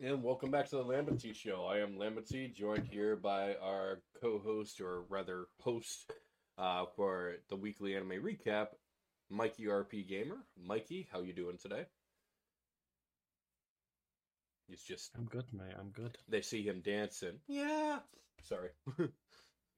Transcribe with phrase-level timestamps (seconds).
[0.00, 1.64] And welcome back to the Lambency Show.
[1.64, 6.12] I am Lambency, joined here by our co-host, or rather host,
[6.56, 8.68] uh, for the weekly anime recap,
[9.28, 10.36] Mikey RP Gamer.
[10.56, 11.86] Mikey, how you doing today?
[14.68, 15.10] He's just.
[15.18, 15.74] I'm good, mate.
[15.76, 16.16] I'm good.
[16.28, 17.40] They see him dancing.
[17.48, 17.98] Yeah.
[18.42, 18.70] Sorry.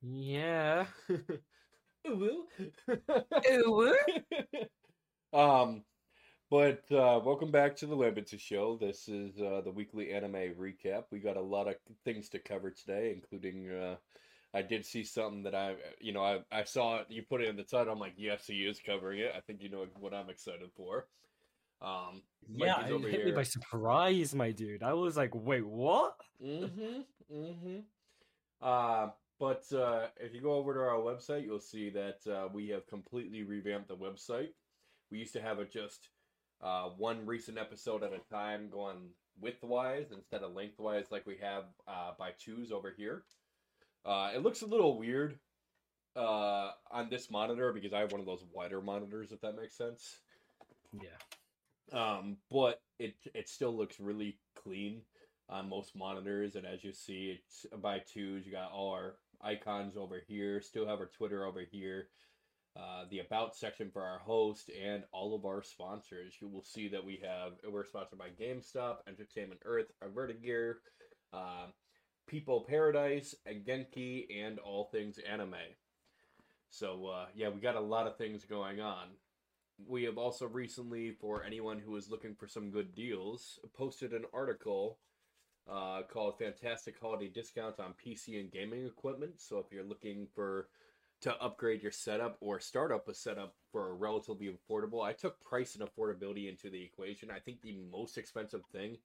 [0.02, 0.84] Yeah.
[2.09, 2.45] Ooh.
[3.50, 3.96] Ooh.
[5.32, 5.82] um,
[6.50, 8.76] but uh, welcome back to the Lambency Show.
[8.76, 11.04] This is uh, the weekly anime recap.
[11.12, 13.96] We got a lot of things to cover today, including uh,
[14.52, 17.06] I did see something that I, you know, I, I saw it.
[17.08, 17.92] You put it in the title.
[17.92, 19.32] I'm like, yes, he is covering it.
[19.36, 21.06] I think you know what I'm excited for.
[21.80, 22.22] Um,
[22.52, 24.82] Yeah, it hit me by surprise, my dude.
[24.82, 26.14] I was like, wait, what?
[26.44, 27.00] Mm-hmm.
[27.32, 27.78] Mm-hmm.
[28.60, 29.08] Uh,
[29.38, 32.86] but uh, if you go over to our website, you'll see that uh, we have
[32.88, 34.50] completely revamped the website.
[35.12, 36.08] We used to have it just
[36.62, 38.96] uh, one recent episode at a time going
[39.42, 43.23] widthwise instead of lengthwise like we have uh, by twos over here.
[44.05, 45.38] Uh, it looks a little weird
[46.16, 49.77] uh, on this monitor because I have one of those wider monitors, if that makes
[49.77, 50.16] sense.
[50.92, 51.08] Yeah.
[51.92, 55.03] Um, but it it still looks really clean
[55.48, 58.47] on most monitors, and as you see, it's by twos.
[58.47, 60.61] You got all our icons over here.
[60.61, 62.08] Still have our Twitter over here.
[62.76, 66.34] Uh, the about section for our host and all of our sponsors.
[66.40, 70.74] You will see that we have we're sponsored by GameStop, Entertainment Earth, Vertagear,
[71.32, 71.66] uh,
[72.28, 73.34] People Paradise,
[73.66, 75.56] Genki, and all things anime.
[76.70, 79.08] So uh, yeah, we got a lot of things going on.
[79.88, 84.26] We have also recently, for anyone who is looking for some good deals, posted an
[84.32, 84.98] article
[85.68, 90.68] uh, called "Fantastic Holiday Discounts on PC and Gaming Equipment." So if you're looking for
[91.22, 95.40] to upgrade your setup or start up a setup for a relatively affordable, I took
[95.42, 97.30] price and affordability into the equation.
[97.30, 98.96] I think the most expensive thing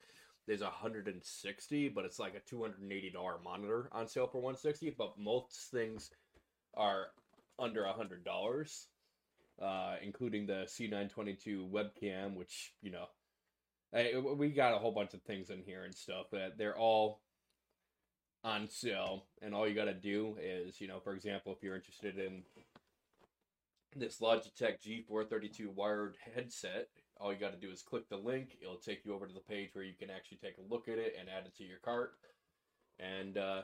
[0.47, 4.95] is 160, but it's like a 280 dollar monitor on sale for 160.
[4.97, 6.11] But most things
[6.75, 7.07] are
[7.57, 8.87] under a hundred dollars
[9.61, 13.05] uh, including the C922 webcam, which you know,
[13.93, 17.21] I, we got a whole bunch of things in here and stuff that they're all
[18.45, 21.75] on sale, and all you got to do is, you know, for example, if you're
[21.75, 22.43] interested in
[23.95, 26.87] this Logitech G432 wired headset,
[27.19, 28.57] all you got to do is click the link.
[28.61, 30.99] It'll take you over to the page where you can actually take a look at
[30.99, 32.13] it and add it to your cart.
[32.99, 33.61] And uh,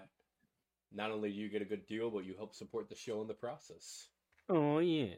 [0.92, 3.28] not only do you get a good deal, but you help support the show in
[3.28, 4.08] the process.
[4.50, 5.14] Oh, yeah.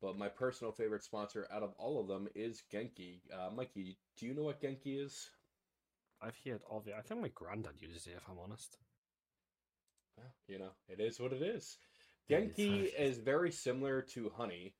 [0.00, 3.20] But my personal favorite sponsor out of all of them is Genki.
[3.32, 5.30] Uh, Mikey, do you know what Genki is?
[6.22, 6.94] I've heard of it.
[6.96, 8.76] I think my granddad uses it, if I'm honest.
[10.16, 11.78] Well, you know, it is what it is.
[12.28, 14.74] It is Genki is very similar to Honey,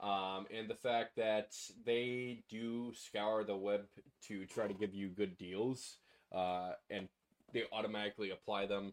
[0.00, 3.82] um, in the fact that they do scour the web
[4.28, 5.98] to try to give you good deals,
[6.34, 7.08] uh, and
[7.52, 8.92] they automatically apply them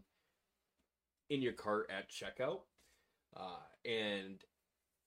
[1.30, 2.60] in your cart at checkout.
[3.36, 4.42] Uh, and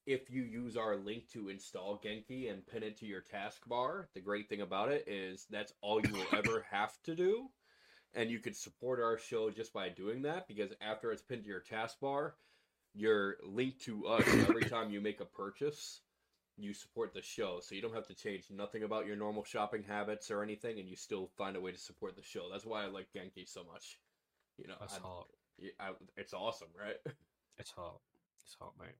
[0.07, 4.21] if you use our link to install Genki and pin it to your taskbar, the
[4.21, 7.49] great thing about it is that's all you will ever have to do.
[8.15, 11.49] And you could support our show just by doing that because after it's pinned to
[11.49, 12.31] your taskbar,
[12.95, 16.01] you're linked to us every time you make a purchase.
[16.57, 19.83] You support the show, so you don't have to change nothing about your normal shopping
[19.83, 22.47] habits or anything, and you still find a way to support the show.
[22.51, 23.99] That's why I like Genki so much.
[24.57, 25.27] You know, That's I- hot.
[25.79, 26.97] I- it's awesome, right?
[27.59, 27.99] It's hot.
[28.43, 28.95] It's hot, mate.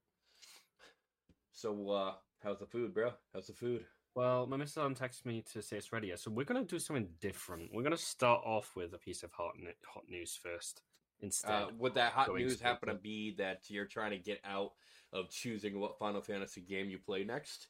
[1.57, 2.13] So, uh,
[2.43, 3.13] how's the food, bro?
[3.33, 3.83] How's the food?
[4.13, 6.13] Well, my missus Lam texted me to say it's ready.
[6.15, 7.73] So we're gonna do something different.
[7.73, 9.55] We're gonna start off with a piece of hot
[9.91, 10.83] hot news first.
[11.19, 14.75] Instead, Uh, would that hot news happen to be that you're trying to get out
[15.11, 17.69] of choosing what Final Fantasy game you play next?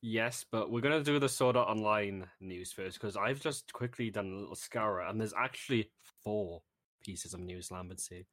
[0.00, 4.10] yes, but we're gonna do the Sword Art Online news first because I've just quickly
[4.10, 5.90] done a little scour, and there's actually
[6.22, 6.62] four
[7.00, 7.70] pieces of news.
[7.70, 8.26] Lambency,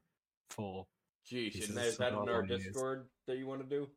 [0.52, 0.86] four.
[1.26, 2.66] Jeez, and is that in our hot news.
[2.66, 3.90] Discord that you want to do?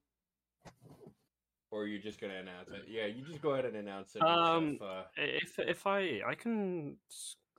[1.70, 2.84] Or you're you just gonna announce it?
[2.88, 4.22] Yeah, you just go ahead and announce it.
[4.22, 6.96] Um, yourself, uh, If if I I can,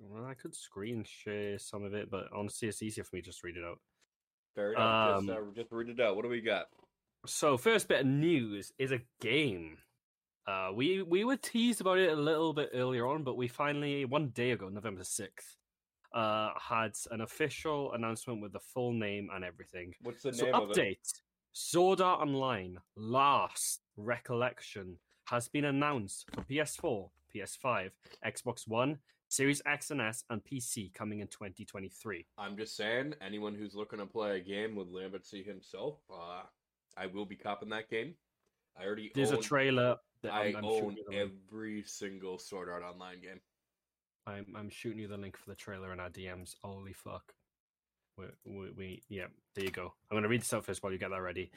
[0.01, 3.25] well, I could screen share some of it, but honestly, it's easier for me to
[3.27, 3.79] just read it out.
[4.55, 5.17] fair enough.
[5.19, 6.15] um, just, uh, just read it out.
[6.15, 6.65] What do we got?
[7.25, 9.77] So first bit of news is a game.
[10.47, 14.05] Uh, we we were teased about it a little bit earlier on, but we finally
[14.05, 15.57] one day ago, November sixth,
[16.15, 19.93] uh, had an official announcement with the full name and everything.
[20.01, 20.97] What's the So name of it?
[21.51, 27.91] Sword Art Online Last Recollection has been announced for PS4, PS5,
[28.25, 28.99] Xbox One,
[29.29, 32.25] Series X and S, and PC coming in 2023.
[32.37, 36.43] I'm just saying, anyone who's looking to play a game with Lambency himself, uh,
[36.97, 38.13] I will be copping that game.
[38.79, 42.83] I already There's own, a trailer that I I'm, I'm own every single Sword Art
[42.83, 43.39] Online game.
[44.27, 46.55] I'm I'm shooting you the link for the trailer in our DMs.
[46.63, 47.33] Holy fuck.
[48.45, 49.25] We, we, yeah,
[49.55, 49.93] there you go.
[50.09, 51.51] I'm gonna read this out first while you get that ready.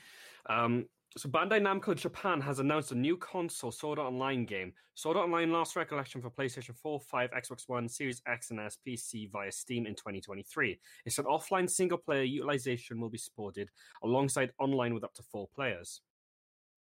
[0.49, 0.87] Um,
[1.17, 4.73] so Bandai Namco Japan has announced a new console Sword Online game.
[4.95, 9.31] Sword Online Last Recollection for PlayStation 4, 5, Xbox One, Series X, and S, PC
[9.31, 10.81] via Steam in 2023.
[11.05, 13.69] It's an offline single player utilization will be supported
[14.03, 16.01] alongside online with up to four players.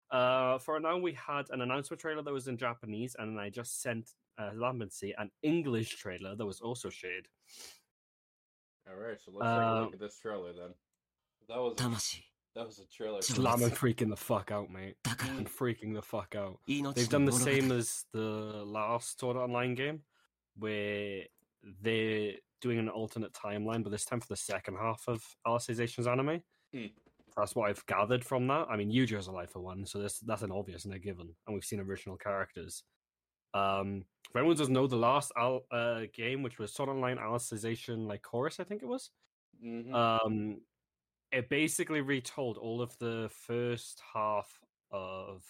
[0.10, 3.82] Uh, for now, we had an announcement trailer that was in Japanese, and I just
[3.82, 7.28] sent uh, Lambency an English trailer that was also shared.
[8.88, 10.74] All right, so let's take a look at this trailer then.
[11.50, 12.22] That was Tamashi.
[12.56, 13.22] that was a trailer.
[13.22, 14.96] Slamming freaking the fuck out, mate.
[15.22, 16.60] And freaking the fuck out.
[16.68, 20.02] They've done the same as the last Sword Online game,
[20.58, 21.24] where
[21.82, 26.42] they're doing an alternate timeline, but this time for the second half of Alice anime.
[26.74, 26.92] Mm.
[27.36, 28.68] That's what I've gathered from that.
[28.70, 31.36] I mean, Eugeo is alive for one, so this, that's an obvious and a given.
[31.46, 32.84] And we've seen original characters.
[33.56, 38.06] Um, if anyone doesn't know, the last Al- uh, game, which was Sword Online Alicization,
[38.08, 39.12] Lycoris, I think it was.
[39.64, 39.94] Mhm.
[39.94, 40.62] Um,
[41.32, 44.62] it basically retold all of the first half
[44.92, 45.44] of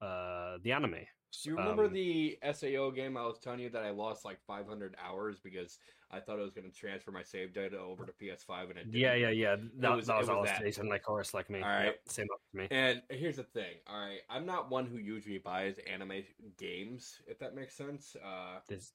[0.00, 1.06] uh the anime.
[1.30, 4.40] Do you remember um, the SAO game I was telling you that I lost like
[4.46, 5.78] 500 hours because
[6.10, 8.84] I thought I was going to transfer my save data over to PS5 and it
[8.84, 8.94] didn't?
[8.94, 9.56] Yeah, yeah, yeah.
[9.76, 10.62] That was- that was, it was that.
[10.62, 11.60] Alicization, Lycoris, like me.
[11.60, 11.84] All right.
[11.86, 12.66] Yep, same up me.
[12.70, 16.22] And here's the thing, all right, I'm not one who usually buys anime
[16.56, 18.16] games, if that makes sense.
[18.24, 18.92] Uh, There's,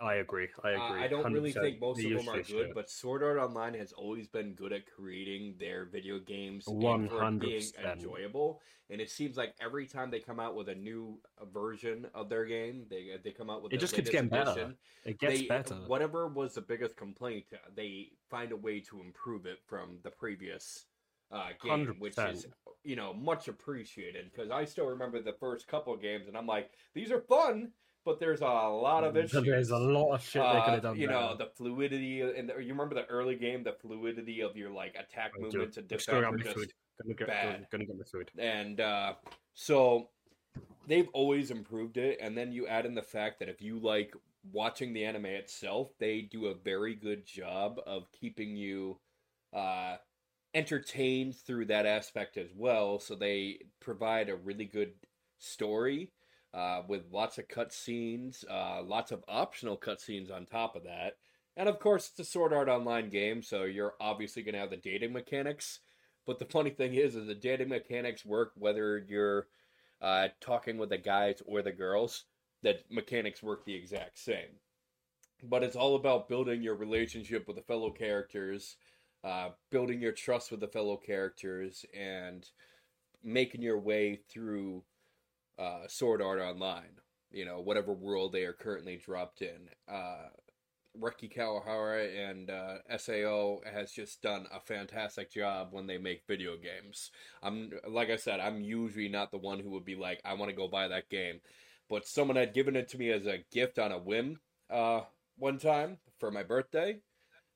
[0.00, 0.48] I agree.
[0.64, 1.02] I Uh, agree.
[1.02, 1.62] I don't really 100%.
[1.64, 4.72] think most The of them are good, but Sword Art Online has always been good
[4.72, 7.74] at creating their video games being 100%.
[7.84, 8.60] enjoyable.
[8.90, 12.28] And it seems like every time they come out with a new uh, version of
[12.28, 14.50] their game, they they come out with It the just keeps getting better.
[14.50, 15.76] edition, it gets they, better.
[15.86, 20.10] Whatever was the biggest complaint, uh, they find a way to improve it from the
[20.10, 20.86] previous
[21.30, 22.46] uh, game, which is
[22.84, 24.30] you know much appreciated.
[24.30, 27.72] Because I still remember the first couple games, and I'm like, these are fun,
[28.04, 29.44] but there's a lot of issues.
[29.44, 30.96] There's a lot of shit they could Uh, have done.
[30.98, 31.44] you know better.
[31.44, 35.32] the fluidity and the, you remember the early game the fluidity of your like attack
[35.34, 35.44] I do.
[35.44, 36.72] movements and I'm still defense were just food.
[37.02, 37.66] Gonna get, bad.
[37.70, 38.30] gonna get my food.
[38.38, 39.14] and uh
[39.54, 40.08] so
[40.86, 44.14] they've always improved it and then you add in the fact that if you like
[44.52, 48.98] watching the anime itself they do a very good job of keeping you
[49.54, 49.96] uh
[50.54, 54.92] entertained through that aspect as well so they provide a really good
[55.38, 56.10] story
[56.54, 61.16] uh, with lots of cutscenes, uh, lots of optional cutscenes on top of that.
[61.56, 64.70] And of course, it's a Sword Art Online game, so you're obviously going to have
[64.70, 65.80] the dating mechanics.
[66.26, 69.48] But the funny thing is, is the dating mechanics work whether you're
[70.00, 72.24] uh, talking with the guys or the girls.
[72.62, 74.60] That mechanics work the exact same.
[75.42, 78.76] But it's all about building your relationship with the fellow characters,
[79.24, 82.48] uh, building your trust with the fellow characters, and
[83.24, 84.84] making your way through
[85.62, 86.98] uh, Sword Art Online.
[87.30, 89.68] You know, whatever world they are currently dropped in.
[89.88, 90.28] Uh,
[91.00, 96.56] Reki Kawahara and uh, SAO has just done a fantastic job when they make video
[96.56, 97.10] games.
[97.42, 100.50] I'm like I said, I'm usually not the one who would be like, I want
[100.50, 101.40] to go buy that game,
[101.88, 105.02] but someone had given it to me as a gift on a whim uh,
[105.38, 106.98] one time for my birthday.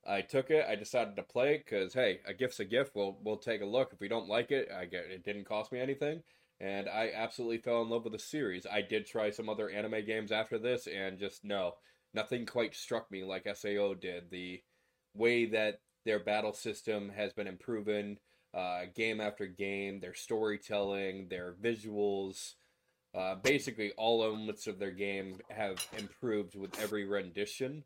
[0.09, 0.65] I took it.
[0.67, 2.93] I decided to play it because hey, a gift's a gift.
[2.95, 3.91] We'll we'll take a look.
[3.93, 6.23] If we don't like it, I get it didn't cost me anything
[6.61, 8.67] and I absolutely fell in love with the series.
[8.71, 11.75] I did try some other anime games after this, and just no,
[12.15, 14.31] nothing quite struck me like SAO did.
[14.31, 14.63] The
[15.15, 18.19] way that their battle system has been improving,
[18.55, 22.55] uh, game after game, their storytelling, their visuals,
[23.15, 27.85] uh, basically all elements of their game have improved with every rendition.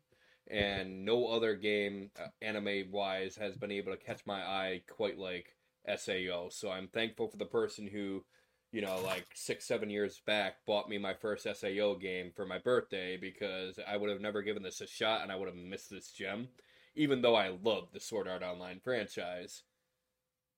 [0.49, 5.17] And no other game, uh, anime wise, has been able to catch my eye quite
[5.17, 5.55] like
[5.87, 6.49] SAO.
[6.49, 8.23] So I'm thankful for the person who
[8.71, 12.57] you know, like six, seven years back, bought me my first SAO game for my
[12.57, 15.89] birthday because I would have never given this a shot and I would have missed
[15.89, 16.49] this gem,
[16.95, 19.63] even though I loved the Sword Art Online franchise.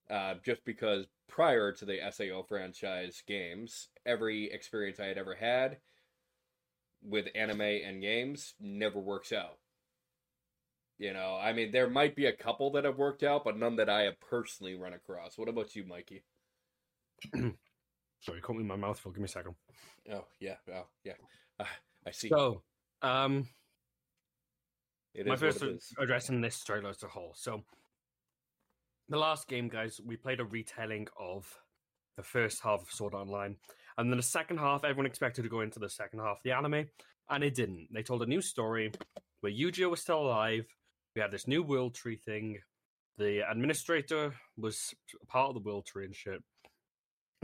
[0.09, 5.77] Uh, just because prior to the SAO franchise games, every experience I had ever had
[7.01, 9.57] with anime and games never works out.
[10.99, 13.75] You know, I mean, there might be a couple that have worked out, but none
[13.77, 15.37] that I have personally run across.
[15.37, 16.23] What about you, Mikey?
[18.23, 19.11] Sorry, caught me in my mouthful.
[19.11, 19.55] Give me a second.
[20.11, 21.13] Oh yeah, oh yeah.
[21.59, 21.65] Uh,
[22.07, 22.29] I see.
[22.29, 22.61] So,
[23.01, 23.47] um,
[25.13, 25.61] It my first
[25.99, 27.33] addressing this trailer as a whole.
[27.35, 27.63] So,
[29.09, 31.53] the last game, guys, we played a retelling of
[32.15, 33.57] the first half of Sword Online,
[33.97, 34.85] and then the second half.
[34.85, 36.85] Everyone expected to go into the second half of the anime,
[37.29, 37.89] and it didn't.
[37.91, 38.93] They told a new story
[39.41, 40.65] where Eugeo was still alive.
[41.13, 42.59] We had this new world tree thing.
[43.17, 44.93] The administrator was
[45.27, 46.41] part of the world tree and shit.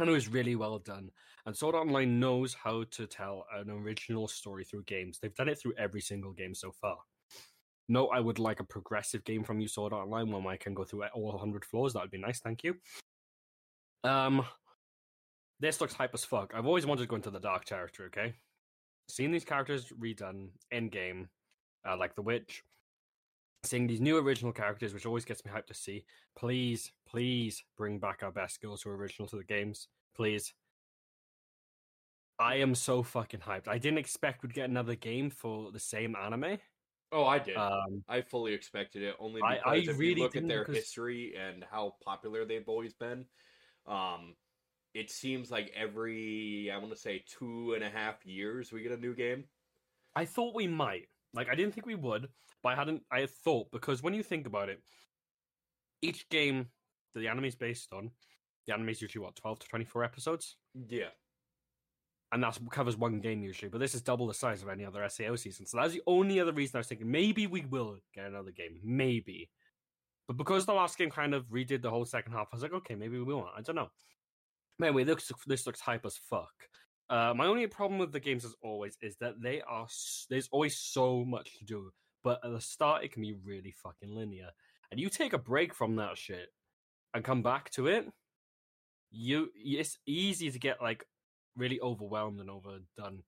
[0.02, 1.12] And it was really well done.
[1.46, 5.20] And Sword Online knows how to tell an original story through games.
[5.20, 6.98] They've done it through every single game so far.
[7.88, 10.84] No, I would like a progressive game from you, Sword Online, where I can go
[10.84, 11.94] through all 100 floors.
[11.94, 12.76] That would be nice, thank you.
[14.04, 14.46] Um,
[15.60, 16.54] this looks hype as fuck.
[16.56, 18.10] I've always wanted to go into the dark territory.
[18.10, 18.34] Okay,
[19.10, 21.30] seeing these characters redone in game,
[21.88, 22.64] uh, like the witch,
[23.64, 26.06] seeing these new original characters, which always gets me hyped to see.
[26.38, 30.54] Please, please bring back our best girls who are original to the games, please.
[32.40, 33.68] I am so fucking hyped.
[33.68, 36.58] I didn't expect we'd get another game for the same anime.
[37.12, 37.58] Oh, I did.
[37.58, 40.60] Um, I fully expected it only I- because I if really you look at their
[40.60, 43.26] because- history and how popular they've always been,
[43.88, 44.36] um,
[44.94, 48.92] it seems like every I want to say two and a half years we get
[48.92, 49.44] a new game.
[50.16, 51.08] I thought we might.
[51.34, 52.30] Like I didn't think we would,
[52.64, 53.04] but I hadn't.
[53.12, 54.82] I had thought because when you think about it,
[56.02, 56.68] each game
[57.14, 58.12] that the anime is based on,
[58.66, 60.58] the anime is usually what twelve to twenty four episodes,
[60.90, 61.10] Yeah,
[62.32, 63.70] and that covers one game usually.
[63.70, 66.40] But this is double the size of any other SAO season, so that's the only
[66.40, 69.50] other reason I was thinking maybe we will get another game, maybe.
[70.28, 72.74] But because the last game kind of redid the whole second half, I was like,
[72.74, 73.48] okay, maybe we won't.
[73.58, 73.90] I don't know.
[74.78, 76.54] But anyway, this this looks hype as fuck.
[77.10, 79.88] Uh, my only problem with the games, as always, is that they are
[80.30, 81.92] there's always so much to do,
[82.24, 84.50] but at the start it can be really fucking linear,
[84.92, 86.50] and you take a break from that shit
[87.14, 88.06] and come back to it,
[89.12, 91.04] you it's easy to get like
[91.56, 93.24] really overwhelmed and overdone.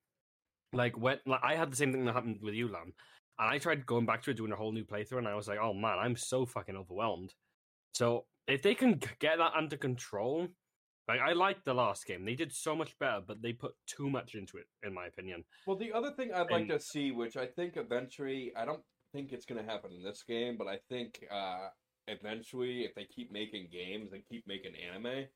[0.74, 2.94] Like when like I had the same thing that happened with you, Lam,
[3.40, 5.48] and I tried going back to it, doing a whole new playthrough, and I was
[5.48, 7.34] like, oh man, I'm so fucking overwhelmed.
[7.94, 10.48] So if they can get that under control,
[11.12, 14.10] like I liked the last game, they did so much better, but they put too
[14.10, 15.44] much into it, in my opinion.
[15.65, 18.84] Well, the other thing I'd like And- to see, which I think eventually, I don't
[19.12, 21.70] think it's going to happen in this game, but I think uh,
[22.08, 25.27] eventually, if they keep making games and keep making anime,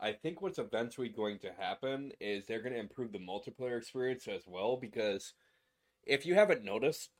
[0.00, 4.28] I think what's eventually going to happen is they're going to improve the multiplayer experience
[4.28, 4.76] as well.
[4.76, 5.34] Because
[6.04, 7.10] if you haven't noticed,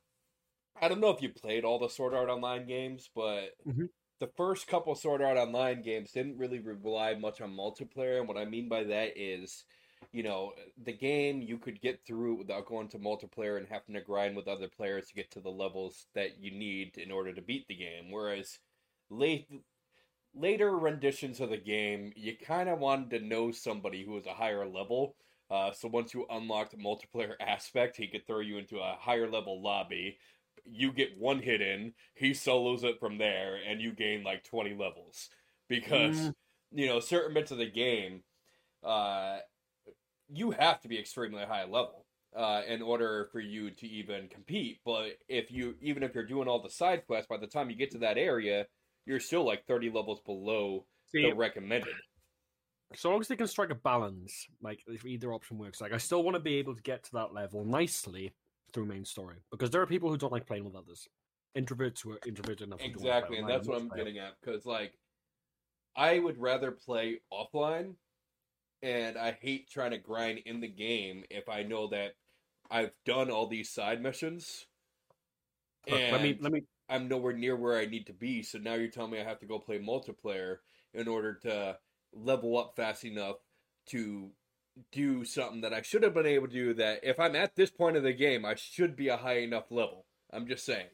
[0.81, 3.89] I don't know if you played all the Sword Art Online games, but Mhm.
[4.19, 8.19] The first couple Sword Art Online games didn't really rely much on multiplayer.
[8.19, 9.63] And what I mean by that is
[10.11, 14.01] you know, the game you could get through without going to multiplayer and having to
[14.01, 17.41] grind with other players to get to the levels that you need in order to
[17.41, 18.09] beat the game.
[18.09, 18.59] Whereas
[19.09, 19.47] late
[20.35, 24.33] later renditions of the game, you kind of wanted to know somebody who was a
[24.33, 25.15] higher level.
[25.51, 29.61] Uh, so once you unlocked multiplayer aspect, he could throw you into a higher level
[29.61, 30.17] lobby.
[30.65, 34.75] You get one hit in, he solos it from there, and you gain like 20
[34.75, 35.29] levels.
[35.67, 36.33] Because, Mm.
[36.71, 38.23] you know, certain bits of the game,
[38.83, 39.39] uh,
[40.27, 44.79] you have to be extremely high level uh, in order for you to even compete.
[44.85, 47.75] But if you, even if you're doing all the side quests, by the time you
[47.75, 48.67] get to that area,
[49.05, 51.95] you're still like 30 levels below See, the recommended.
[52.95, 55.97] so long as they can strike a balance, like if either option works, like I
[55.97, 58.33] still want to be able to get to that level nicely
[58.73, 61.07] through main story because there are people who don't like playing with others,
[61.57, 62.79] introverts who are introverted enough.
[62.81, 64.33] Exactly, and that's what I'm getting at.
[64.41, 64.93] Because like,
[65.95, 67.95] I would rather play offline,
[68.81, 72.15] and I hate trying to grind in the game if I know that
[72.71, 74.65] I've done all these side missions.
[75.89, 78.41] Look, let me and let me I'm nowhere near where I need to be.
[78.43, 80.57] So now you're telling me I have to go play multiplayer
[80.93, 81.77] in order to
[82.13, 83.37] level up fast enough
[83.87, 84.31] to
[84.91, 86.73] do something that I should have been able to do.
[86.75, 89.71] That if I'm at this point of the game, I should be a high enough
[89.71, 90.05] level.
[90.31, 90.87] I'm just saying.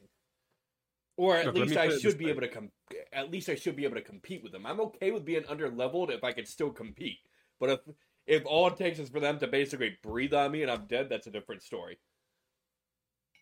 [1.18, 2.30] Or at Look, least I should be way.
[2.32, 2.70] able to com-
[3.12, 4.66] At least I should be able to compete with them.
[4.66, 7.18] I'm okay with being under leveled if I can still compete.
[7.58, 7.80] But if
[8.26, 11.08] if all it takes is for them to basically breathe on me and I'm dead,
[11.08, 11.98] that's a different story.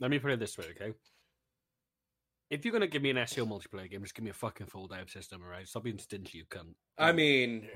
[0.00, 0.92] let me put it this way, okay?
[2.50, 4.86] If you're gonna give me an SAO multiplayer game, just give me a fucking full
[4.86, 5.66] dive system, alright?
[5.66, 6.74] Stop being stingy, you cunt.
[6.98, 7.66] I mean,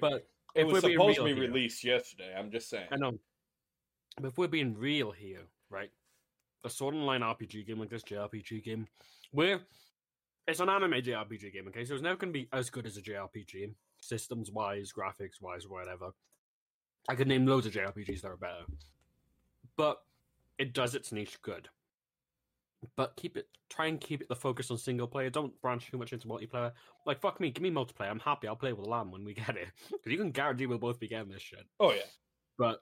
[0.00, 2.34] But it was supposed to be here- released yesterday.
[2.36, 2.88] I'm just saying.
[2.90, 3.18] I know.
[4.20, 5.90] But if we're being real here, right?
[6.64, 8.86] A Sword and Line RPG game like this JRPG game,
[9.30, 9.60] where
[10.46, 11.84] it's an anime JRPG game, okay?
[11.84, 15.66] So it's never going to be as good as a JRPG, systems wise, graphics wise,
[15.66, 16.12] whatever.
[17.08, 18.64] I could name loads of JRPGs that are better.
[19.76, 19.98] But
[20.58, 21.68] it does its niche good.
[22.96, 25.30] But keep it, try and keep it the focus on single player.
[25.30, 26.72] Don't branch too much into multiplayer.
[27.06, 28.10] Like, fuck me, give me multiplayer.
[28.10, 28.48] I'm happy.
[28.48, 29.68] I'll play with Lamb when we get it.
[29.90, 31.66] Because you can guarantee we'll both be getting this shit.
[31.80, 32.02] Oh yeah.
[32.58, 32.80] But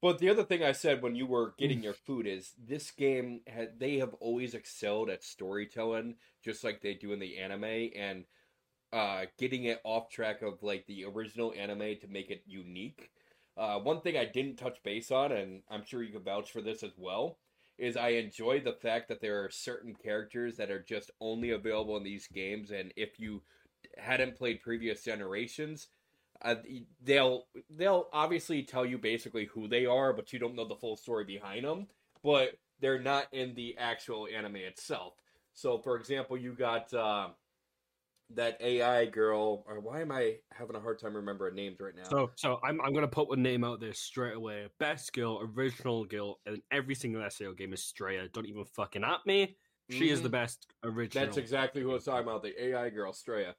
[0.00, 3.40] But the other thing I said when you were getting your food is this game
[3.46, 8.24] had they have always excelled at storytelling, just like they do in the anime, and
[8.92, 13.10] uh, getting it off track of like the original anime to make it unique.
[13.56, 16.60] Uh, one thing I didn't touch base on, and I'm sure you can vouch for
[16.60, 17.38] this as well,
[17.82, 21.96] is I enjoy the fact that there are certain characters that are just only available
[21.96, 23.42] in these games, and if you
[23.98, 25.88] hadn't played previous generations,
[26.42, 26.54] uh,
[27.02, 30.96] they'll they'll obviously tell you basically who they are, but you don't know the full
[30.96, 31.88] story behind them.
[32.22, 35.14] But they're not in the actual anime itself.
[35.52, 37.30] So, for example, you got uh,
[38.36, 42.08] that AI girl, or why am I having a hard time remembering names right now?
[42.08, 44.68] So, so I'm I'm gonna put one name out there straight away.
[44.78, 48.28] Best girl, original girl, in every single SAO game is Strea.
[48.32, 49.56] Don't even fucking at me.
[49.90, 50.32] She is the Mhm.
[50.32, 51.26] best original.
[51.26, 52.42] That's exactly who I was talking about.
[52.42, 53.54] The AI girl, Strea.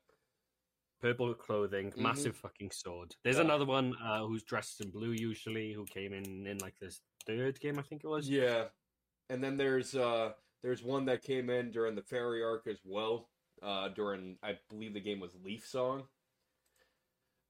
[1.02, 1.98] Purple clothing, Mhm.
[1.98, 3.16] massive fucking sword.
[3.24, 3.44] There's Yeah.
[3.44, 7.60] another one uh, who's dressed in blue usually, who came in in like this third
[7.60, 8.30] game, I think it was.
[8.30, 8.70] Yeah,
[9.30, 13.33] and then there's uh there's one that came in during the fairy arc as well.
[13.64, 16.04] Uh, during I believe the game was Leaf Song.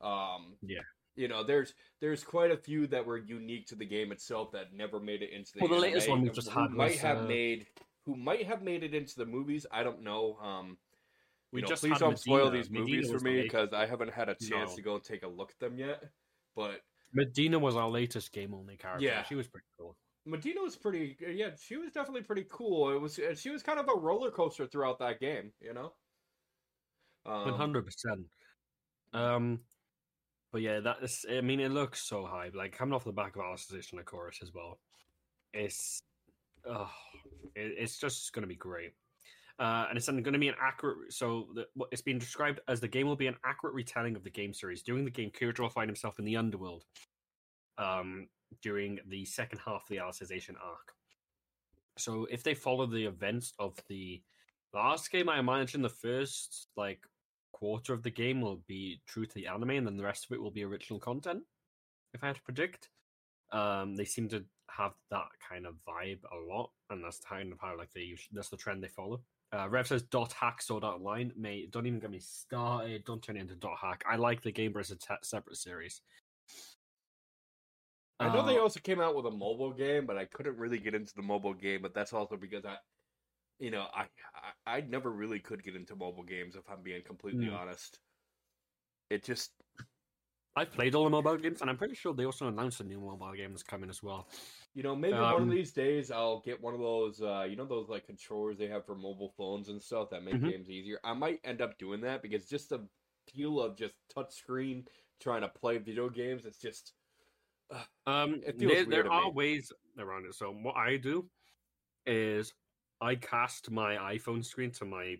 [0.01, 0.81] Um, Yeah.
[1.15, 4.73] you know, there's there's quite a few that were unique to the game itself that
[4.73, 5.59] never made it into the.
[5.61, 7.67] Well, the latest one we've just had might was, have uh, made
[8.05, 9.65] who might have made it into the movies.
[9.71, 10.37] I don't know.
[10.41, 10.77] Um,
[11.51, 14.27] We know, just please don't spoil these Medina movies for me because I haven't had
[14.29, 14.75] a chance No.
[14.75, 16.03] to go take a look at them yet.
[16.55, 16.81] But
[17.13, 19.05] Medina was our latest game only character.
[19.05, 19.23] Yeah.
[19.23, 19.95] she was pretty cool.
[20.25, 21.17] Medina was pretty.
[21.19, 22.91] Yeah, she was definitely pretty cool.
[22.91, 23.19] It was.
[23.35, 25.51] She was kind of a roller coaster throughout that game.
[25.61, 25.93] You know.
[27.23, 28.25] One Um, hundred percent.
[29.13, 29.59] Um,
[30.51, 31.25] but yeah, that is.
[31.29, 32.51] I mean, it looks so high.
[32.53, 34.79] Like coming off the back of Alicization of chorus as well.
[35.53, 36.01] It's,
[36.67, 36.91] oh,
[37.55, 38.93] it, it's just going to be great.
[39.59, 41.13] Uh, and it's going to be an accurate.
[41.13, 44.31] So the, it's been described as the game will be an accurate retelling of the
[44.31, 44.81] game series.
[44.81, 46.83] During the game, Kirito will find himself in the underworld.
[47.77, 48.27] Um,
[48.61, 50.93] during the second half of the Alicization arc.
[51.97, 54.21] So if they follow the events of the
[54.73, 56.99] last game, I imagine the first like
[57.53, 60.31] quarter of the game will be true to the anime, and then the rest of
[60.33, 61.43] it will be original content.
[62.13, 62.89] If I had to predict,
[63.51, 67.59] um, they seem to have that kind of vibe a lot, and that's kind of
[67.61, 69.21] how like they that's the trend they follow.
[69.53, 71.31] Uh, Rev says dot hack sword art line.
[71.37, 73.05] Mate, don't even get me started.
[73.05, 74.03] Don't turn it into dot hack.
[74.09, 76.01] I like the game, but it's a te- separate series.
[78.19, 80.79] I know they Uh, also came out with a mobile game, but I couldn't really
[80.79, 81.81] get into the mobile game.
[81.81, 82.77] But that's also because I,
[83.63, 87.03] you know, I I, I never really could get into mobile games if I'm being
[87.03, 87.59] completely Mm.
[87.59, 88.01] honest.
[89.09, 89.53] It just
[90.55, 92.99] I've played all the mobile games, and I'm pretty sure they also announced a new
[92.99, 94.27] mobile game that's coming as well.
[94.73, 97.55] You know, maybe one of Um, these days I'll get one of those, uh, you
[97.55, 100.43] know, those like controllers they have for mobile phones and stuff that make Mhm.
[100.43, 100.99] games easier.
[101.03, 102.89] I might end up doing that because just the
[103.27, 104.87] feel of just touchscreen
[105.19, 106.95] trying to play video games, it's just
[108.05, 109.31] Um, It there, there are me.
[109.31, 110.33] ways around it.
[110.35, 111.29] So what I do
[112.05, 112.53] is
[113.03, 115.17] I cast my iPhone screen to my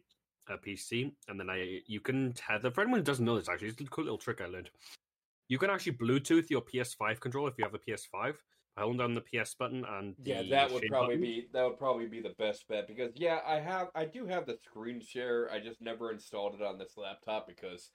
[0.49, 2.71] uh, PC, and then I you can tether.
[2.71, 4.69] For anyone who doesn't know this, actually, it's a cool little trick I learned.
[5.49, 8.35] You can actually Bluetooth your PS5 controller if you have a PS5
[8.75, 11.21] I hold down the PS button and yeah, that would probably button.
[11.21, 14.47] be that would probably be the best bet because yeah, I have I do have
[14.47, 15.49] the screen share.
[15.51, 17.91] I just never installed it on this laptop because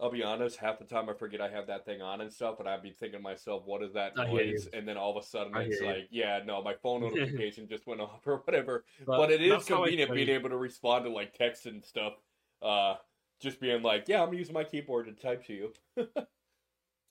[0.00, 2.58] I'll be honest, half the time I forget I have that thing on and stuff,
[2.60, 4.52] and I'd be thinking to myself, "What is that I hear you.
[4.52, 5.94] noise?" And then all of a sudden, I it's hear you.
[5.98, 9.50] like, "Yeah, no, my phone notification just went off or whatever." But, but it is
[9.50, 12.14] that's how I convenient being able to respond to like text and stuff.
[12.62, 12.94] Uh,
[13.40, 15.72] just being like, "Yeah, I'm using my keyboard to type to you."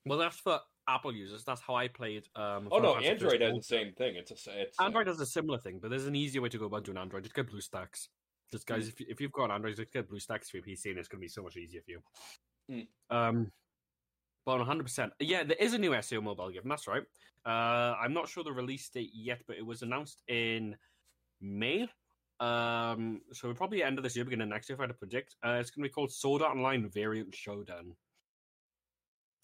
[0.05, 1.43] Well, that's for Apple users.
[1.43, 2.23] That's how I played.
[2.35, 4.15] Um, Oh no, Fantasy Android has the same thing.
[4.15, 6.57] It's a it's uh, Android does a similar thing, but there's an easier way to
[6.57, 7.23] go about doing Android.
[7.23, 8.07] Just get BlueStacks.
[8.51, 8.89] Just guys, Mm.
[8.89, 11.19] if, you- if you've got Android, just get BlueStacks for your PC, and it's going
[11.19, 12.01] to be so much easier for you.
[12.69, 12.87] Mm.
[13.09, 13.51] Um,
[14.45, 16.63] but 100, percent yeah, there is a new SAO mobile game.
[16.65, 17.03] That's right.
[17.45, 20.75] Uh, I'm not sure the release date yet, but it was announced in
[21.41, 21.87] May.
[22.39, 24.93] Um, so probably end of this year, beginning of next year, if I had to
[24.93, 25.35] predict.
[25.43, 27.95] Uh, it's going to be called Sword Art Online Variant Showdown.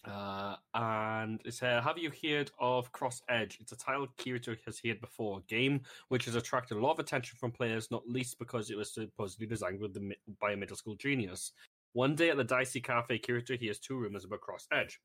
[0.06, 3.58] Uh, and it's said, Have you heard of Cross Edge?
[3.60, 5.42] It's a title Kirito has heard before.
[5.48, 8.94] Game which has attracted a lot of attention from players, not least because it was
[8.94, 11.52] supposedly designed with the, by a middle school genius.
[11.96, 15.00] One day at the Dicey Cafe, Kirito hears two rumors about Cross Edge.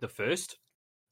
[0.00, 0.58] The first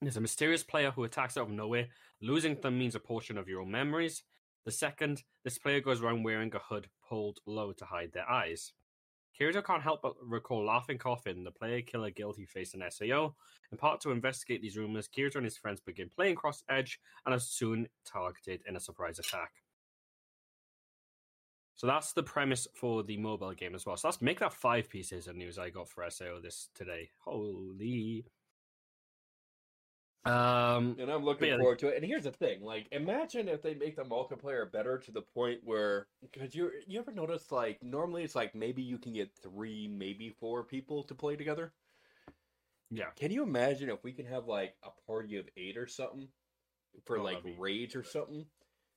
[0.04, 1.86] is a mysterious player who attacks out of nowhere.
[2.20, 4.24] Losing them means a portion of your own memories.
[4.64, 8.72] The second, this player goes around wearing a hood pulled low to hide their eyes.
[9.40, 13.36] Kirito can't help but recall Laughing Coffin, the player killer guild he faced in SAO.
[13.70, 17.32] In part to investigate these rumors, Kirito and his friends begin playing Cross Edge and
[17.32, 19.61] are soon targeted in a surprise attack.
[21.82, 23.96] So that's the premise for the mobile game as well.
[23.96, 27.10] So let's make that five pieces of news I got for SAO this today.
[27.18, 28.24] Holy.
[30.24, 31.96] Um, and I'm looking yeah, forward to it.
[31.96, 35.64] And here's the thing: like, imagine if they make the multiplayer better to the point
[35.64, 39.88] where, because you you ever notice like normally it's like maybe you can get three,
[39.88, 41.74] maybe four people to play together.
[42.90, 43.12] yeah.
[43.16, 46.30] Can you imagine if we can have like a party of eight or something
[47.04, 48.50] for Oh, like rage or something,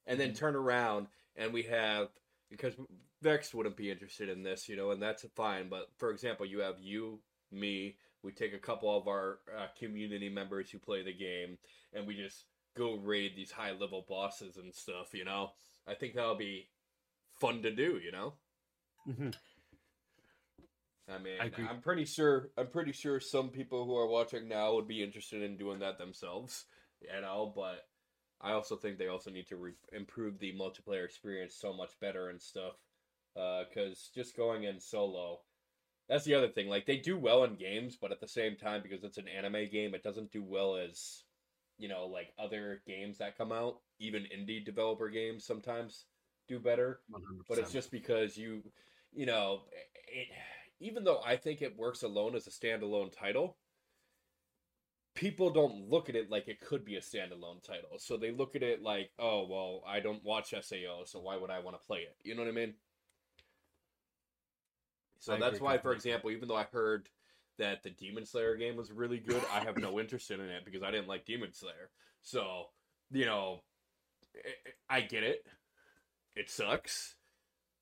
[0.06, 0.36] and then Mhm.
[0.36, 2.12] turn around and we have
[2.58, 2.74] because
[3.22, 5.70] Vex wouldn't be interested in this, you know, and that's fine.
[5.70, 7.20] But for example, you have you,
[7.52, 11.60] me, We take a couple of our uh, community members who play the game,
[11.94, 15.14] and we just go raid these high level bosses and stuff.
[15.14, 15.52] You know,
[15.88, 16.68] I think that'll be
[17.40, 18.00] fun to do.
[18.04, 18.34] You know.
[19.08, 19.30] Mm-hmm.
[21.08, 21.52] I mean, I.
[21.70, 22.50] I'm pretty sure.
[22.58, 26.00] I'm pretty sure some people who are watching now would be interested in doing that
[26.00, 26.66] themselves.
[27.02, 27.86] You know, but
[28.42, 32.30] I also think they also need to re- improve the multiplayer experience so much better
[32.30, 32.74] and stuff.
[33.36, 35.40] Uh, because just going in solo,
[36.08, 36.70] that's the other thing.
[36.70, 39.68] Like they do well in games, but at the same time, because it's an anime
[39.72, 41.24] game, it doesn't do well as
[41.78, 43.80] you know, like other games that come out.
[44.00, 46.06] Even indie developer games sometimes
[46.48, 47.02] do better.
[47.12, 47.22] 100%.
[47.50, 48.64] But it's just because you,
[49.14, 49.62] you know,
[50.08, 50.28] it,
[50.80, 53.58] even though I think it works alone as a standalone title,
[55.16, 57.98] people don't look at it like it could be a standalone title.
[57.98, 61.50] So they look at it like, oh, well, I don't watch SAO, so why would
[61.50, 62.16] I want to play it?
[62.24, 62.74] You know what I mean?
[65.20, 67.10] So I that's why, for example, even though I heard
[67.58, 70.84] that the Demon Slayer game was really good, I have no interest in it because
[70.84, 71.90] I didn't like Demon Slayer.
[72.22, 72.66] So,
[73.10, 73.64] you know,
[74.36, 75.48] I- I get it.
[76.36, 77.16] It sucks.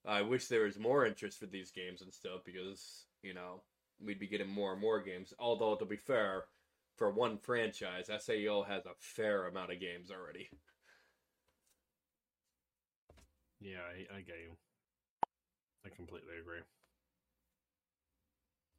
[0.06, 3.62] I wish there was more interest for these games and stuff because, you know,
[3.98, 5.34] we'd be getting more and more games.
[5.38, 6.44] Although, to be fair,
[6.96, 10.48] for one franchise, SAO has a fair amount of games already.
[13.60, 14.56] Yeah, I, I get you.
[15.84, 16.60] I completely agree.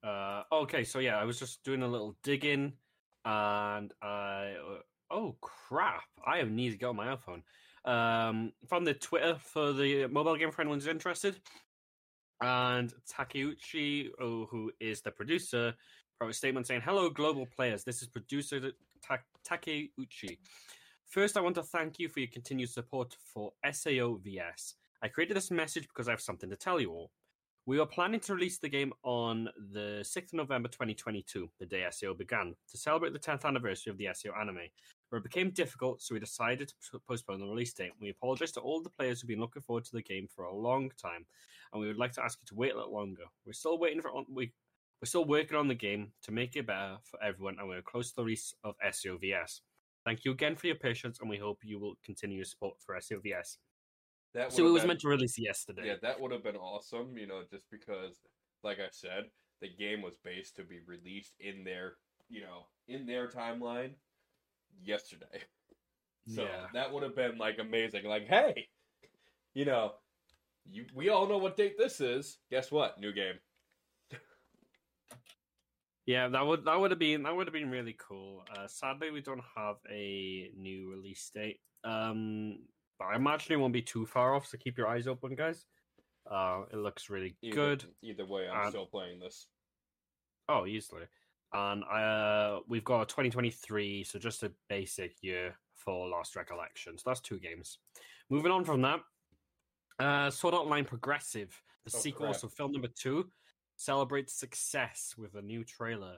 [0.04, 2.74] Uh, okay, so yeah, I was just doing a little digging,
[3.26, 7.42] and I uh, oh crap, I have need to get on my iPhone.
[7.90, 11.38] Um, from the Twitter for the mobile game for anyone who's interested,
[12.42, 15.74] and Takeuchi, oh, who is the producer,
[16.22, 17.84] a statement saying, "Hello, global players.
[17.84, 20.38] This is producer Ta- Takeuchi.
[21.06, 24.76] First, I want to thank you for your continued support for SAO VS.
[25.02, 27.12] I created this message because I have something to tell you all.
[27.68, 31.86] We were planning to release the game on the 6th of November 2022, the day
[31.90, 34.70] SAO began, to celebrate the 10th anniversary of the SAO anime.
[35.10, 37.92] But it became difficult, so we decided to postpone the release date.
[38.00, 40.56] We apologize to all the players who've been looking forward to the game for a
[40.56, 41.26] long time,
[41.74, 43.24] and we would like to ask you to wait a little longer.
[43.46, 44.54] We're still waiting for we
[45.06, 48.10] we're still working on the game to make it better for everyone, and we're close
[48.10, 49.62] to the release of SAOVS.
[50.04, 52.96] Thank you again for your patience, and we hope you will continue your support for
[52.96, 53.58] SAOVS.
[54.34, 55.86] That So it was been- meant to release yesterday.
[55.86, 58.20] Yeah, that would have been awesome, you know, just because,
[58.64, 59.30] like I said,
[59.62, 63.94] the game was based to be released in their, you know, in their timeline
[64.82, 65.44] yesterday.
[66.34, 66.66] So Yeah.
[66.74, 68.06] that would have been like amazing.
[68.06, 68.70] Like, hey,
[69.54, 69.94] you know,
[70.66, 72.40] you we all know what date this is.
[72.50, 73.00] Guess what?
[73.00, 73.40] New game.
[76.06, 78.44] Yeah, that would that would have been that would have been really cool.
[78.56, 81.60] Uh, sadly, we don't have a new release date.
[81.84, 82.60] Um,
[83.00, 84.48] but I imagine it won't be too far off.
[84.48, 85.66] So keep your eyes open, guys.
[86.30, 87.86] Uh, it looks really Either, good.
[88.02, 89.48] Either way, I'm Um, still playing this.
[90.48, 91.04] Oh, easily.
[91.54, 96.98] And uh, we've got 2023, so just a basic year for Last Recollection.
[96.98, 97.80] So that's two games.
[98.30, 99.00] Moving on from that,
[100.00, 101.50] uh, Sword Art Online Progressive,
[101.86, 102.38] the Oh, sequel, crap.
[102.40, 103.30] so film number two,
[103.76, 106.18] celebrates success with a new trailer.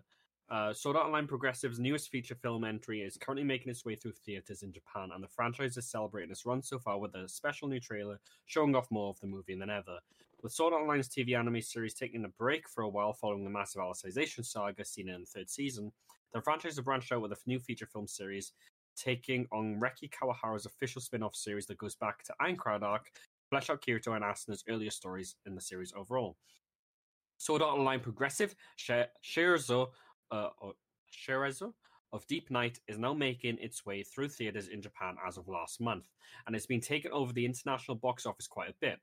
[0.50, 4.14] Uh, Sword Art Online Progressive's newest feature film entry is currently making its way through
[4.14, 7.68] theaters in Japan, and the franchise is celebrating its run so far with a special
[7.68, 10.00] new trailer showing off more of the movie than ever.
[10.42, 13.50] With Sword Art Online's TV anime series taking a break for a while following the
[13.50, 15.92] massive Alicization saga seen in the third season,
[16.34, 18.54] the franchise have branched out with a new feature film series
[18.96, 23.12] taking on Reki Kawahara's official spin off series that goes back to Aincrad Arc,
[23.50, 26.38] flesh out Kirito and Asuna's earlier stories in the series overall.
[27.38, 29.88] Sword Art Online Progressive, Scherzo,
[30.32, 30.50] uh,
[32.14, 35.82] of Deep Night is now making its way through theaters in Japan as of last
[35.82, 36.08] month,
[36.46, 39.00] and it's been taken over the international box office quite a bit.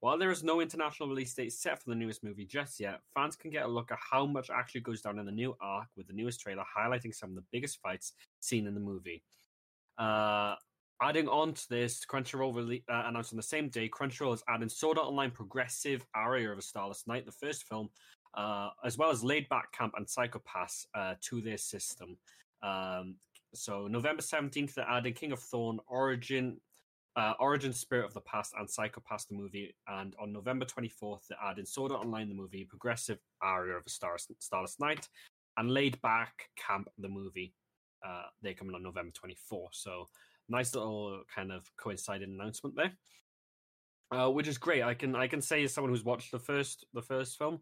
[0.00, 3.34] While there is no international release date set for the newest movie just yet, fans
[3.34, 6.06] can get a look at how much actually goes down in the new arc with
[6.06, 9.24] the newest trailer highlighting some of the biggest fights seen in the movie.
[9.98, 10.54] Uh,
[11.02, 14.68] adding on to this, Crunchyroll rele- uh, announced on the same day, Crunchyroll is adding
[14.68, 17.88] Sword Art Online Progressive Aria of a Starless Night, the first film,
[18.36, 22.16] uh, as well as Laid Back Camp and Psychopass uh, to their system.
[22.62, 23.16] Um,
[23.54, 26.60] so November 17th, they're adding King of Thorn, Origin,
[27.16, 29.74] uh, Origin Spirit of the Past, and Psychopass the movie.
[29.86, 33.90] And on November 24th, they're adding Sword Art Online the movie, Progressive Aria of a
[33.90, 35.08] Star- Starless Night,
[35.56, 37.54] and Laid Back Camp the movie.
[38.06, 39.68] Uh, they're coming on November 24th.
[39.72, 40.08] So
[40.48, 42.92] nice little kind of coinciding announcement there.
[44.10, 44.82] Uh, which is great.
[44.82, 47.60] I can I can say as someone who's watched the first the first film,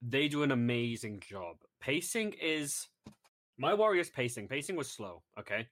[0.00, 1.56] they do an amazing job.
[1.80, 2.86] Pacing is
[3.58, 4.46] my Warriors pacing.
[4.48, 5.66] Pacing was slow, okay.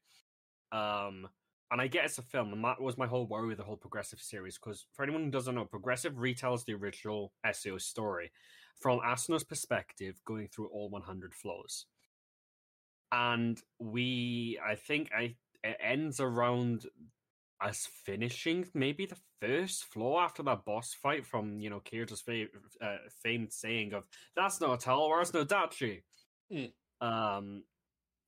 [0.73, 1.29] Um,
[1.71, 3.77] and I get it's a film, and that was my whole worry with the whole
[3.77, 4.59] Progressive series.
[4.59, 8.31] Because for anyone who doesn't know, Progressive retells the original SAO story,
[8.81, 11.87] from Asuna's perspective, going through all 100 floors.
[13.13, 16.85] And we, I think, I it ends around
[17.61, 22.47] us finishing maybe the first floor after that boss fight from you know Kirito's fa-
[22.81, 24.05] uh, famed saying of
[24.37, 26.03] "That's not a talwar, where's nodachi."
[26.53, 26.73] Mm.
[27.01, 27.65] Um,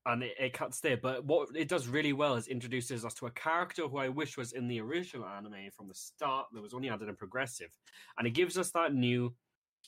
[0.06, 0.96] and it, it cuts there.
[0.96, 4.36] But what it does really well is introduces us to a character who I wish
[4.36, 6.46] was in the original anime from the start.
[6.52, 7.70] That was only added in progressive,
[8.18, 9.34] and it gives us that new.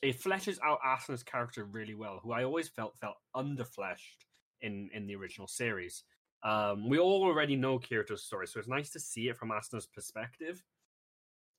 [0.01, 4.27] It fleshes out Asuna's character really well, who I always felt felt underfleshed
[4.61, 6.05] in in the original series.
[6.43, 9.87] Um, we all already know Kirito's story, so it's nice to see it from Asuna's
[9.87, 10.63] perspective.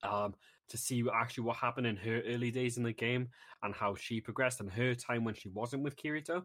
[0.03, 0.35] Um,
[0.69, 3.27] to see actually what happened in her early days in the game
[3.63, 6.43] and how she progressed and her time when she wasn't with Kirito.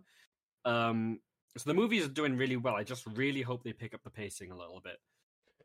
[0.65, 1.21] Um,
[1.57, 2.75] so the movies are doing really well.
[2.75, 4.97] I just really hope they pick up the pacing a little bit.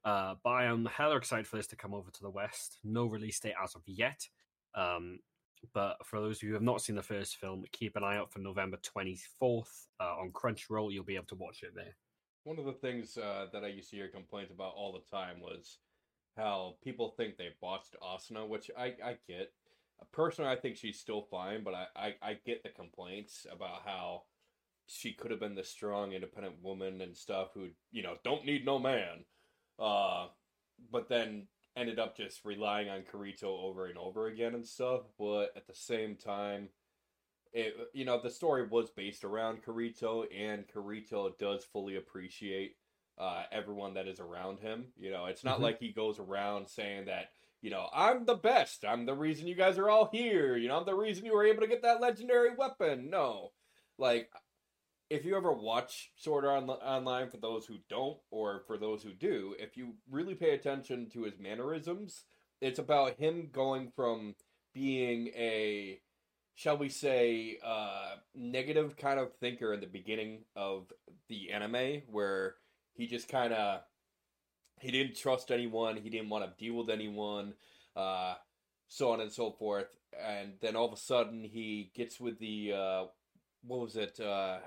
[0.06, 2.78] Uh, but I am hella excited for this to come over to the West.
[2.84, 4.28] No release date as of yet.
[4.76, 5.20] Um,
[5.74, 8.18] but for those of you who have not seen the first film, keep an eye
[8.18, 10.94] out for November 24th uh, on Crunchyroll.
[10.94, 11.96] You'll be able to watch it there.
[12.44, 15.40] One of the things uh, that I used to hear complaints about all the time
[15.42, 15.80] was
[16.38, 19.52] how people think they botched Asuna, which I, I get.
[20.14, 24.24] Personally, I think she's still fine, but I, I, I get the complaints about how
[24.88, 28.66] she could have been the strong, independent woman and stuff who, you know, don't need
[28.66, 29.26] no man.
[29.78, 30.28] Uh,
[30.92, 35.02] but then ended up just relying on Kirito over and over again and stuff.
[35.18, 36.70] But at the same time,
[37.54, 42.76] it you know the story was based around Kirito, and Kirito does fully appreciate
[43.18, 44.86] uh, everyone that is around him.
[44.98, 45.64] You know, it's not Mhm.
[45.64, 47.32] like he goes around saying that.
[47.62, 48.86] You know, I'm the best.
[48.86, 50.56] I'm the reason you guys are all here.
[50.56, 53.10] You know, I'm the reason you were able to get that legendary weapon.
[53.10, 53.52] No,
[53.98, 54.32] like
[55.10, 59.04] if you ever watch Sword Art on- Online, for those who don't, or for those
[59.04, 62.24] who do, if you really pay attention to his mannerisms,
[62.62, 64.36] it's about him going from
[64.74, 66.00] being a,
[66.60, 70.92] shall we say, uh, negative kind of thinker in the beginning of
[71.30, 72.56] the anime, where
[72.92, 73.80] he just kind of
[74.82, 77.54] he didn't trust anyone, he didn't want to deal with anyone,
[77.96, 78.34] uh,
[78.90, 79.88] so on and so forth,
[80.22, 83.04] and then all of a sudden he gets with the uh,
[83.64, 84.20] what was it?
[84.20, 84.58] Uh,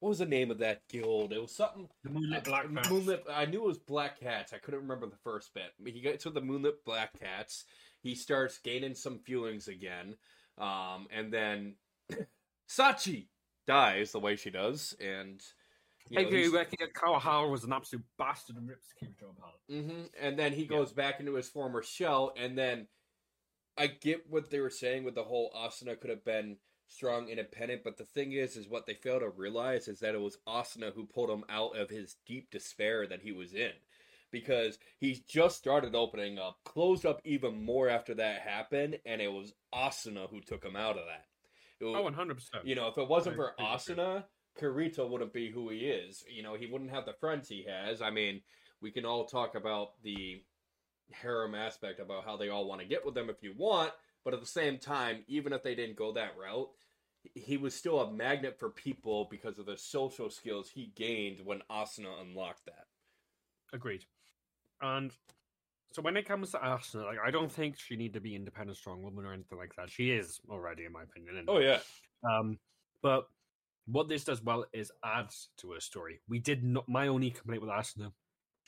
[0.00, 1.32] what was the name of that guild?
[1.32, 1.88] It was something.
[2.02, 2.90] The Moonlit Black Cats.
[2.90, 3.24] Moonlit.
[3.32, 4.52] I knew it was Black Cats.
[4.52, 5.72] I couldn't remember the first bit.
[5.84, 7.64] He gets with the Moonlit Black Cats.
[8.02, 10.16] He starts gaining some feelings again,
[10.58, 11.74] um, and then
[12.68, 13.26] Sachi
[13.66, 15.42] dies the way she does, and
[16.08, 19.54] you know, Aka he's- reckon that Kawahara was an absolute bastard and rips Kirito apart.
[19.68, 22.86] hmm And then he goes back into his former shell, and then
[23.76, 26.56] I get what they were saying with the whole Asuna could have been
[26.88, 30.20] strong, independent, but the thing is, is what they fail to realize is that it
[30.20, 33.72] was Asuna who pulled him out of his deep despair that he was in.
[34.32, 39.32] Because he just started opening up, closed up even more after that happened, and it
[39.32, 41.24] was Asuna who took him out of that.
[41.84, 42.64] Was, Oh, 100%.
[42.64, 43.54] you know, if it wasn't for.
[43.60, 44.24] Asuna,
[44.60, 46.24] Kirito wouldn't be who he is.
[46.28, 48.02] You know, he wouldn't have the friends he has.
[48.02, 48.42] I mean,
[48.80, 50.42] we can all talk about the
[51.12, 53.92] harem aspect about how they all want to get with them if you want,
[54.24, 56.68] but at the same time, even if they didn't go that route,
[57.34, 61.62] he was still a magnet for people because of the social skills he gained when
[61.70, 62.86] Asuna unlocked that.
[63.72, 64.04] Agreed.
[64.80, 65.12] And
[65.92, 68.76] so when it comes to Asuna, like I don't think she need to be independent,
[68.76, 69.90] strong woman or anything like that.
[69.90, 71.44] She is already, in my opinion.
[71.48, 71.78] Oh yeah,
[72.28, 72.58] Um,
[73.02, 73.26] but
[73.86, 76.20] what this does well is adds to her story.
[76.28, 76.88] We did not.
[76.88, 78.12] My only complaint with Asuna,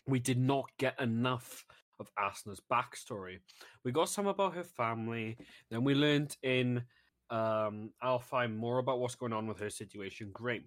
[0.06, 1.64] we did not get enough
[2.00, 3.38] of Asuna's backstory.
[3.84, 5.36] We got some about her family.
[5.70, 6.84] Then we learned in
[7.30, 10.30] um, I'll find more about what's going on with her situation.
[10.32, 10.62] Great.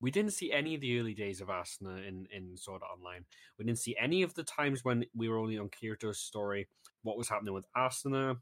[0.00, 3.24] We didn't see any of the early days of Asuna in in Sword Art Online.
[3.58, 6.68] We didn't see any of the times when we were only on Kirito's story.
[7.02, 8.38] What was happening with Asuna?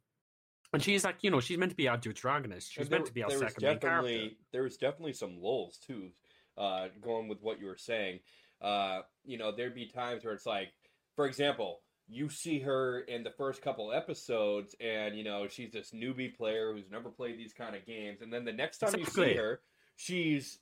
[0.72, 2.72] And she's like, you know, she's meant to be our protagonist.
[2.72, 4.28] She's And meant to be our there second main character.
[4.52, 6.10] there was definitely some lulls too.
[6.56, 8.18] Uh, going with what you were saying,
[8.60, 10.68] uh, you know, there'd be times where it's like,
[11.14, 15.92] for example, you see her in the first couple episodes, and you know she's this
[15.92, 19.04] newbie player who's never played these kind of games, and then the next time you
[19.04, 19.60] see her,
[19.96, 20.58] she's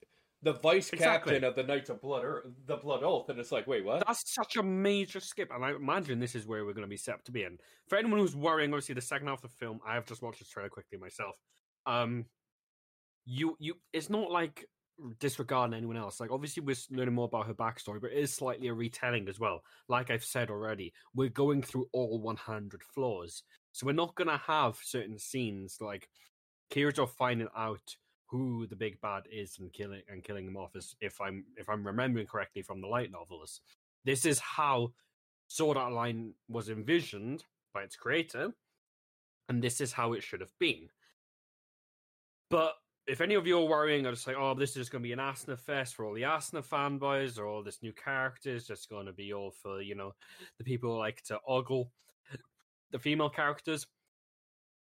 [0.47, 1.33] the vice Exactly.
[1.33, 4.07] captain of the Knights of Blood, or the Blood Oath, and it's like, wait, what?
[4.07, 6.97] That's such a major skip, and I imagine this is where we're going to be
[6.97, 7.59] set up to be in.
[7.89, 10.39] For anyone who's worrying, obviously the second half of the film, I have just watched
[10.39, 11.37] the trailer quickly myself.
[11.85, 12.27] Um,
[13.25, 14.65] you you, it's not like
[15.19, 16.21] disregarding anyone else.
[16.21, 19.41] Like obviously we're learning more about her backstory, but it is slightly a retelling as
[19.41, 19.63] well.
[19.89, 24.41] Like I've said already, we're going through all 100 floors, so we're not going to
[24.47, 26.09] have certain scenes like
[26.71, 30.75] Kirito finding out who the big bad is and killing and killing him off.
[30.77, 33.61] Is if I'm if I'm remembering correctly from the light novels.
[34.05, 34.93] This is how
[35.49, 38.53] Sword Art Online was envisioned by its creator,
[39.49, 40.89] and this is how it should have been.
[42.51, 42.75] But
[43.07, 45.07] if any of you are worrying, are just like, oh, this is just going to
[45.07, 48.89] be an Asuna fest for all the Asuna fanboys, or all this new characters, just
[48.89, 50.13] going to be all for you know
[50.59, 51.93] the people who like to ogle
[52.91, 53.87] the female characters.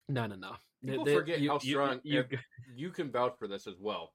[0.08, 0.56] No, no, no.
[0.84, 2.00] People The- the- forget you- how strong.
[2.04, 2.40] you- if-
[2.74, 4.14] you can vouch for this as well.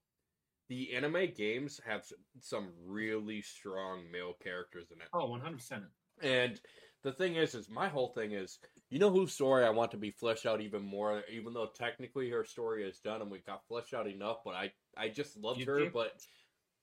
[0.67, 2.03] The anime games have
[2.39, 5.07] some really strong male characters in it.
[5.13, 5.83] Oh, 100%.
[6.21, 6.59] And
[7.03, 8.57] the thing is, is my whole thing is,
[8.89, 12.29] you know whose story I want to be fleshed out even more, even though technically
[12.31, 15.63] her story is done and we got fleshed out enough, but I, I just loved
[15.65, 15.91] her, Yuki?
[15.93, 16.13] but,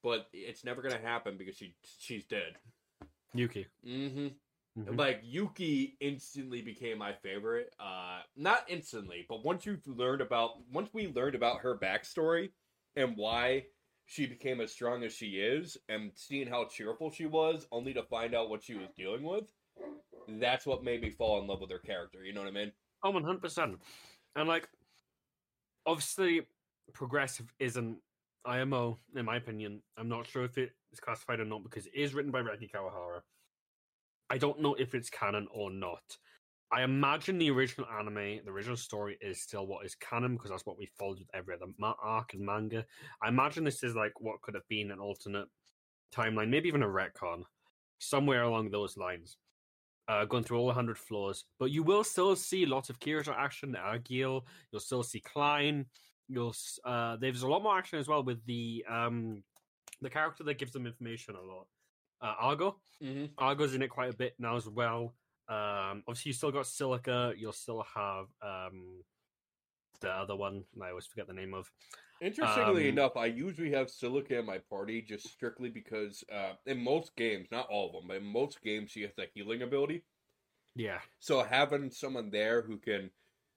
[0.05, 2.57] but it's never gonna happen because she, she's dead.
[3.35, 3.67] Yuki.
[3.85, 4.29] Mm-hmm.
[4.79, 4.99] Mhm.
[4.99, 7.75] Like Yuki instantly became my favorite.
[7.79, 12.51] Uh, not instantly, but once you learned about, once we learned about her backstory
[12.97, 13.67] and why
[14.07, 18.03] she became as strong as she is, and seeing how cheerful she was, only to
[18.03, 19.53] find out what she was dealing with,
[20.29, 22.25] that's what made me fall in love with her character.
[22.25, 22.73] You know what I mean?
[23.03, 23.79] Oh, one hundred percent.
[24.37, 24.69] And like,
[25.87, 26.47] obviously,
[26.93, 27.99] progressive isn't
[28.45, 29.83] IMO in my opinion.
[29.97, 32.71] I'm not sure if it is classified or not because it is written by Reki
[32.71, 33.23] Kawahara.
[34.33, 36.03] I don't know if it's canon or not.
[36.73, 40.65] I imagine the original anime, the original story, is still what is canon because that's
[40.65, 42.87] what we followed with every other ma- arc and manga.
[43.23, 45.49] I imagine this is like what could have been an alternate
[46.17, 47.43] timeline, maybe even a retcon,
[47.99, 49.37] somewhere along those lines
[50.09, 51.45] uh, going through all 100 floors.
[51.59, 54.43] But you will still see lots of Kirito action, Agil.
[54.71, 55.87] You'll still see Klein.
[56.29, 59.43] You'll uh, there's a lot more action as well with the um
[60.01, 61.67] the character that gives them information a lot.
[62.23, 62.77] Uh, Argo.
[63.03, 63.27] Mm-hmm.
[63.37, 65.15] Argo's in it quite a bit now as well.
[65.49, 67.35] Um, obviously, you still got Silica.
[67.37, 69.03] You'll still have um
[70.01, 70.65] the other one.
[70.83, 71.71] I always forget the name of.
[72.21, 76.81] Interestingly Um, enough, I usually have Silica in my party just strictly because uh, in
[76.83, 80.05] most games, not all of them, but in most games, she has a healing ability.
[80.77, 83.11] Yeah, So having someone there who can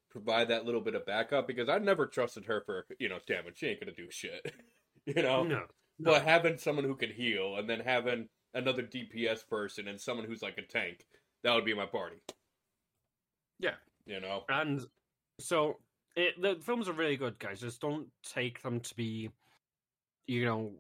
[0.10, 3.60] provide that little bit of backup, because I never trusted her for you know damage.
[3.60, 4.51] She ain't gonna do shit,
[5.06, 5.43] you know.
[5.43, 5.67] no,
[5.99, 10.41] But having someone who can heal, and then having another DPS person and someone who's
[10.41, 11.05] like a tank,
[11.43, 12.17] that would be my party.
[13.59, 13.75] Yeah.
[14.05, 14.43] you know.
[14.49, 14.81] And
[15.39, 15.77] so
[16.15, 17.59] it, the films are really good, guys.
[17.59, 19.29] Just don't take them to be,
[20.27, 20.71] you know,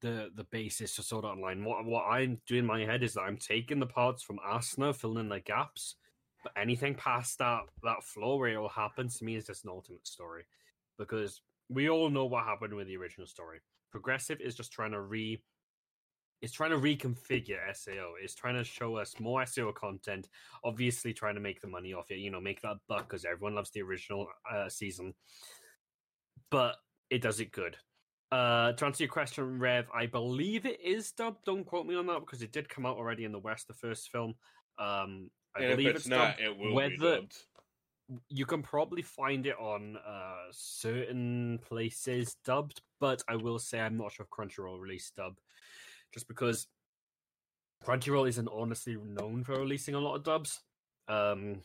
[0.00, 1.64] the the basis for Sword Art Online.
[1.64, 4.94] What what I'm doing in my head is that I'm taking the parts from Asuna,
[4.94, 5.96] filling in the gaps.
[6.42, 9.70] But anything past that that flow where it will happen to me is just an
[9.70, 10.44] ultimate story,
[10.98, 13.60] because we all know what happened with the original story.
[13.92, 15.40] Progressive is just trying to re.
[16.42, 18.14] It's trying to reconfigure SAO.
[18.20, 20.28] It's trying to show us more SAO content
[20.64, 23.54] obviously trying to make the money off it, you know, make that buck because everyone
[23.54, 25.14] loves the original uh, season.
[26.50, 26.76] But
[27.10, 27.76] it does it good.
[28.32, 31.44] Uh, to answer your question, Rev, I believe it is dubbed.
[31.44, 33.74] Don't quote me on that because it did come out already in the West, the
[33.74, 34.34] first film.
[34.78, 36.40] Um, I And if believe it's, not, dubbed.
[36.40, 37.36] it will be Whether- dubbed.
[38.28, 43.96] You can probably find it on uh, certain places dubbed, but I will say I'm
[43.96, 45.34] not sure if Crunchyroll released dub,
[46.12, 46.66] just because
[47.84, 50.60] Crunchyroll isn't honestly known for releasing a lot of dubs.
[51.08, 51.62] Um,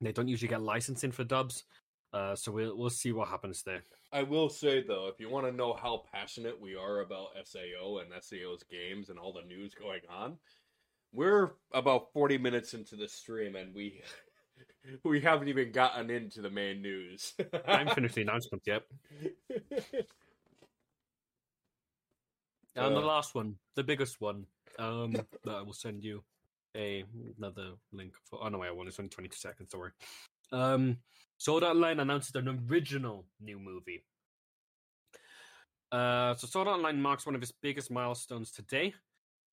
[0.00, 1.64] they don't usually get licensing for dubs,
[2.12, 3.82] uh, so we'll we'll see what happens there.
[4.12, 7.98] I will say though, if you want to know how passionate we are about SAO
[7.98, 10.38] and SAO's games and all the news going on,
[11.12, 14.02] we're about forty minutes into the stream and we
[15.04, 17.34] we haven't even gotten into the main news.
[17.66, 18.82] I haven't finished the announcement yet.
[22.76, 23.04] And the Uh.
[23.04, 24.46] last one, the biggest one,
[24.78, 25.12] um,
[25.44, 26.24] that I will send you
[26.76, 27.04] a
[27.36, 28.42] another link for.
[28.42, 28.88] Oh no, wait, I won't.
[28.88, 29.68] It's only twenty two seconds.
[29.70, 29.92] Don't worry.
[30.52, 30.98] Um,
[31.38, 34.04] Sword Art Online announced an original new movie.
[35.90, 38.94] Uh, so Sword Art Online marks one of its biggest milestones today.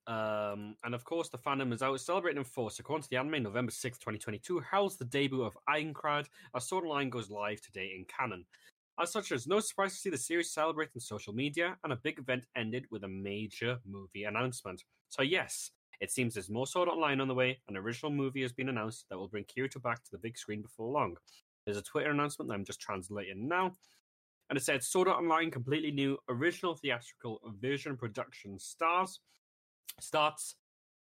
[0.07, 2.79] Um, and of course, the fandom is out celebrating in force.
[2.79, 6.91] According to the anime, November 6th, 2022 heralds the debut of Aincrad as Sword Art
[6.91, 8.45] Online goes live today in canon.
[9.01, 11.99] As such, it's no surprise to see the series celebrate on social media, and a
[12.03, 14.83] big event ended with a major movie announcement.
[15.07, 17.61] So, yes, it seems there's more Sword Online on the way.
[17.69, 20.61] An original movie has been announced that will bring Kirito back to the big screen
[20.61, 21.15] before long.
[21.63, 23.73] There's a Twitter announcement that I'm just translating now,
[24.49, 29.21] and it said Sword Art Online completely new original theatrical version production stars
[30.01, 30.55] starts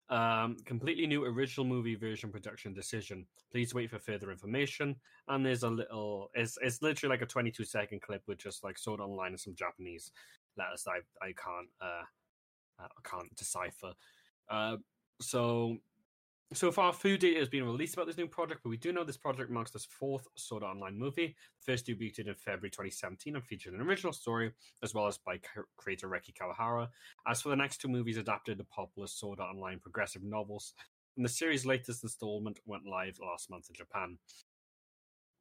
[0.10, 3.26] um, completely new original movie version production decision.
[3.51, 4.95] Please wait for further information.
[5.28, 8.78] And there's a little, it's it's literally like a 22 second clip with just like
[8.88, 10.12] Art Online and some Japanese
[10.58, 12.03] letters I I can't uh
[12.80, 13.93] I can't decipher.
[14.49, 14.78] Uh,
[15.22, 15.78] so
[16.54, 19.04] so far, food data has been released about this new project, but we do know
[19.04, 23.36] this project marks this fourth Sword Art Online movie, The first debuted in February 2017
[23.36, 24.52] and featured an original story,
[24.84, 25.39] as well as by
[25.78, 26.89] creator Reki Kawahara.
[27.28, 30.74] As for the next two movies, adapted the popular Sword Art Online progressive novels,
[31.18, 34.18] and the series' latest installment went live last month in Japan.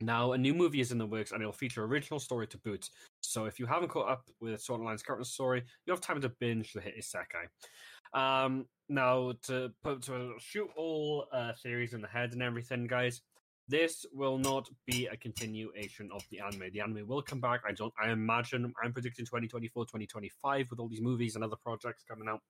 [0.00, 2.88] Now, a new movie is in the works and it'll feature original story to boot.
[3.20, 6.20] So if you haven't caught up with Sword Art Online's current story, you have time
[6.20, 8.18] to binge the hit Isekai.
[8.18, 13.22] Um, now, to put to shoot all uh, theories in the head and everything, guys,
[13.68, 16.70] this will not be a continuation of the anime.
[16.72, 17.62] The anime will come back.
[17.66, 17.92] I don't.
[18.02, 22.40] I imagine I'm predicting 2024, 2025 with all these movies and other projects coming out.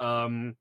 [0.00, 0.56] Um,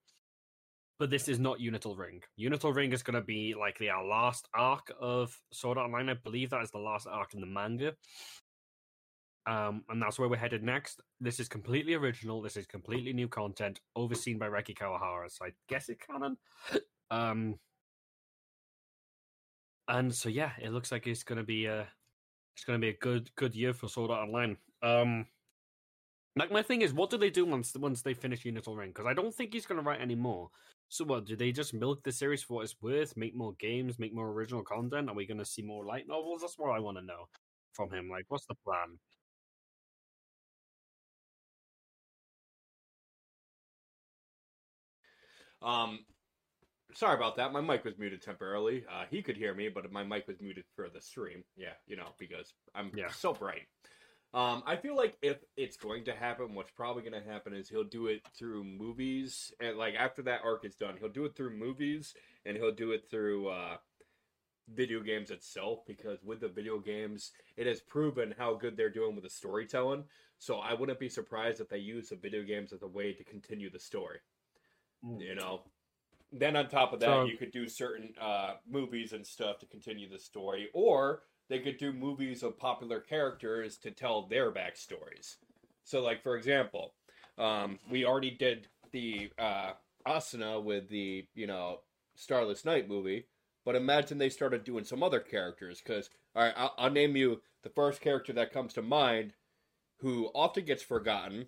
[1.00, 2.22] but this is not Unital Ring.
[2.40, 6.10] Unital Ring is going to be like the our last arc of Sword Art Online.
[6.10, 7.94] I believe that is the last arc in the manga.
[9.46, 11.02] Um, and that's where we're headed next.
[11.20, 12.42] This is completely original.
[12.42, 15.30] This is completely new content, overseen by Reki Kawahara.
[15.30, 16.38] So I guess it's canon.
[17.12, 17.56] um,
[19.88, 21.88] and so yeah, it looks like it's gonna be a
[22.56, 24.56] it's gonna be a good good year for Sword Art Online.
[24.82, 25.26] Um,
[26.38, 28.90] like my thing is, what do they do once once they finish Unital Ring?
[28.90, 30.50] Because I don't think he's gonna write any more.
[30.94, 31.26] So what?
[31.26, 33.18] Do they just milk the series for what it's worth?
[33.18, 33.98] Make more games?
[33.98, 35.10] Make more original content?
[35.10, 36.42] Are we gonna see more light novels?
[36.42, 37.26] That's what I want to know
[37.72, 38.12] from him.
[38.12, 39.00] Like, what's the plan?
[45.64, 46.06] Um,
[46.94, 47.52] sorry about that.
[47.52, 48.86] My mic was muted temporarily.
[48.88, 51.44] Uh, he could hear me, but my mic was muted for the stream.
[51.56, 53.10] Yeah, you know, because I'm Yeah.
[53.10, 53.68] so bright.
[54.34, 57.70] Um, I feel like if it's going to happen, what's probably going to happen is
[57.70, 61.36] he'll do it through movies, and like after that arc is done, he'll do it
[61.36, 62.16] through movies,
[62.46, 63.78] and he'll do it through uh,
[64.74, 65.86] video games itself.
[65.86, 70.04] Because with the video games, it has proven how good they're doing with the storytelling.
[70.40, 73.24] So I wouldn't be surprised if they use the video games as a way to
[73.24, 74.20] continue the story
[75.20, 75.62] you know
[76.32, 79.66] then on top of that So- you could do certain uh, movies and stuff to
[79.66, 85.36] continue the story or they could do movies of popular characters to tell their backstories
[85.84, 86.94] so like for example
[87.38, 89.72] um, we already did the uh,
[90.08, 91.80] asuna with the you know
[92.16, 93.26] starless night movie
[93.66, 97.42] but imagine they started doing some other characters because all right I'll, I'll name you
[97.64, 99.34] the first character that comes to mind
[99.98, 101.48] who often gets forgotten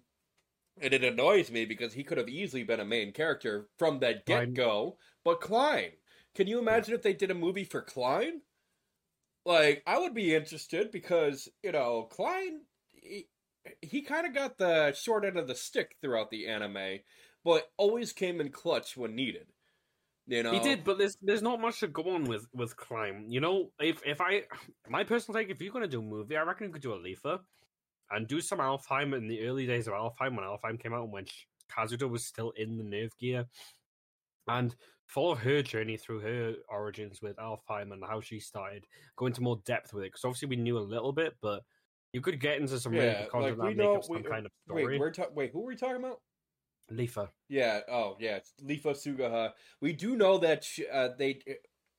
[0.82, 4.26] and it annoys me because he could have easily been a main character from that
[4.26, 4.98] get go.
[5.24, 5.92] But Klein,
[6.34, 8.42] can you imagine if they did a movie for Klein?
[9.46, 13.28] Like, I would be interested because you know Klein, he,
[13.82, 17.00] he kind of got the short end of the stick throughout the anime,
[17.44, 19.48] but always came in clutch when needed.
[20.28, 23.26] You know, He did, but there's there's not much to go on with with Klein.
[23.30, 24.44] You know, if if I
[24.90, 27.00] my personal take, if you're gonna do a movie, I reckon you could do a
[27.00, 27.40] Leafa
[28.10, 31.14] and do some Alfheim in the early days of Alfheim when Alfheim came out and
[31.14, 31.26] when
[31.70, 33.46] Kazuto was still in the nerve gear,
[34.48, 34.76] and
[35.08, 38.86] follow her journey through her origins with Alfheim and how she started,
[39.18, 40.08] go into more depth with it.
[40.08, 41.64] Because obviously we knew a little bit, but
[42.14, 44.02] you could get into some really yeah, good content like we know.
[44.10, 44.86] We, kind of story.
[44.86, 46.22] wait, we're ta- wait, who are we talking about?
[46.92, 47.30] Leafa.
[47.50, 47.80] Yeah.
[47.92, 48.38] Oh, yeah.
[48.38, 49.52] It's Leafa Suguha.
[49.82, 51.42] We do know that she, uh, they.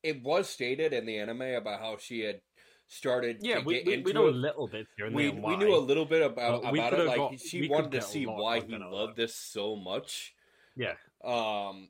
[0.03, 2.41] It was stated in the anime about how she had
[2.87, 3.39] started.
[3.41, 5.57] Yeah, to we, get we, into we know a little bit here We there we
[5.57, 7.07] knew a little bit about But about it.
[7.07, 10.35] Like got- she wanted to see why he content out of loved this so much.
[10.77, 10.95] Yeah.
[11.25, 11.89] Um.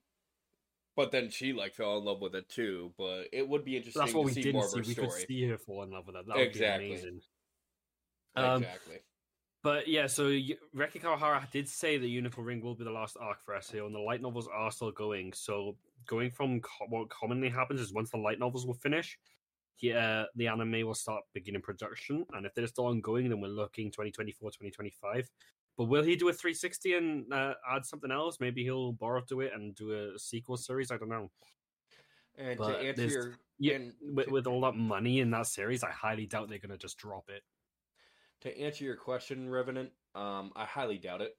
[0.97, 2.93] But then she like fell in love with it too.
[2.97, 4.79] But it would be interesting That's what to we see didn't more of see.
[4.79, 5.09] her We story.
[5.09, 6.27] could see her fall in love with it.
[6.27, 6.89] That would Exactly.
[6.89, 7.21] be amazing.
[8.35, 8.97] Um, exactly.
[9.63, 13.43] But yeah, so Reki Kawahara did say that Unital Ring will be the last arc
[13.43, 15.33] for SAO, and the light novels are still going.
[15.33, 15.77] So
[16.07, 19.19] going from co- what commonly happens is once the light novels will finish,
[19.81, 23.91] yeah, the anime will start beginning production, and if they're still ongoing, then we're looking
[23.91, 25.29] 2024, 2025.
[25.77, 28.39] But will he do a 360 and uh, add something else?
[28.41, 30.91] Maybe he'll borrow to it and do a sequel series.
[30.91, 31.31] I don't know.
[32.39, 35.83] And to answer your Yeah, and with, to- with all that money in that series,
[35.83, 37.43] I highly doubt they're gonna just drop it.
[38.43, 41.37] To answer your question, Revenant, um, I highly doubt it.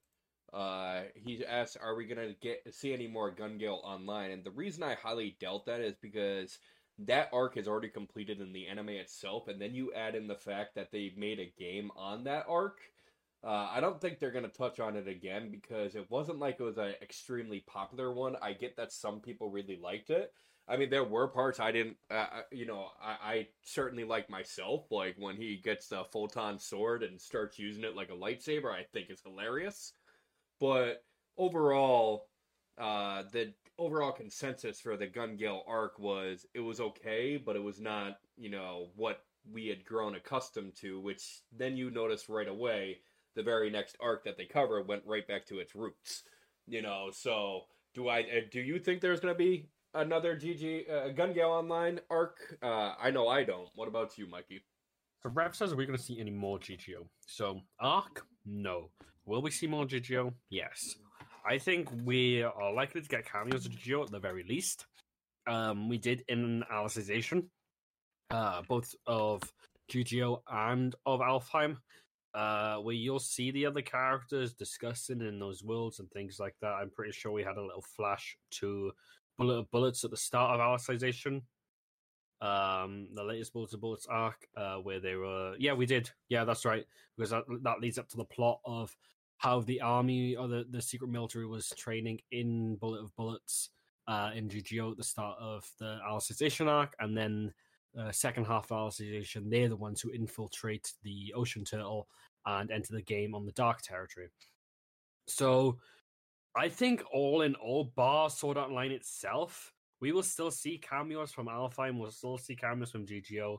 [0.54, 4.52] Uh, he asks, "Are we gonna get see any more Gun Gale online?" And the
[4.52, 6.58] reason I highly doubt that is because
[7.00, 10.36] that arc is already completed in the anime itself, and then you add in the
[10.36, 12.80] fact that they made a game on that arc.
[13.44, 16.64] Uh, I don't think they're gonna touch on it again because it wasn't like it
[16.64, 18.36] was an extremely popular one.
[18.42, 20.34] I get that some people really liked it.
[20.68, 24.30] I mean, there were parts I didn't, uh, uh, you know, I, I certainly like
[24.30, 24.92] myself.
[24.92, 28.84] Like when he gets the photon sword and starts using it like a lightsaber, I
[28.92, 29.94] think is hilarious.
[30.60, 31.04] But
[31.38, 32.28] overall,
[32.78, 37.64] uh, the overall consensus for the Gun Gale arc was it was okay, but it
[37.64, 41.00] was not, you know, what we had grown accustomed to.
[41.00, 43.00] Which then you notice right away,
[43.38, 46.24] the very next arc that they cover went right back to its roots.
[46.68, 47.62] You know, so
[47.96, 48.26] do I?
[48.52, 52.58] Do you think there's going to be another GG uh, Gun Gale Online arc?
[52.62, 53.70] Uh, I know I don't.
[53.76, 54.62] What about you, Mikey?
[55.24, 57.08] So Rev says, are we going to see any more GGO?
[57.26, 58.90] So Arc, no.
[59.26, 60.34] Will we see more GGO?
[60.50, 60.96] Yes.
[61.50, 64.86] I think we are likely to get cameos of GGO at the very least.
[65.48, 67.46] Um, we did in Alicization.
[68.30, 69.42] uh, both of
[69.92, 71.78] GGO and of Alfheim,
[72.34, 76.74] uh, where you'll see the other characters discussing in those worlds and things like that.
[76.74, 78.92] I'm pretty sure we had a little flash to
[79.38, 81.42] Bullet of Bullets at the start of Alicization,
[82.42, 85.56] um, the latest Bullet of Bullets arc, uh, where they were.
[85.58, 86.10] Yeah, we did.
[86.30, 88.96] Yeah, that's right, because that that leads up to the plot of
[89.38, 93.70] how the army or the, the secret military was training in Bullet of Bullets
[94.08, 97.54] uh, in GGO at the start of the Alicization arc, and then
[98.00, 102.08] uh, second half of Alicization, they're the ones who infiltrate the Ocean Turtle
[102.46, 104.30] and enter the game on the Dark Territory.
[105.28, 105.78] So,
[106.56, 111.32] I think all in all, bar Sword Art Online itself, we will still see cameos
[111.32, 112.00] from Alfheim.
[112.00, 113.58] We'll still see cameos from GGO.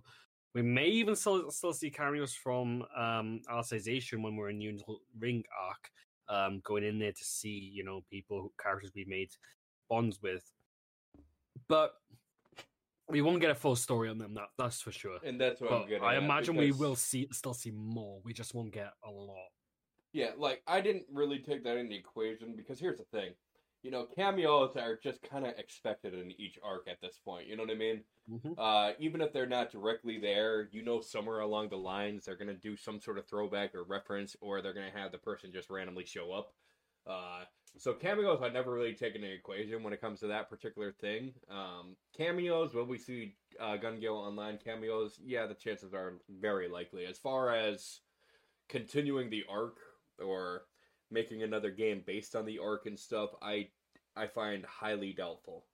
[0.54, 5.44] We may even still still see cameos from um, Alicization when we're in Unital Ring
[5.68, 5.90] arc,
[6.28, 9.30] um, going in there to see you know people characters we made
[9.88, 10.50] bonds with.
[11.68, 11.92] But
[13.08, 14.34] we won't get a full story on them.
[14.34, 15.18] That that's for sure.
[15.24, 16.04] And that's what But I'm getting.
[16.04, 18.20] I imagine we will see still see more.
[18.24, 19.48] We just won't get a lot.
[20.12, 23.32] Yeah, like I didn't really take that into equation because here's the thing.
[23.82, 27.46] You know, cameos are just kind of expected in each arc at this point.
[27.46, 28.02] You know what I mean?
[28.28, 28.54] Mhm.
[28.58, 32.54] Uh, even if they're not directly there, you know, somewhere along the lines they're gonna
[32.54, 36.04] do some sort of throwback or reference, or they're gonna have the person just randomly
[36.04, 36.52] show up.
[37.08, 37.44] Uh,
[37.76, 41.32] so cameos, I never really taken into equation when it comes to that particular thing.
[41.50, 45.18] Um, cameos, will we see uh, Gun Gale online cameos?
[45.24, 47.06] Yeah, the chances are very likely.
[47.06, 48.00] As far as
[48.68, 49.76] continuing the arc
[50.18, 50.62] or
[51.10, 53.68] making another game based on the arc and stuff, I
[54.16, 55.64] I find highly doubtful.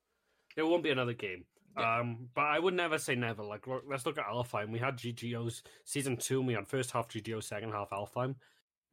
[0.56, 1.44] It won't be another game.
[1.76, 2.00] Yeah.
[2.00, 3.42] Um, but I would never say never.
[3.42, 4.70] Like, look, let's look at Alfheim.
[4.70, 8.36] We had GGO's season two, and we had first half GGO, second half Alfheim.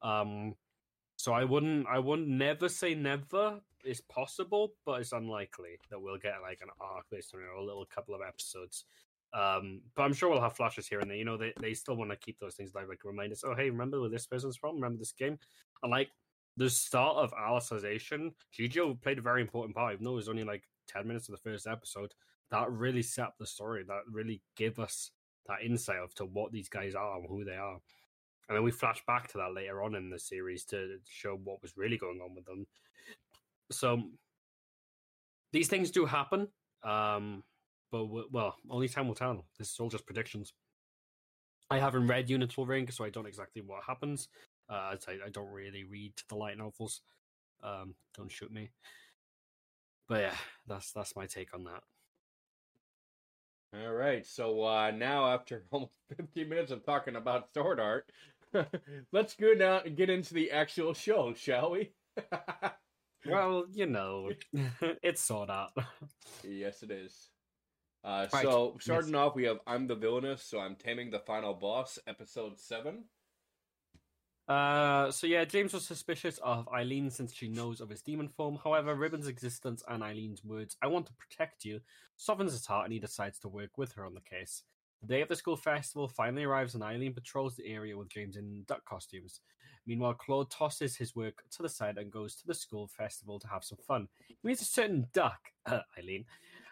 [0.01, 0.55] Um,
[1.21, 3.59] so I wouldn't, I wouldn't never say never.
[3.83, 7.85] It's possible, but it's unlikely that we'll get like an arc based on a little
[7.85, 8.85] couple of episodes.
[9.31, 11.17] Um, but I'm sure we'll have flashes here and there.
[11.17, 13.53] You know, they, they still want to keep those things alive, like remind us, oh
[13.55, 14.75] hey, remember where this person's from?
[14.75, 15.37] Remember this game?
[15.83, 16.09] And like
[16.57, 20.43] the start of Alicization, GGO played a very important part, even though it was only
[20.43, 22.13] like 10 minutes of the first episode.
[22.49, 23.83] That really set up the story.
[23.87, 25.11] That really gave us
[25.47, 27.77] that insight of to what these guys are and who they are.
[28.47, 31.61] And then we flash back to that later on in the series to show what
[31.61, 32.67] was really going on with them.
[33.71, 34.01] So
[35.53, 36.47] these things do happen.
[36.83, 37.43] Um,
[37.91, 39.45] but w- well, only time will tell.
[39.57, 40.53] This is all just predictions.
[41.69, 44.27] I haven't read Unital Ring, so I don't exactly what happens.
[44.69, 47.01] Uh, I, I don't really read the light novels.
[47.63, 48.71] Um, don't shoot me.
[50.07, 50.35] But yeah,
[50.67, 51.83] that's that's my take on that.
[53.73, 58.11] All right, so uh, now after almost 15 minutes of talking about sword art,
[59.13, 61.91] let's go now and get into the actual show, shall we?
[63.23, 64.31] Well, you know,
[65.03, 65.73] it's sort out.
[66.43, 67.29] yes, it is.
[68.03, 68.83] Uh, Right, So yes.
[68.83, 73.03] starting off, we have I'm the villainess, so I'm taming the final boss, episode seven.
[74.51, 78.59] Uh, so yeah, James was suspicious of Eileen since she knows of his demon form.
[78.61, 81.79] However, Ribbon's existence and Eileen's words, "I want to protect you,"
[82.17, 84.63] softens his heart, and he decides to work with her on the case.
[84.99, 88.35] The day of the school festival finally arrives, and Eileen patrols the area with James
[88.35, 89.39] in duck costumes.
[89.85, 93.47] Meanwhile, Claude tosses his work to the side and goes to the school festival to
[93.47, 94.09] have some fun.
[94.27, 95.39] He meets a certain duck,
[95.97, 96.25] Eileen,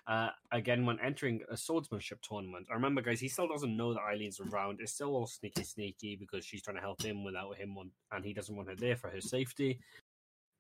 [0.10, 2.68] uh, again when entering a swordsmanship tournament.
[2.72, 4.80] I remember, guys, he still doesn't know that Eileen's around.
[4.82, 8.26] It's still all sneaky, sneaky because she's trying to help him without him, want, and
[8.26, 9.80] he doesn't want her there for her safety.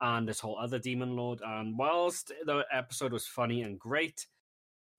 [0.02, 1.42] And this whole other demon lord.
[1.44, 4.28] And whilst the episode was funny and great,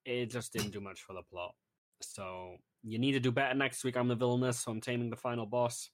[0.05, 1.55] it just didn't do much for the plot.
[2.03, 3.97] So you need to do better next week.
[3.97, 5.91] I'm the villainess, so I'm taming the final boss.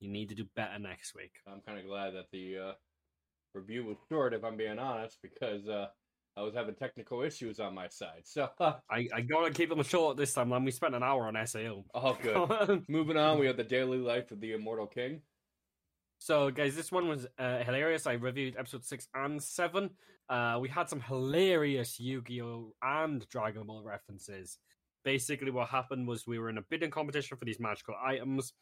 [0.00, 1.32] You need to do better next week.
[1.46, 2.72] I'm kind of glad that the uh,
[3.54, 5.86] review was short, if I'm being honest, because uh,
[6.36, 8.22] I was having technical issues on my side.
[8.24, 10.64] So, I, I gotta keep them short this time, man.
[10.64, 11.84] We spent an hour on SAO.
[11.94, 12.82] all good.
[12.88, 15.20] Moving on, we have the daily life of the immortal king.
[16.18, 18.06] So, guys, this one was uh, hilarious.
[18.06, 19.90] I reviewed episode six and seven.
[20.28, 24.58] Uh, we had some hilarious Yu-Gi-Oh and Dragon Ball references.
[25.04, 28.54] Basically, what happened was we were in a bidding competition for these magical items,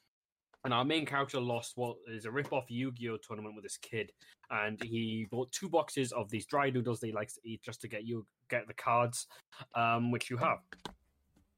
[0.65, 4.13] and our main character lost what is a rip-off Yu-Gi-Oh tournament with this kid,
[4.51, 7.81] and he bought two boxes of these dry noodles that he likes to eat just
[7.81, 9.27] to get you get the cards,
[9.75, 10.59] um, which you have.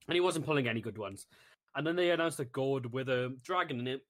[0.07, 1.27] And he wasn't pulling any good ones.
[1.77, 4.03] And then they announced a gourd with a dragon in it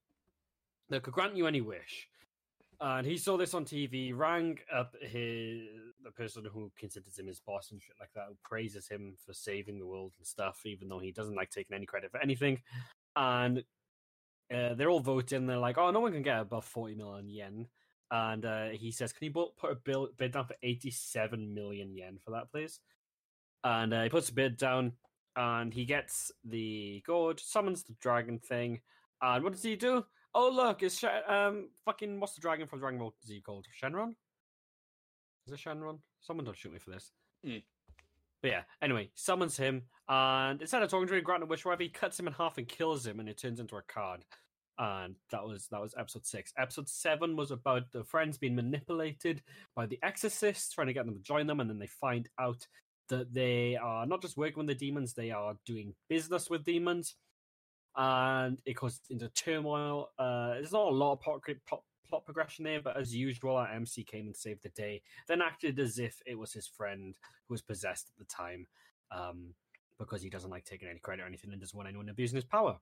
[0.91, 2.09] that could grant you any wish.
[2.81, 5.63] And he saw this on TV, rang up his
[6.03, 9.33] the person who considers him his boss and shit like that, who praises him for
[9.33, 12.61] saving the world and stuff, even though he doesn't like taking any credit for anything.
[13.17, 13.65] And
[14.53, 15.47] uh, they're all voting.
[15.47, 17.67] They're like, "Oh, no one can get above forty million yen."
[18.11, 22.19] And uh, he says, "Can you put a bill, bid down for eighty-seven million yen
[22.25, 22.81] for that, please?"
[23.63, 24.93] And uh, he puts a bid down,
[25.37, 28.81] and he gets the gourd, summons the dragon thing,
[29.23, 30.05] and what does he do?
[30.35, 33.67] Oh look, it's Sh- um fucking what's the dragon from Dragon Ball Z called?
[33.81, 34.15] Shenron?
[35.47, 35.99] Is it Shenron?
[36.21, 37.13] Someone don't shoot me for this.
[37.47, 37.63] Mm.
[38.43, 41.83] But yeah, anyway, summons him, and instead of talking to him, granting a wish, whatever,
[41.83, 44.25] he cuts him in half and kills him, and it turns into a card.
[44.79, 46.53] And that was that was episode six.
[46.59, 49.43] Episode seven was about the friends being manipulated
[49.77, 52.67] by the exorcists, trying to get them to join them, and then they find out
[53.09, 57.17] that they are not just working with the demons, they are doing business with demons.
[57.97, 60.11] And it goes into turmoil.
[60.19, 63.71] Uh, there's not a lot of plot, plot, plot progression there, but as usual, our
[63.71, 67.15] MC came and saved the day, then acted as if it was his friend
[67.47, 68.67] who was possessed at the time,
[69.13, 69.55] um,
[69.99, 72.45] because he doesn't like taking any credit or anything and doesn't want anyone abusing his
[72.45, 72.79] power.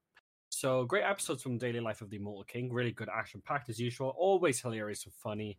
[0.49, 3.81] So great episodes from Daily Life of the Immortal King, really good action packed as
[3.81, 5.59] usual, always hilarious and funny.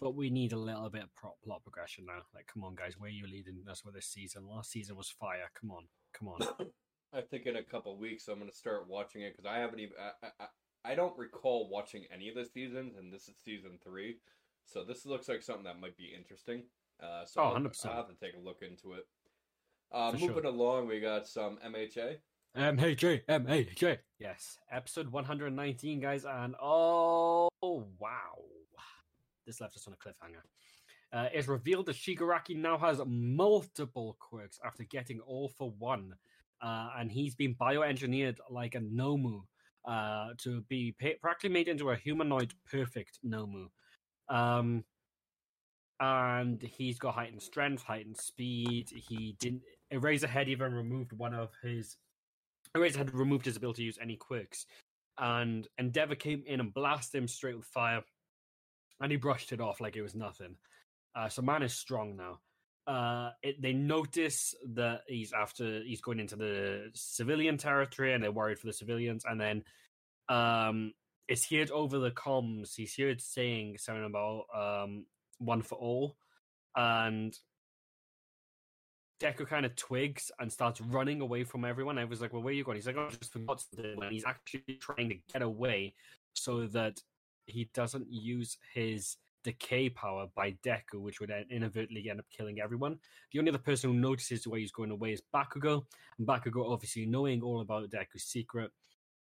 [0.00, 2.22] But we need a little bit of prop plot progression now.
[2.34, 4.48] Like, come on, guys, where are you leading us with this season?
[4.48, 5.50] Last season was fire.
[5.60, 6.40] Come on, come on.
[7.12, 9.94] I think in a couple weeks I'm gonna start watching it because I haven't even.
[10.00, 10.46] I, I,
[10.92, 14.16] I don't recall watching any of the seasons, and this is season three,
[14.66, 16.64] so this looks like something that might be interesting.
[17.02, 17.86] Uh, so Oh, I'll, 100%.
[17.86, 19.06] I'll have to take a look into it.
[19.94, 20.46] Uh, For moving sure.
[20.46, 22.16] along, we got some MHA.
[22.56, 23.98] MHA, MHA.
[24.18, 28.38] Yes, episode 119, guys, and oh wow,
[29.46, 30.42] this left us on a cliffhanger.
[31.12, 36.14] Uh, it's revealed that Shigaraki now has multiple quirks after getting all for one,
[36.60, 39.42] uh, and he's been bioengineered like a Nomu
[39.84, 43.66] uh, to be pa- practically made into a humanoid perfect Nomu.
[44.28, 44.82] Um,
[46.00, 48.90] and he's got heightened strength, heightened speed.
[48.94, 49.62] He didn't.
[49.94, 51.96] Eraserhead even removed one of his
[52.76, 54.66] Eraserhead removed his ability to use any quirks,
[55.18, 58.02] and Endeavor came in and blasted him straight with fire,
[59.00, 60.56] and he brushed it off like it was nothing.
[61.14, 62.40] Uh, so man is strong now.
[62.86, 68.32] Uh, it, they notice that he's after he's going into the civilian territory, and they're
[68.32, 69.24] worried for the civilians.
[69.24, 69.62] And then
[70.28, 70.92] um,
[71.28, 72.74] it's heard over the comms.
[72.74, 75.06] He's heard saying something about um,
[75.38, 76.16] one for all,
[76.76, 77.38] and
[79.20, 81.98] Deku kind of twigs and starts running away from everyone.
[81.98, 84.02] I was like, "Well, where are you going?" He's like, "Oh, I just forgot something."
[84.10, 85.94] He's actually trying to get away
[86.32, 87.00] so that
[87.46, 92.98] he doesn't use his decay power by Deku, which would inadvertently end up killing everyone.
[93.30, 95.84] The only other person who notices why he's going away is Bakugo,
[96.18, 98.72] and Bakugo, obviously knowing all about Deku's secret,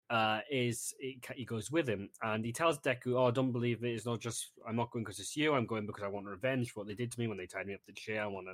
[0.10, 3.94] uh, is he goes with him and he tells Deku, "Oh, don't believe it.
[3.94, 5.54] It's not just I'm not going because it's you.
[5.54, 7.68] I'm going because I want revenge for what they did to me when they tied
[7.68, 8.24] me up the chair.
[8.24, 8.54] I want to,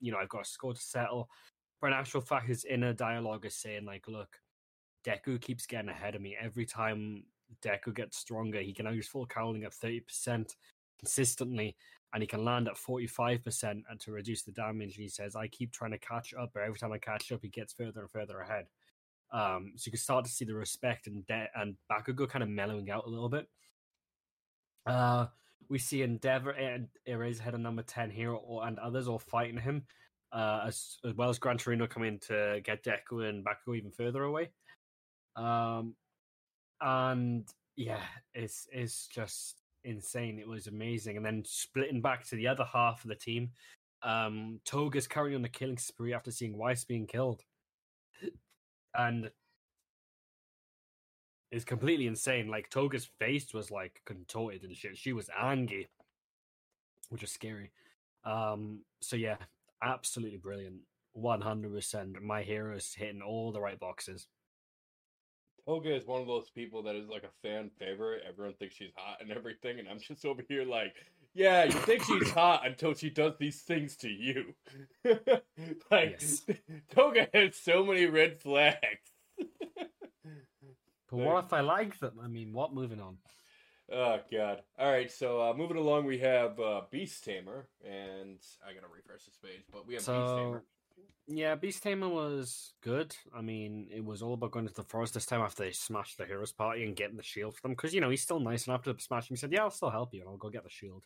[0.00, 1.28] you know, I've got a score to settle."
[1.80, 4.40] But in actual fact, his inner dialogue is saying like, "Look,
[5.04, 7.24] Deku keeps getting ahead of me every time."
[7.62, 8.60] Deku gets stronger.
[8.60, 10.56] He can now use full cowling at thirty percent
[10.98, 11.76] consistently,
[12.12, 14.96] and he can land at forty five percent and to reduce the damage.
[14.96, 17.48] He says, "I keep trying to catch up, but every time I catch up, he
[17.48, 18.66] gets further and further ahead."
[19.30, 22.48] Um, so you can start to see the respect and de- and Bakugo kind of
[22.48, 23.46] mellowing out a little bit.
[24.86, 25.26] Uh,
[25.68, 29.84] we see Endeavor and Eraserhead and number ten here, or, and others all fighting him,
[30.32, 34.24] uh, as as well as Gran Torino coming to get Deku and Bakugo even further
[34.24, 34.50] away.
[35.36, 35.94] Um,
[36.80, 38.02] and yeah,
[38.34, 40.38] it's it's just insane.
[40.38, 43.50] It was amazing, and then splitting back to the other half of the team.
[44.02, 47.42] Um, Toga's currently on the killing spree after seeing Twice being killed
[48.94, 49.28] and
[51.50, 52.48] it's completely insane.
[52.48, 54.96] Like Toga's face was like contorted and shit.
[54.96, 55.88] She was angry,
[57.08, 57.70] which is scary.
[58.24, 59.36] Um, so yeah,
[59.82, 60.80] absolutely brilliant.
[61.12, 62.20] One hundred percent.
[62.22, 64.26] My hero is hitting all the right boxes.
[65.66, 68.22] Toga is one of those people that is like a fan favorite.
[68.26, 70.94] Everyone thinks she's hot and everything, and I'm just over here like,
[71.34, 74.54] yeah, you think she's hot until she does these things to you.
[75.90, 76.46] like, Yes.
[76.90, 79.12] Toga has so many red flags.
[81.10, 82.18] But There- what if I like them?
[82.22, 82.72] I mean, what?
[82.74, 83.18] Moving on.
[83.90, 84.62] Oh god.
[84.78, 89.24] All right, so uh, moving along, we have uh, Beast Tamer, and I gotta refresh
[89.24, 90.64] this page, but we have Beast So Tamer.
[91.26, 93.16] yeah, Beast Tamer was good.
[93.34, 96.18] I mean, it was all about going to the forest this time after they smashed
[96.18, 97.72] the heroes party and getting the shield for them.
[97.72, 100.12] Because you know he's still nice, and after smashing, he said, "Yeah, I'll still help
[100.12, 101.04] you, and I'll go get the shield."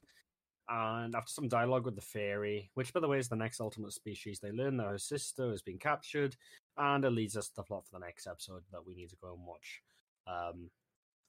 [0.68, 3.92] And after some dialogue with the fairy, which by the way is the next ultimate
[3.92, 6.36] species, they learn that her sister has been captured,
[6.76, 9.16] and it leads us to the plot for the next episode that we need to
[9.16, 9.82] go and watch,
[10.26, 10.70] um,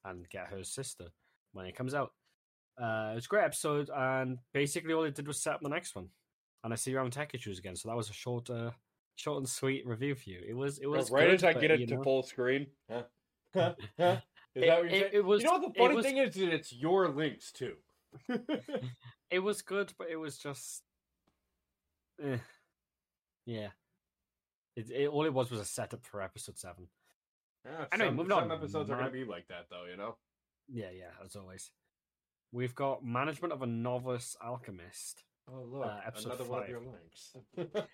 [0.06, 1.06] and get her sister
[1.54, 2.12] when it comes out.
[2.82, 5.70] Uh, it was a great episode, and basically all it did was set up the
[5.70, 6.08] next one.
[6.64, 8.72] And I see you're having tech issues again, so that was a short, uh,
[9.16, 10.42] short and sweet review for you.
[10.48, 12.04] It was, it Well, was right good, as I but, get it you to know,
[12.04, 12.68] full screen.
[12.90, 13.04] Huh?
[13.54, 13.76] Huh?
[14.00, 14.18] Huh?
[14.56, 15.10] Is It- that what you're it- saying?
[15.14, 16.34] it was- you know what the funny was- thing is?
[16.36, 17.74] That it's your links too.
[19.30, 20.82] it was good, but it was just,
[22.24, 22.38] eh.
[23.46, 23.70] yeah.
[24.76, 26.88] It, it all it was was a setup for episode seven.
[27.66, 28.52] Yeah, Anyway, some, moving some on.
[28.52, 29.86] episodes are Ma- gonna be like that, though.
[29.90, 30.16] You know.
[30.68, 31.72] Yeah, yeah, as always.
[32.52, 35.24] We've got management of a novice alchemist.
[35.52, 36.70] Oh look, Uh, another one of five.
[36.70, 37.36] your links.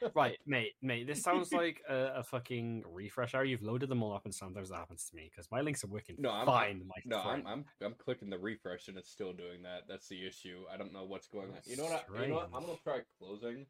[0.14, 1.08] Right, mate, mate.
[1.08, 3.44] This sounds like a, a fucking refresh hour.
[3.44, 5.88] You've loaded them all up, and sometimes that happens to me because my links are
[5.88, 6.84] working No, I'm- fine.
[6.88, 7.46] my No, I'm.
[7.48, 9.88] I'm I'm clicking the refresh and it's still doing that.
[9.88, 10.66] That's the issue.
[10.72, 11.58] I don't know what's going on.
[11.66, 12.06] You know what?
[12.16, 12.50] I, you know what?
[12.54, 13.66] I'm gonna try closing.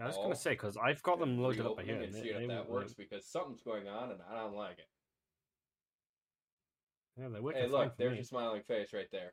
[0.00, 2.00] I was all gonna oh, say because I've got them loaded up here.
[2.00, 4.88] and see if that works because something's going on and I don't like it.
[7.16, 8.16] Yeah, they're working Hey, look, there's me.
[8.16, 9.32] your smiling face right there.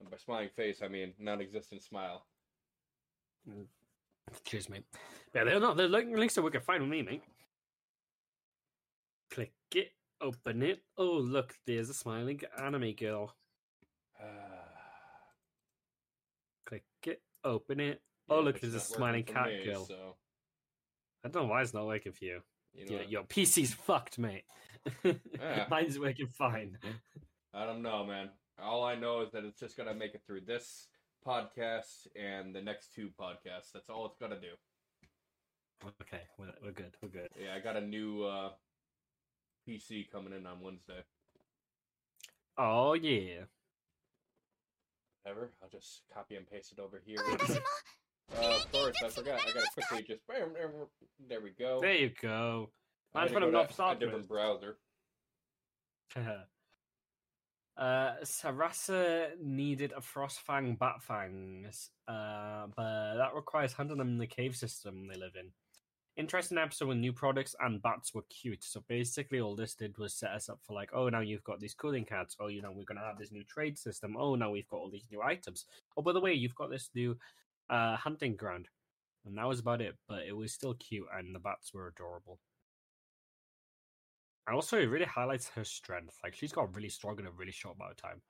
[0.00, 2.24] And by smiling face, I mean non-existent smile.
[3.48, 3.66] Mm.
[4.44, 4.84] Cheers, mate.
[5.34, 5.76] Yeah, they're not.
[5.76, 7.22] The link- links are working fine with me, mate.
[9.30, 9.92] Click it,
[10.22, 10.82] open it.
[10.96, 13.34] Oh, look, there's a smiling anime girl.
[16.66, 18.00] Click it, open it.
[18.28, 19.84] Oh, look, it's there's a smiling cat me, girl.
[19.84, 20.16] So
[21.24, 22.40] I don't know why it's not working for you.
[22.72, 24.44] you know, Your, your PC's fucked, mate.
[25.02, 25.66] Yeah.
[25.70, 26.78] Mine's working fine.
[27.52, 28.30] I don't know, man.
[28.62, 30.88] All I know is that it's just gonna make it through this
[31.26, 33.72] podcast and the next two podcasts.
[33.72, 34.54] That's all it's gonna do.
[36.02, 36.96] Okay, we're, we're good.
[37.02, 37.28] We're good.
[37.38, 38.50] Yeah, I got a new uh,
[39.68, 41.02] PC coming in on Wednesday.
[42.56, 43.44] Oh yeah.
[45.22, 45.50] Whatever.
[45.62, 47.16] I'll just copy and paste it over here.
[48.32, 49.40] Uh, of course, I forgot.
[49.40, 50.20] I gotta quickly just.
[51.28, 51.80] There we go.
[51.80, 52.70] There you go.
[53.14, 54.76] I had to Management go of to Novice a different browser.
[57.76, 64.56] uh, Sarasa needed a Frostfang Batfangs, uh, but that requires hunting them in the cave
[64.56, 65.50] system they live in.
[66.16, 68.62] Interesting episode with new products and bats were cute.
[68.62, 71.58] So basically, all this did was set us up for like, oh, now you've got
[71.58, 72.36] these cooling cats.
[72.38, 74.16] Oh, you know, we're gonna have this new trade system.
[74.16, 75.64] Oh, now we've got all these new items.
[75.96, 77.16] Oh, by the way, you've got this new
[77.70, 78.68] uh, hunting ground.
[79.26, 82.38] And that was about it, but it was still cute, and the bats were adorable.
[84.46, 86.18] And also, it really highlights her strength.
[86.22, 88.20] Like, she's got really strong in a really short amount of time.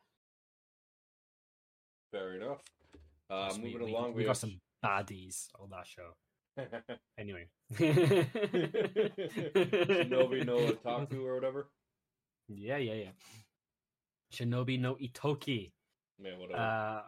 [2.12, 2.60] Fair enough.
[3.28, 6.14] Uh, we- moving we, along, we, we, got some baddies on that show.
[7.18, 7.46] Anyway.
[7.72, 7.96] Shinobi
[10.44, 11.68] no Otaku or whatever.
[12.48, 13.10] Yeah, yeah, yeah.
[14.32, 15.72] Shinobi no Ittoki.
[16.20, 16.60] Man, whatever.
[16.60, 17.02] Uh,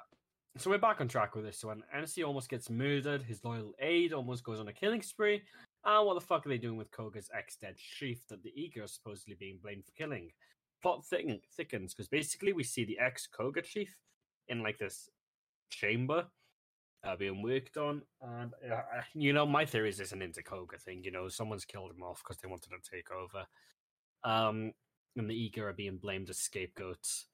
[0.59, 1.82] so we're back on track with this one.
[1.94, 3.22] MC almost gets murdered.
[3.22, 5.42] His loyal aide almost goes on a killing spree.
[5.84, 8.94] And what the fuck are they doing with Koga's ex-dead chief that the Iga is
[8.94, 10.30] supposedly being blamed for killing?
[10.82, 13.96] Plot thicken- thickens because basically we see the ex-Koga chief
[14.48, 15.11] in like this
[15.70, 16.26] chamber
[17.04, 18.02] uh, being worked on.
[18.22, 18.82] And uh,
[19.14, 21.04] you know, my theory is this an inter Koga thing.
[21.04, 23.46] You know, someone's killed him off because they wanted to take over.
[24.24, 24.72] Um,
[25.16, 27.26] and the Iga are being blamed as scapegoats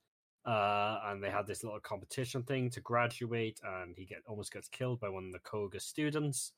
[0.44, 4.68] uh, and they had this little competition thing to graduate, and he get almost gets
[4.68, 6.52] killed by one of the Koga students.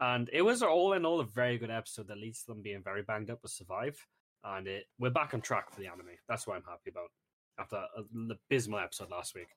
[0.00, 2.82] And it was all in all a very good episode that leads to them being
[2.82, 3.96] very banged up to survive.
[4.44, 6.16] And it we're back on track for the anime.
[6.28, 7.10] That's what I'm happy about
[7.58, 9.48] after an abysmal episode last week.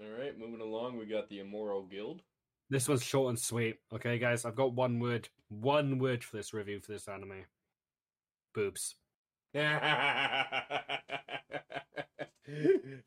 [0.00, 2.22] All right, moving along, we got the Immoral Guild.
[2.70, 3.76] This one's short and sweet.
[3.94, 7.44] Okay, guys, I've got one word, one word for this review for this anime.
[8.54, 8.96] Boobs.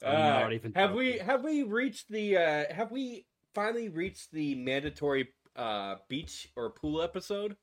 [0.04, 5.96] Uh, have we have we reached the uh have we finally reached the mandatory uh
[6.10, 7.56] beach or pool episode?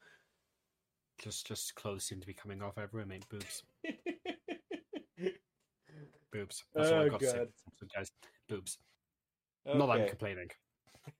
[1.23, 3.27] Just, just clothes seem to be coming off everywhere, mate.
[3.29, 3.63] Boobs,
[6.33, 6.65] boobs.
[6.75, 7.39] That's all Oh, I've got to say.
[7.39, 7.49] God.
[7.49, 8.11] this episode, guys.
[8.49, 8.79] Boobs.
[9.67, 10.49] Not that I'm complaining.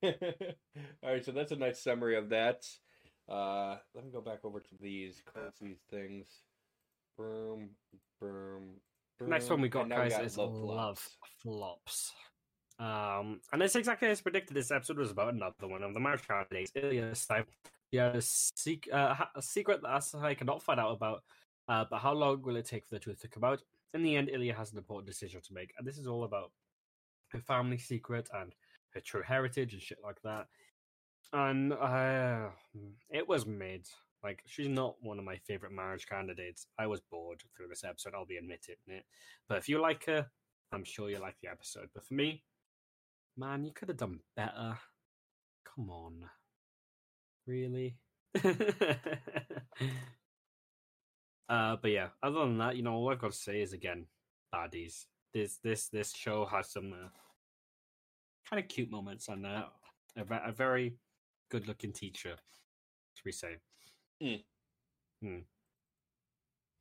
[1.03, 2.65] All right, so that's a nice summary of that.
[3.29, 5.21] Uh, let me go back over to these
[5.61, 6.27] these things.
[7.17, 7.69] Boom,
[8.19, 8.75] boom.
[9.27, 11.07] Next one we got, guys, is Love Love
[11.41, 12.11] Flops.
[12.79, 14.55] Um, and it's exactly as predicted.
[14.55, 16.71] This episode was about another one of the marriage candidates.
[16.75, 17.45] Ilya this time,
[17.93, 21.23] had a, sec- uh, a secret that Asahi cannot find out about.
[21.67, 23.61] Uh, but how long will it take for the truth to come out?
[23.93, 26.51] In the end, Ilya has an important decision to make, and this is all about
[27.29, 28.53] her family secret and
[28.93, 30.47] her true heritage and shit like that.
[31.31, 32.49] And uh,
[33.09, 33.87] it was mid.
[34.23, 36.65] Like she's not one of my favorite marriage candidates.
[36.79, 38.13] I was bored through this episode.
[38.15, 39.03] I'll be admitting it.
[39.49, 40.27] But if you like her,
[40.71, 41.89] I'm sure you like the episode.
[41.93, 42.43] But for me,
[43.37, 44.77] man, you could have done better.
[45.75, 46.29] Come on,
[47.45, 47.97] really?
[51.49, 52.07] uh, but yeah.
[52.21, 54.05] Other than that, you know, all I've got to say is again,
[54.53, 55.05] baddies.
[55.33, 57.09] This this this show has some uh,
[58.49, 59.63] kind of cute moments and uh,
[60.15, 60.95] a, a very
[61.49, 62.35] good looking teacher,
[63.15, 63.57] should we say?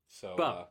[0.09, 0.67] So, But- uh,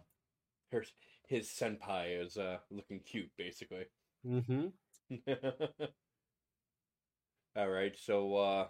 [0.72, 0.86] her,
[1.28, 3.86] his senpai is uh looking cute, basically.
[4.26, 4.68] Mm-hmm.
[7.58, 8.68] All right, so uh,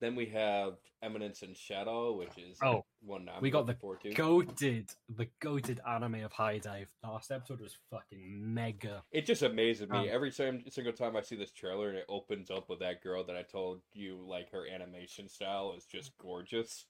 [0.00, 3.80] Then we have Eminence in Shadow, which is Oh, one I'm we got the looking
[3.80, 4.10] forward to.
[4.14, 6.88] goated, the goated anime of High Dive.
[7.02, 9.02] The Last episode was fucking mega.
[9.10, 12.06] It just amazes me Um, every time, single time I see this trailer and it
[12.08, 16.16] opens up with that girl that I told you like her animation style is just
[16.18, 16.84] gorgeous.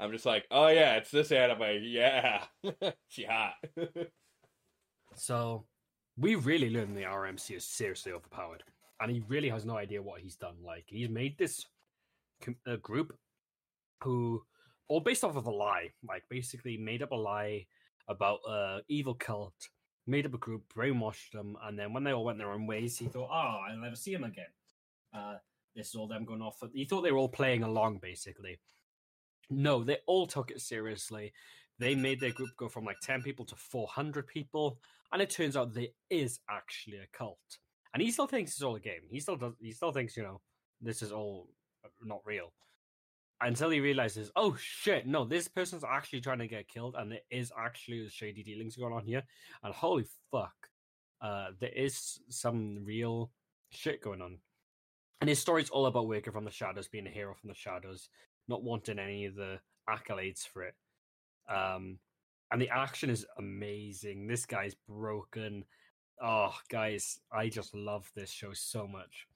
[0.00, 1.80] I'm just like, oh yeah, it's this anime.
[1.82, 2.44] Yeah,
[3.08, 3.54] she hot.
[5.14, 5.64] So
[6.16, 8.62] we really learned the RMC is seriously overpowered,
[9.00, 10.56] and he really has no idea what he's done.
[10.64, 11.66] Like he's made this
[12.66, 13.16] uh, group
[14.02, 14.42] who,
[14.88, 17.66] all based off of a lie, like basically made up a lie
[18.08, 19.54] about a evil cult,
[20.06, 22.96] made up a group, brainwashed them, and then when they all went their own ways,
[22.96, 24.52] he thought, "Oh, I'll never see him again."
[25.12, 25.36] Uh,
[25.74, 26.62] this is all them going off.
[26.72, 28.58] He thought they were all playing along, basically.
[29.50, 31.32] No, they all took it seriously.
[31.78, 34.78] They made their group go from like 10 people to 400 people.
[35.12, 37.38] And it turns out there is actually a cult.
[37.94, 39.02] And he still thinks it's all a game.
[39.10, 39.54] He still does.
[39.60, 40.40] He still thinks, you know,
[40.80, 41.57] this is all uh,
[42.02, 42.52] not real.
[43.40, 47.20] Until he realizes, oh shit, no, this person's actually trying to get killed, and there
[47.30, 49.22] is actually shady dealings going on here.
[49.62, 50.54] And holy fuck,
[51.20, 53.30] uh, there is some real
[53.70, 54.38] shit going on.
[55.20, 58.08] And his story's all about working from the shadows, being a hero from the shadows,
[58.48, 59.58] not wanting any of the
[59.88, 60.74] accolades for it.
[61.48, 61.98] Um,
[62.50, 64.26] and the action is amazing.
[64.26, 65.64] This guy's broken.
[66.22, 69.26] Oh, guys, I just love this show so much.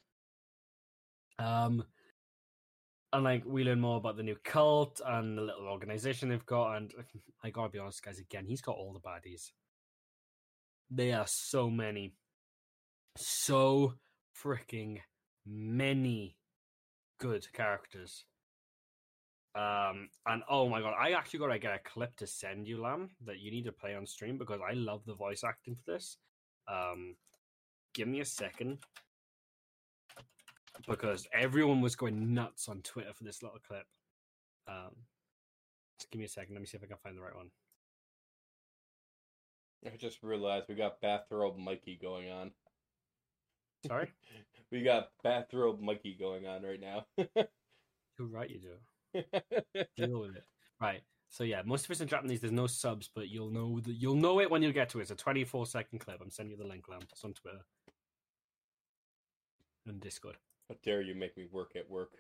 [1.38, 1.84] Um,
[3.12, 6.76] and like we learn more about the new cult and the little organization they've got.
[6.76, 6.92] And
[7.44, 9.50] I gotta be honest, guys, again, he's got all the baddies.
[10.90, 12.14] They are so many,
[13.16, 13.94] so
[14.42, 14.98] freaking
[15.46, 16.36] many
[17.18, 18.24] good characters.
[19.54, 23.10] Um, and oh my god, I actually gotta get a clip to send you, Lam,
[23.26, 26.16] that you need to play on stream because I love the voice acting for this.
[26.66, 27.16] Um,
[27.94, 28.78] give me a second
[30.89, 33.87] because everyone was going nuts on Twitter for this little clip.
[34.68, 34.95] Um,
[35.99, 36.55] just give me a second.
[36.55, 37.51] Let me see if I can find the right one.
[39.87, 42.53] I just realized we got bathrobe Mikey going on.
[43.87, 44.12] Sorry,
[44.70, 47.05] We got bathrobe Mikey going on right now.
[48.16, 49.22] who right you do?
[49.97, 50.45] Deal with it.
[50.80, 51.03] Right.
[51.28, 52.41] So yeah, most of it's in Japanese.
[52.41, 55.03] There's no subs, but you'll know the, you'll know it when you get to it.
[55.03, 56.20] It's a 24 second clip.
[56.22, 57.01] I'm sending you the link, Lam.
[57.11, 57.61] It's on Twitter
[59.87, 60.37] and Discord.
[60.68, 62.10] How dare you make me work at work?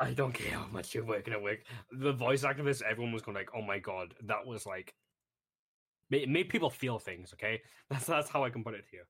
[0.00, 1.60] I don't care how much you're working at work.
[1.90, 4.94] The voice activists, everyone was going like, "Oh my god, that was like."
[6.10, 7.32] It made people feel things.
[7.34, 9.06] Okay, that's that's how I can put it here.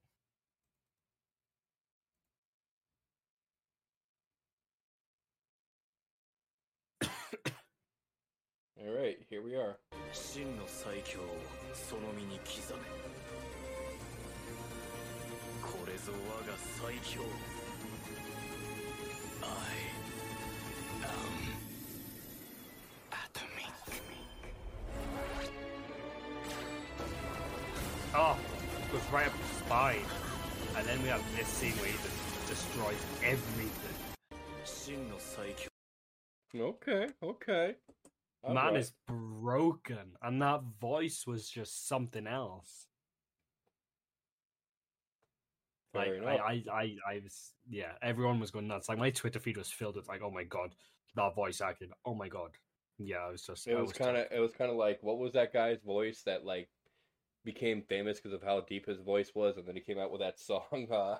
[8.80, 9.78] All right, here we are.
[19.42, 19.46] I
[21.04, 21.32] am
[23.12, 23.72] atomic.
[28.14, 28.36] Oh,
[28.90, 30.06] goes right up the spine.
[30.76, 33.98] And then we have this scene where he just destroys everything.
[36.56, 37.74] Okay, okay.
[38.42, 38.76] All Man right.
[38.76, 42.87] is broken, and that voice was just something else.
[45.98, 46.36] Like I.
[46.36, 47.92] I, I, I was, yeah.
[48.02, 48.88] Everyone was going nuts.
[48.88, 50.74] Like my Twitter feed was filled with like, "Oh my god,
[51.16, 51.90] that voice acting!
[52.04, 52.50] Oh my god."
[52.98, 53.66] Yeah, I was just.
[53.66, 56.22] It I was kind of it was kind of like what was that guy's voice
[56.26, 56.68] that like
[57.44, 60.20] became famous because of how deep his voice was, and then he came out with
[60.20, 60.62] that song.
[60.90, 61.18] Uh,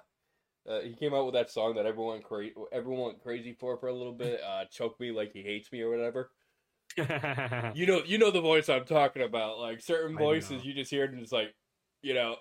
[0.69, 3.89] uh, he came out with that song that everyone cra- everyone went crazy for for
[3.89, 4.41] a little bit.
[4.43, 6.31] Uh, choke me like he hates me or whatever.
[7.77, 9.61] You know, you know the voice I'm talking about.
[9.61, 11.55] Like certain voices, you just hear it and it's like,
[12.03, 12.37] you know,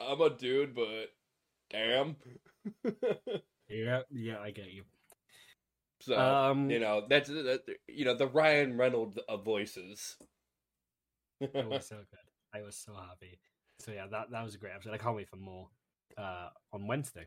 [0.00, 1.08] I'm a dude, but
[1.72, 2.16] damn.
[3.68, 4.84] yeah, yeah, I get you.
[6.00, 10.16] so Um, you know that's that, you know the Ryan Reynolds of voices.
[11.40, 12.28] it was so good.
[12.54, 13.38] I was so happy.
[13.80, 14.94] So yeah, that that was a great episode.
[14.94, 15.68] I can't wait for more
[16.18, 17.26] uh on Wednesday.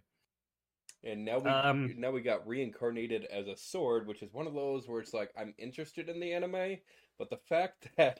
[1.03, 4.53] And now we Um, now we got reincarnated as a sword, which is one of
[4.53, 6.77] those where it's like I'm interested in the anime,
[7.19, 8.19] but the fact that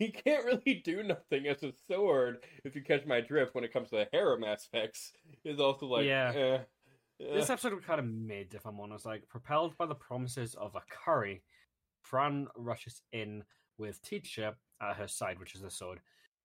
[0.04, 3.72] he can't really do nothing as a sword, if you catch my drift, when it
[3.72, 5.12] comes to the harem aspects,
[5.44, 6.32] is also like Yeah.
[6.34, 6.58] eh,
[7.18, 7.52] This eh.
[7.52, 9.06] episode was kind of mid, if I'm honest.
[9.06, 11.42] Like propelled by the promises of a curry,
[12.02, 13.44] Fran rushes in
[13.78, 16.00] with Teacher at her side, which is the sword.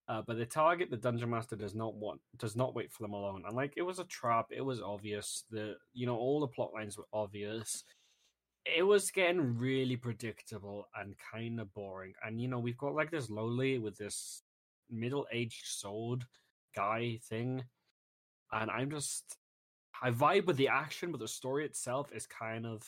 [0.08, 3.14] Uh, but the target, the dungeon master, does not want does not wait for them
[3.14, 3.44] alone.
[3.48, 5.46] And like it was a trap, it was obvious.
[5.50, 7.84] The you know all the plot lines were obvious.
[8.66, 12.14] It was getting really predictable and kind of boring.
[12.26, 14.44] And you know we've got like this lowly with this
[14.90, 16.26] middle aged sword
[16.76, 17.64] guy thing,
[18.52, 19.38] and I'm just
[20.02, 22.84] I vibe with the action, but the story itself is kind of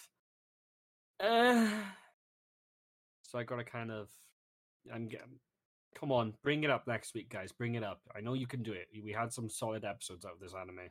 [1.19, 1.69] Uh,
[3.23, 4.09] so I gotta kind of,
[4.93, 5.39] I'm getting.
[5.95, 7.51] Come on, bring it up next week, guys.
[7.51, 8.01] Bring it up.
[8.15, 8.87] I know you can do it.
[9.03, 10.89] We had some solid episodes out of this anime.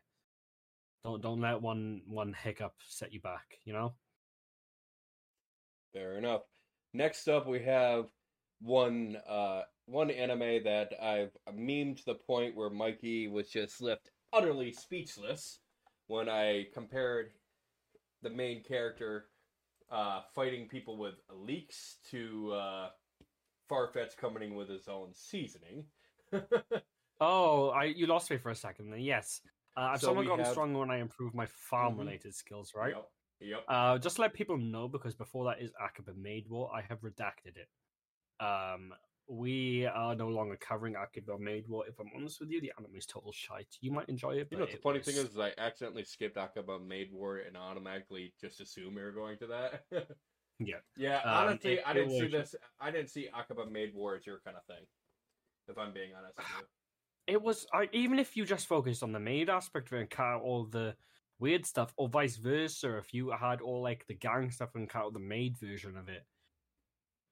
[1.05, 3.59] Don't don't let one one hiccup set you back.
[3.65, 3.95] You know.
[5.97, 6.43] Fair enough.
[6.93, 8.07] Next up, we have
[8.61, 14.11] one uh one anime that I've memed to the point where Mikey was just left
[14.33, 15.61] utterly speechless
[16.09, 17.31] when I compared
[18.21, 19.27] the main character
[19.91, 22.89] uh, fighting people with leeks to uh,
[23.71, 25.85] Farfetch coming in with his own seasoning.
[27.19, 28.93] Oh, I you lost me for a second.
[28.99, 29.41] Yes,
[29.75, 32.93] uh, I've So someone gotten have- stronger when I improved my farm related skills, right?
[32.95, 33.09] Yep.
[33.41, 33.65] Yep.
[33.69, 37.01] Uh, just to let people know because before that is Akiba Maid War, I have
[37.03, 37.69] redacted it.
[38.45, 38.93] Um,
[39.29, 41.85] we are no longer covering Akiba Maid War.
[41.89, 43.77] If I'm honest with you, the anime is total shite.
[43.81, 44.49] You might enjoy it.
[44.51, 47.39] You but know the funny thing was- is, is I accidentally skipped Akiba Maid War
[47.39, 49.85] and automatically just assumed we were going to that.
[50.59, 50.77] Yeah.
[50.97, 52.55] Yeah, Um, honestly, it- I didn't see was- this.
[52.81, 54.87] I didn't see Akiba Maid War as your kind of thing.
[55.69, 56.67] If I'm being honest with you.
[57.35, 60.09] it was I, even if you just focused on the maid aspect of it and
[60.09, 60.97] cut out all the
[61.39, 65.07] weird stuff, or vice versa, if you had all like the gang stuff and kind
[65.07, 66.25] of the maid version of it,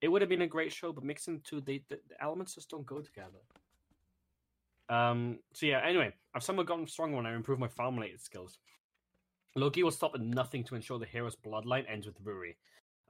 [0.01, 0.91] it would have been a great show.
[0.91, 3.39] But mixing the two, they, the, the elements just don't go together.
[4.89, 5.39] Um.
[5.53, 5.81] So yeah.
[5.83, 8.59] Anyway, I've somewhat gotten stronger when I improved my farm related skills.
[9.55, 12.55] Loki will stop at nothing to ensure the hero's bloodline ends with Ruri.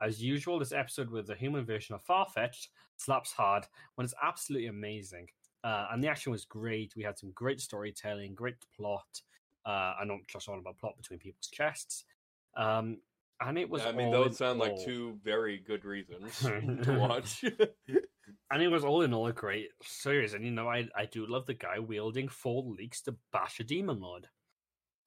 [0.01, 2.67] As usual, this episode with the human version of Farfetch'd
[2.97, 3.65] slaps hard
[3.95, 5.27] when it's absolutely amazing.
[5.63, 6.93] Uh, and the action was great.
[6.95, 9.21] We had some great storytelling, great plot.
[9.65, 12.05] Uh, I don't just on about plot between people's chests.
[12.55, 12.99] Um,
[13.41, 13.85] and it was.
[13.85, 16.39] I mean, those sound like two very good reasons
[16.83, 17.43] to watch.
[18.51, 20.33] And it was all in all a great series.
[20.33, 23.63] And you know, I I do love the guy wielding four leaks to bash a
[23.63, 24.27] demon lord.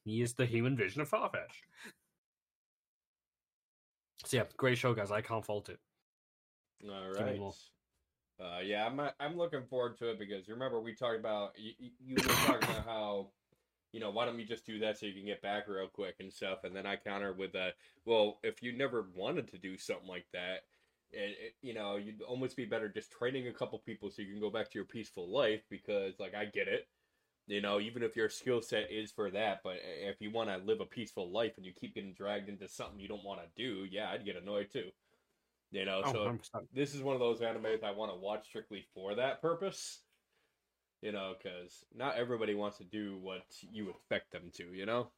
[0.04, 1.62] He is the human vision of Farfetch.
[4.24, 5.10] So yeah, great show, guys.
[5.10, 5.78] I can't fault it.
[6.84, 7.40] All right.
[8.40, 11.72] Uh, yeah, I'm I'm looking forward to it because remember we talked about you,
[12.04, 13.28] you were talking about how
[13.92, 16.16] you know why don't you just do that so you can get back real quick
[16.20, 17.72] and stuff, and then I counter with a
[18.04, 20.60] well if you never wanted to do something like that,
[21.10, 24.32] it, it, you know you'd almost be better just training a couple people so you
[24.32, 26.88] can go back to your peaceful life because like I get it.
[27.46, 30.58] You know, even if your skill set is for that, but if you want to
[30.58, 33.48] live a peaceful life and you keep getting dragged into something you don't want to
[33.56, 34.90] do, yeah, I'd get annoyed too.
[35.70, 36.68] You know, Oh, so 100%.
[36.74, 40.00] this is one of those animes I want to watch strictly for that purpose.
[41.02, 43.42] You know, because not everybody wants to do what
[43.72, 44.72] you expect them to.
[44.74, 45.10] You know.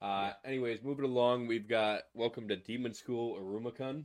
[0.00, 4.04] Uh, anyways, moving along, we've got Welcome to Demon School Iruma-kun.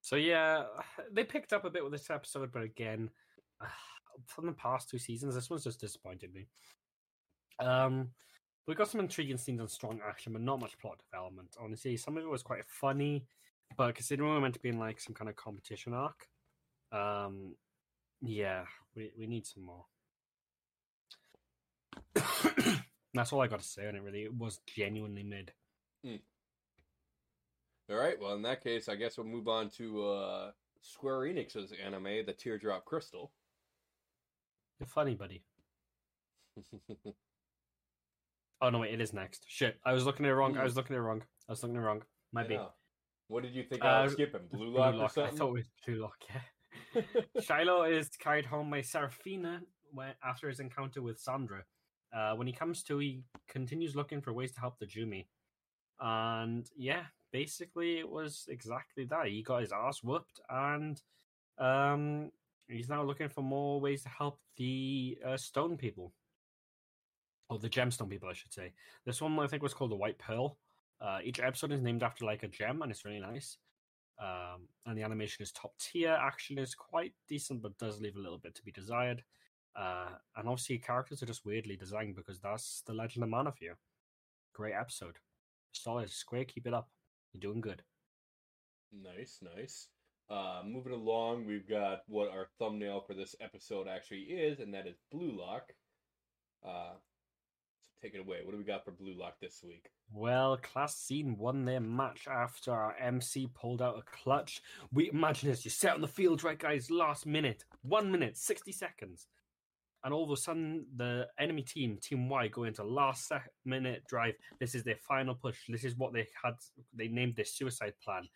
[0.00, 0.64] So yeah,
[1.12, 3.10] they picked up a bit with this episode, but again,
[4.26, 6.46] from the past two seasons, this one's just disappointed me.
[7.60, 8.08] Um,
[8.66, 11.56] we got some intriguing scenes and strong action, but not much plot development.
[11.60, 13.26] Honestly, some of it was quite funny,
[13.76, 16.26] but considering we're meant to be in like some kind of competition arc,
[16.92, 17.54] um,
[18.22, 18.64] yeah,
[18.94, 19.84] we we need some more.
[23.14, 24.02] That's all I got to say on it.
[24.02, 25.52] Really, it was genuinely mid.
[27.90, 30.50] All right, well, in that case, I guess we'll move on to uh,
[30.82, 33.32] Square Enix's anime, The Teardrop Crystal.
[34.78, 35.42] You're funny, buddy.
[38.60, 39.44] Oh no, wait, it is next.
[39.46, 40.56] Shit, I was looking at it wrong.
[40.56, 40.64] I Hmm.
[40.64, 41.22] was looking at it wrong.
[41.48, 42.02] I was looking at it wrong.
[42.32, 42.58] Might I be.
[43.28, 44.48] What did you think I was Uh, skipping?
[44.50, 45.18] Blue Blue Lock, or Lock.
[45.18, 46.16] I thought it was Blue Lock.
[46.28, 46.40] Yeah.
[47.42, 49.62] Shiloh is carried home by Serafina
[49.92, 51.64] when, after his encounter with Sandra.
[52.14, 55.26] Uh, when he comes to, he continues looking for ways to help the Jumi.
[56.00, 59.26] And yeah, basically, it was exactly that.
[59.26, 61.00] He got his ass whooped, and
[61.58, 62.30] um,
[62.68, 66.12] he's now looking for more ways to help the uh, stone people.
[67.50, 68.72] Or the gemstone people, I should say.
[69.06, 70.58] This one, I think, was called the White Pearl.
[71.00, 73.56] Uh, each episode is named after like a gem, and it's really nice.
[74.20, 76.10] Um, and the animation is top tier.
[76.10, 79.22] Action is quite decent, but does leave a little bit to be desired.
[79.76, 83.64] Uh, and obviously, characters are just weirdly designed because that's the Legend of Mana for
[83.64, 83.74] you.
[84.52, 85.16] Great episode.
[85.72, 86.10] Solid.
[86.10, 86.88] Square, keep it up.
[87.32, 87.82] You're doing good.
[88.92, 89.88] Nice, nice.
[90.30, 94.86] Uh, moving along, we've got what our thumbnail for this episode actually is, and that
[94.86, 95.72] is Blue Lock.
[96.66, 96.94] Uh,
[98.00, 98.38] take it away.
[98.44, 99.90] What do we got for Blue Lock this week?
[100.12, 104.62] Well, Class Scene won their match after our MC pulled out a clutch.
[104.92, 106.90] We imagine this, you set on the field, right, guys?
[106.90, 109.26] Last minute, one minute, 60 seconds.
[110.04, 113.32] And all of a sudden, the enemy team, Team Y, go into last
[113.64, 114.34] minute drive.
[114.60, 115.58] This is their final push.
[115.68, 116.54] This is what they had.
[116.94, 118.28] They named their suicide plan.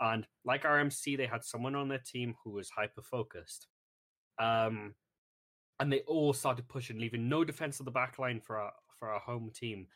[0.00, 3.66] And like our MC, they had someone on their team who was hyper focused.
[4.38, 4.94] Um,
[5.80, 9.08] and they all started pushing, leaving no defense of the back line for our for
[9.10, 9.86] our home team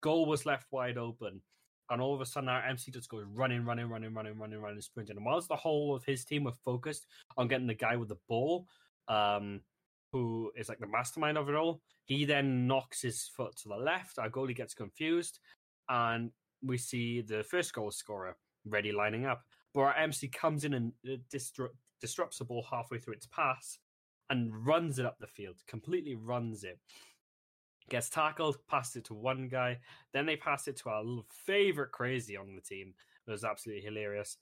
[0.00, 1.40] goal was left wide open.
[1.90, 4.80] and all of a sudden our MC just goes running, running, running, running, running, running,
[4.80, 5.16] sprinting.
[5.16, 8.18] And whilst the whole of his team were focused on getting the guy with the
[8.28, 8.66] ball,
[9.06, 9.60] um,
[10.12, 13.76] who is like the mastermind of it all, he then knocks his foot to the
[13.76, 14.18] left.
[14.18, 15.38] Our goalie gets confused,
[15.88, 19.42] and we see the first goal scorer ready lining up.
[19.72, 23.78] But our MC comes in and uh, disrupt, disrupts the ball halfway through its pass
[24.30, 26.80] and runs it up the field, completely runs it.
[27.88, 29.78] Gets tackled, passed it to one guy,
[30.12, 32.94] then they pass it to our favorite crazy on the team.
[33.26, 34.38] It was absolutely hilarious.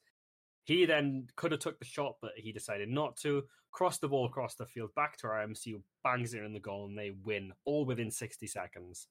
[0.65, 3.45] He then could have took the shot, but he decided not to.
[3.71, 6.87] Cross the ball across the field, back to our MCU, bangs it in the goal,
[6.87, 9.09] and they win all within 60 seconds.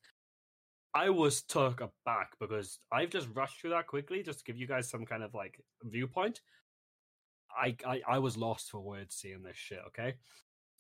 [0.94, 4.68] I was took aback because I've just rushed through that quickly just to give you
[4.68, 6.42] guys some kind of like viewpoint.
[7.56, 9.80] I I, I was lost for words seeing this shit.
[9.88, 10.16] Okay,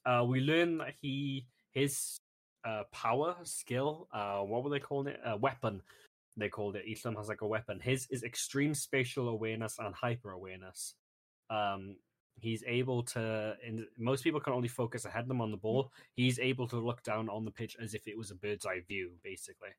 [0.05, 2.17] uh, we learn that he his
[2.65, 5.19] uh, power skill, uh, what were they calling it?
[5.25, 5.81] A weapon.
[6.35, 6.85] They called it.
[6.85, 7.79] Each has like a weapon.
[7.79, 10.95] His is extreme spatial awareness and hyper awareness.
[11.49, 11.97] Um,
[12.39, 13.55] he's able to.
[13.65, 15.91] In, most people can only focus ahead of them on the ball.
[16.15, 18.81] He's able to look down on the pitch as if it was a bird's eye
[18.87, 19.69] view, basically.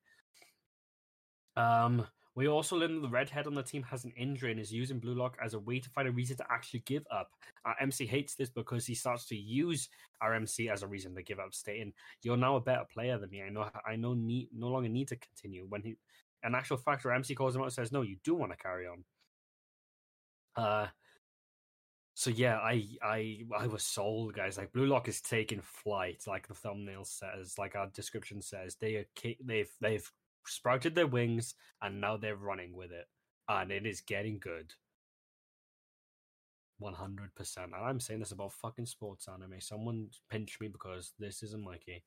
[1.57, 2.07] Um,
[2.37, 4.99] we also learned that the redhead on the team has an injury and is using
[4.99, 7.30] Blue Lock as a way to find a reason to actually give up.
[7.64, 9.89] Our MC hates this because he starts to use
[10.20, 13.30] our MC as a reason to give up, stating, "You're now a better player than
[13.30, 13.43] me.
[13.43, 13.70] I know.
[13.87, 15.97] I no need, no longer need to continue." When he,
[16.43, 18.59] an actual fact, our MC calls him out and says, "No, you do want to
[18.59, 19.05] carry on."
[20.57, 20.89] Uh,
[22.14, 24.57] so yeah, I I I was sold, guys.
[24.57, 28.76] Like Blue Lock is taking flight, like the thumbnail says, like our description says.
[28.80, 29.07] They are
[29.45, 30.12] they've they've
[30.47, 33.07] sprouted their wings and now they're running with it,
[33.49, 34.72] and it is getting good.
[36.78, 39.61] One hundred percent, and I'm saying this about fucking sports anime.
[39.61, 42.03] Someone pinch me because this isn't Mikey.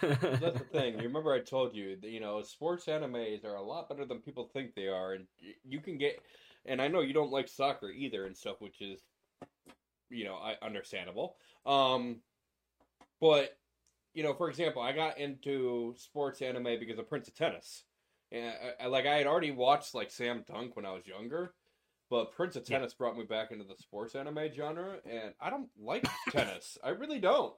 [0.00, 0.20] That's
[0.58, 0.94] the thing.
[0.94, 4.20] You remember I told you that you know sports animes are a lot better than
[4.20, 5.26] people think they are, and
[5.64, 6.20] you can get.
[6.64, 9.00] And I know you don't like soccer either and stuff, which is,
[10.08, 11.36] you know, I understandable.
[11.66, 12.20] Um,
[13.20, 13.58] but
[14.14, 17.82] you know, for example, I got into sports anime because of Prince of Tennis,
[18.30, 21.54] and I, I, like I had already watched like Slam Dunk when I was younger,
[22.08, 22.98] but Prince of Tennis yeah.
[22.98, 26.78] brought me back into the sports anime genre, and I don't like tennis.
[26.82, 27.54] I really don't,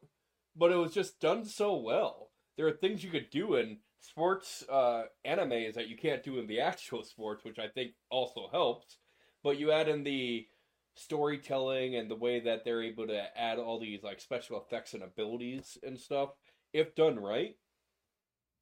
[0.57, 2.31] but it was just done so well.
[2.57, 6.47] There are things you could do in sports uh, animes that you can't do in
[6.47, 8.97] the actual sports, which I think also helps.
[9.45, 10.47] But you add in the
[10.95, 15.03] storytelling and the way that they're able to add all these like special effects and
[15.03, 16.31] abilities and stuff
[16.73, 17.57] if done right,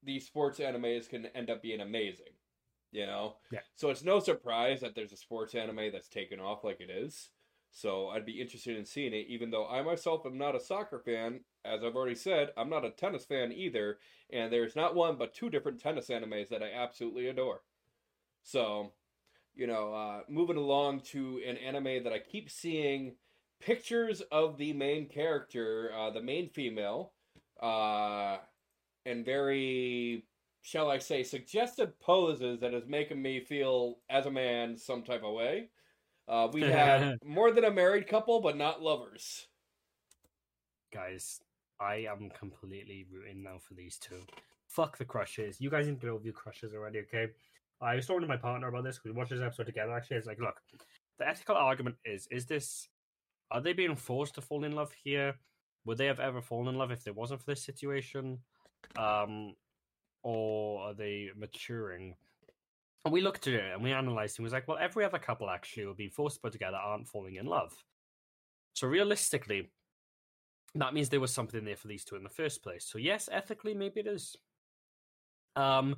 [0.02, 2.26] these sports animes can end up being amazing.
[2.92, 3.36] You know?
[3.50, 3.60] Yeah.
[3.74, 7.30] So it's no surprise that there's a sports anime that's taken off like it is.
[7.72, 11.02] So I'd be interested in seeing it, even though I myself am not a soccer
[11.04, 11.40] fan.
[11.64, 13.98] As I've already said, I'm not a tennis fan either,
[14.32, 17.62] and there's not one but two different tennis animes that I absolutely adore.
[18.44, 18.92] So,
[19.56, 23.16] you know, uh, moving along to an anime that I keep seeing
[23.60, 27.12] pictures of the main character, uh, the main female,
[27.62, 28.38] uh,
[29.06, 30.24] and very,
[30.62, 35.22] shall I say, suggestive poses that is making me feel, as a man, some type
[35.24, 35.68] of way.
[36.26, 39.46] Uh, we had more than a married couple, but not lovers.
[40.92, 41.40] Guys,
[41.80, 44.22] I am completely rooting now for these two.
[44.68, 45.60] Fuck the crushes.
[45.60, 47.28] You guys need to over your crushes already, okay?
[47.80, 49.00] I was talking to my partner about this.
[49.04, 49.92] We watched this episode together.
[49.92, 50.56] Actually, it's like, look,
[51.18, 52.88] the ethical argument is: is this
[53.50, 55.34] are they being forced to fall in love here?
[55.84, 58.38] Would they have ever fallen in love if there wasn't for this situation?
[58.96, 59.54] Um,
[60.22, 62.14] or are they maturing?
[63.04, 65.50] And we looked at it and we analyzed and was like, well, every other couple
[65.50, 67.72] actually would be forced to put together aren't falling in love.
[68.72, 69.70] So realistically,
[70.74, 72.86] that means there was something there for these two in the first place.
[72.86, 74.36] So yes, ethically, maybe it is.
[75.54, 75.96] Um,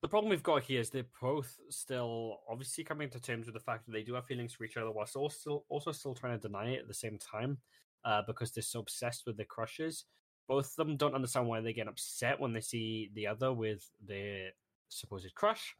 [0.00, 3.60] the problem we've got here is they're both still obviously coming to terms with the
[3.60, 6.48] fact that they do have feelings for each other, whilst also also still trying to
[6.48, 7.58] deny it at the same time
[8.04, 10.04] uh, because they're so obsessed with their crushes.
[10.48, 13.88] Both of them don't understand why they get upset when they see the other with
[14.06, 14.50] their
[14.88, 15.74] supposed crush.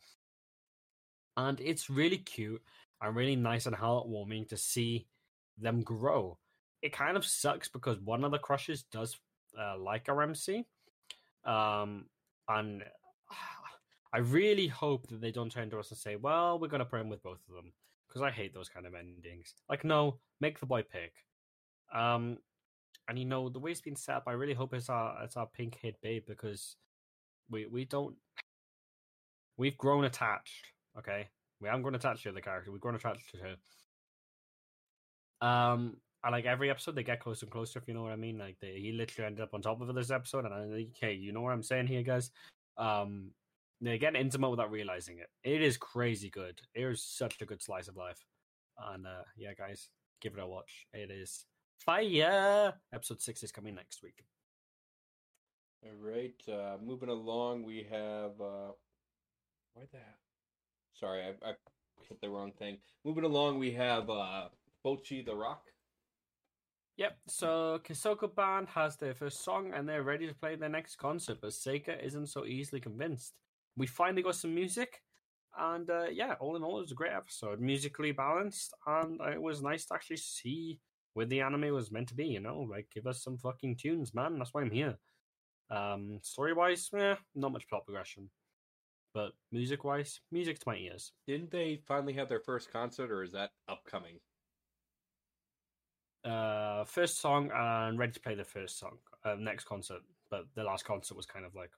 [1.36, 2.62] And it's really cute
[3.00, 5.06] and really nice and heartwarming to see
[5.56, 6.38] them grow.
[6.82, 9.16] It kind of sucks because one of the crushes does
[9.58, 10.64] uh, like our MC.
[11.44, 12.06] Um,
[12.48, 12.82] and
[14.12, 16.84] I really hope that they don't turn to us and say, well, we're going to
[16.84, 17.72] put him with both of them.
[18.08, 19.54] Because I hate those kind of endings.
[19.68, 21.12] Like, no, make the boy pick.
[21.94, 22.38] Um,
[23.08, 25.36] and you know the way it's been set up, I really hope it's our it's
[25.36, 26.76] our pink head babe because
[27.50, 28.16] we we don't
[29.56, 30.66] we've grown attached.
[30.98, 31.28] Okay,
[31.60, 32.70] we haven't grown attached to the character.
[32.70, 33.56] We've grown attached to her.
[35.46, 37.78] Um, I like every episode they get closer and closer.
[37.78, 39.94] If you know what I mean, like they, he literally ended up on top of
[39.94, 42.30] this episode, and I okay, you know what I'm saying here, guys.
[42.76, 43.30] Um,
[43.80, 45.30] They get intimate without realizing it.
[45.44, 46.60] It is crazy good.
[46.74, 48.26] It is such a good slice of life.
[48.92, 49.88] And uh, yeah, guys,
[50.20, 50.86] give it a watch.
[50.92, 51.46] It is
[51.78, 52.74] fire.
[52.92, 54.24] Episode six is coming next week.
[55.84, 58.72] All right, uh, moving along, we have uh,
[59.74, 60.18] why the hell?
[60.92, 61.52] Sorry, I, I
[62.08, 62.78] hit the wrong thing.
[63.04, 64.48] Moving along, we have uh,
[64.84, 65.62] Bocchi the Rock.
[66.96, 70.96] Yep, so Kessoku Band has their first song and they're ready to play their next
[70.96, 73.34] concert, but Seika isn't so easily convinced.
[73.76, 75.00] We finally got some music,
[75.56, 77.60] and uh, yeah, all in all, it was a great episode.
[77.60, 80.80] Musically balanced, and it was nice to actually see
[81.18, 82.60] where the anime was meant to be, you know?
[82.60, 84.38] Like, give us some fucking tunes, man.
[84.38, 84.96] That's why I'm here.
[85.68, 88.30] Um, story wise, eh, not much plot progression.
[89.12, 91.10] But music wise, music to my ears.
[91.26, 94.20] Didn't they finally have their first concert, or is that upcoming?
[96.24, 100.02] Uh, first song and ready to play the first song, uh, next concert.
[100.30, 101.72] But the last concert was kind of like,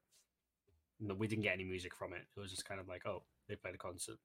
[1.17, 2.27] we didn't get any music from it.
[2.37, 4.19] It was just kind of like, oh, they played a concert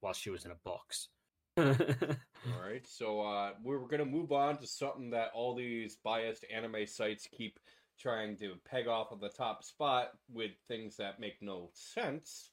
[0.00, 1.10] while she was in a box.
[1.58, 6.44] All right, so uh, we're going to move on to something that all these biased
[6.54, 7.58] anime sites keep
[7.98, 12.50] trying to peg off of the top spot with things that make no sense,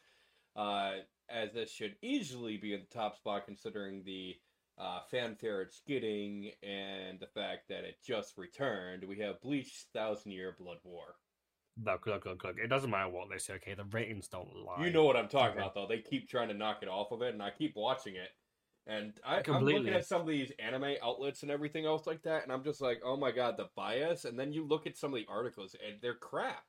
[0.55, 0.93] uh,
[1.29, 4.35] as this should easily be in the top spot considering the
[4.77, 9.03] uh, fanfare it's getting and the fact that it just returned.
[9.03, 11.15] We have Bleach Thousand Year Blood War.
[11.83, 12.57] Look, look, look, look.
[12.57, 13.73] It doesn't matter what they say, okay?
[13.73, 14.85] The ratings don't lie.
[14.85, 15.59] You know what I'm talking Okay.
[15.59, 15.87] about, though.
[15.87, 18.29] They keep trying to knock it off of it, and I keep watching it.
[18.85, 22.43] And I, I'm looking at some of these anime outlets and everything else like that,
[22.43, 24.25] and I'm just like, oh my god, the bias.
[24.25, 26.63] And then you look at some of the articles, and they're crap.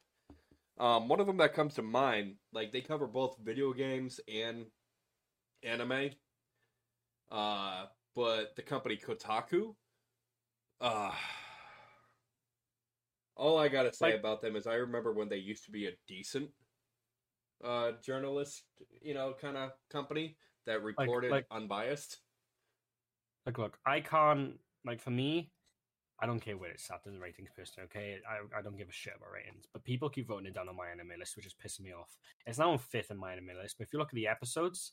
[0.79, 4.67] Um, one of them that comes to mind, like they cover both video games and
[5.65, 6.11] anime.
[7.31, 9.75] Uh, but the company Kotaku,
[10.81, 11.11] uh,
[13.37, 15.87] all I gotta say Like- about them is I remember when they used to be
[15.87, 16.51] a decent
[17.65, 18.65] uh journalist,
[19.01, 20.37] you know, kind of company
[20.67, 22.19] that reported like- unbiased.
[23.47, 24.55] Look, look, I can't
[24.87, 25.51] like for me,
[26.21, 28.19] I don't care where it's at in the ratings personally, okay?
[28.29, 29.67] I, I don't give a shit about ratings.
[29.73, 32.17] But people keep voting it down on my anime list, which is pissing me off.
[32.47, 34.93] It's now on fifth in my anime list, but if you look at the episodes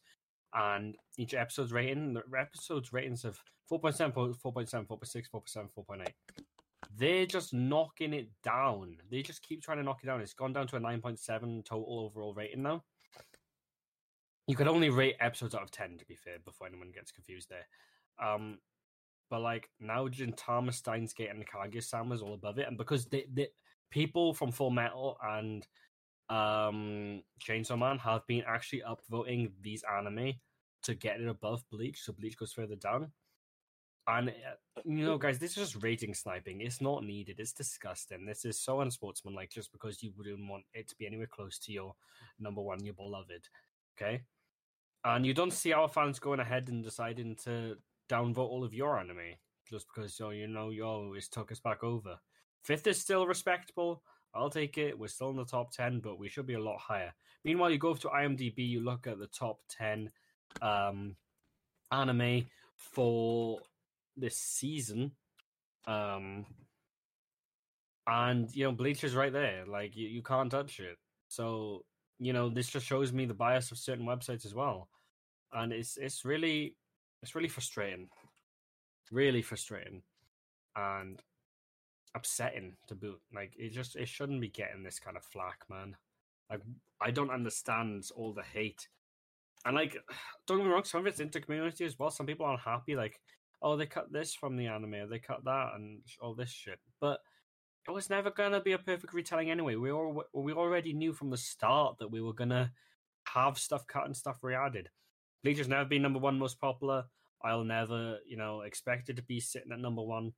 [0.54, 3.40] and each episode's rating, the episode's ratings of
[3.72, 6.08] 4.7, 4.7, 4.6, 4.7, 4.8.
[6.98, 8.98] They're just knocking it down.
[9.10, 10.22] They just keep trying to knock it down.
[10.22, 12.84] It's gone down to a 9.7 total overall rating now.
[14.48, 17.50] You could only rate episodes out of 10, to be fair, before anyone gets confused
[17.50, 17.68] there.
[18.22, 18.58] Um,
[19.32, 23.26] but like now Gintama, Steins Gate, and Kaguya Sama's all above it, and because they,
[23.34, 23.48] they
[23.90, 25.66] people from Full Metal and
[26.30, 30.34] um Chainsaw Man have been actually upvoting these anime
[30.84, 33.12] to get it above Bleach, so Bleach goes further down.
[34.08, 36.62] And uh, you know, guys, this is just rating sniping.
[36.62, 37.40] It's not needed.
[37.40, 38.26] It's disgusting.
[38.26, 41.72] This is so unsportsmanlike just because you wouldn't want it to be anywhere close to
[41.72, 41.94] your
[42.40, 43.48] number one, your beloved.
[44.02, 44.22] Okay,
[45.06, 47.76] and you don't see our fans going ahead and deciding to
[48.10, 49.36] downvote all of your anime
[49.70, 52.18] just because oh, you know you always took us back over.
[52.64, 54.02] Fifth is still respectable.
[54.34, 54.98] I'll take it.
[54.98, 57.14] We're still in the top ten, but we should be a lot higher.
[57.44, 60.12] Meanwhile, you go to IMDb, you look at the top ten
[60.62, 61.16] um,
[61.92, 62.46] anime
[62.76, 63.60] for
[64.18, 65.12] this season,
[65.86, 66.46] um,
[68.08, 69.66] and you know Bleach is right there.
[69.68, 70.98] Like you, you can't touch it.
[71.28, 71.86] So
[72.22, 74.90] you know this just shows me the bias of certain websites as well,
[75.54, 76.76] and it's it's really
[77.24, 78.10] it's really frustrating,
[79.12, 80.04] really frustrating,
[80.76, 81.20] and
[82.14, 83.20] upsetting to boot.
[83.34, 85.98] Like it just it shouldn't be getting this kind of flack, man.
[86.48, 86.62] Like
[87.02, 88.88] I don't understand all the hate,
[89.66, 89.98] and like
[90.46, 92.12] don't get me wrong, some of it's inter community as well.
[92.12, 93.20] Some people aren't happy, like
[93.64, 96.78] oh they cut this from the anime, they cut that, and all this shit.
[97.00, 97.20] But
[97.88, 99.76] it was never gonna be a perfect retelling anyway.
[99.76, 102.72] We all we already knew from the start that we were gonna
[103.26, 104.90] have stuff cut and stuff re-added.
[105.44, 107.06] Has never been number one most popular.
[107.44, 110.34] I'll never, you know, expect it to be sitting at number one.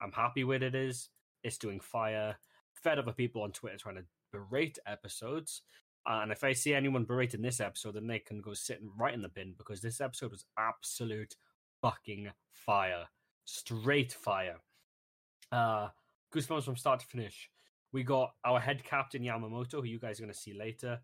[0.00, 1.08] I'm happy with it is.
[1.44, 2.36] It's doing fire.
[2.74, 5.62] Fed other people on Twitter trying to berate episodes.
[6.06, 9.22] And if I see anyone berating this episode, then they can go sit right in
[9.22, 11.36] the bin because this episode was absolute
[11.80, 13.04] fucking fire.
[13.44, 14.56] Straight fire.
[15.52, 15.88] Uh
[16.34, 17.50] goosebumps from start to finish.
[17.92, 21.00] We got our head captain Yamamoto, who you guys are going to see later,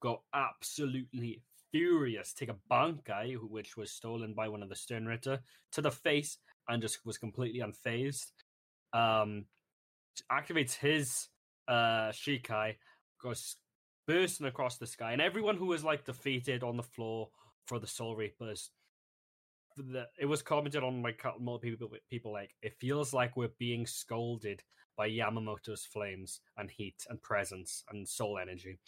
[0.00, 5.38] got absolutely furious, take a bankai, which was stolen by one of the Sternritter,
[5.72, 6.38] to the face
[6.68, 8.32] and just was completely unfazed.
[8.92, 9.46] Um,
[10.30, 11.28] activates his
[11.68, 12.76] uh, Shikai,
[13.22, 13.56] goes
[14.06, 17.30] bursting across the sky, and everyone who was like defeated on the floor
[17.66, 18.70] for the Soul Reapers.
[19.76, 21.88] The, it was commented on by more people.
[22.10, 24.62] People like it feels like we're being scolded
[24.96, 28.78] by Yamamoto's flames and heat and presence and soul energy.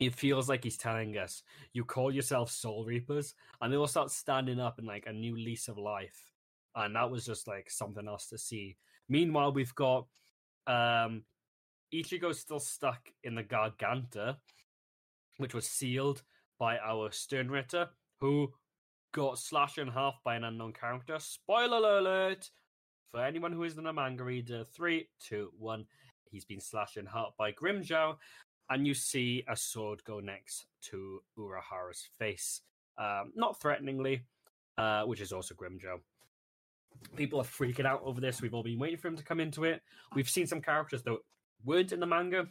[0.00, 1.42] it feels like he's telling us,
[1.72, 5.36] "You call yourself Soul Reapers," and they will start standing up in like a new
[5.36, 6.32] lease of life.
[6.74, 8.78] And that was just like something else to see.
[9.08, 10.06] Meanwhile, we've got
[10.66, 11.24] um
[11.94, 14.38] Ichigo's still stuck in the Garganta,
[15.38, 16.22] which was sealed
[16.58, 17.88] by our Sternritter,
[18.20, 18.52] who
[19.12, 21.16] got slashed in half by an unknown character.
[21.18, 22.50] Spoiler alert!
[23.12, 25.84] For anyone who isn't a manga reader, three, two, one.
[26.30, 28.16] He's been slashed in half by Grimmjow,
[28.70, 32.62] and you see a sword go next to Urahara's face.
[32.96, 34.22] Um, not threateningly,
[34.78, 36.00] uh, which is also Grimmjow.
[37.16, 38.40] People are freaking out over this.
[38.40, 39.82] We've all been waiting for him to come into it.
[40.14, 41.18] We've seen some characters that
[41.64, 42.46] weren't in the manga,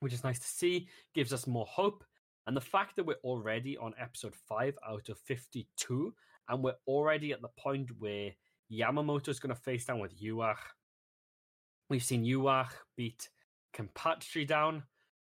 [0.00, 0.88] which is nice to see.
[1.14, 2.02] Gives us more hope.
[2.46, 6.14] And the fact that we're already on episode 5 out of 52,
[6.48, 8.30] and we're already at the point where
[8.72, 10.58] Yamamoto's going to face down with Yhwach.
[11.90, 13.28] We've seen Yhwach beat
[13.74, 14.84] Kenpachi down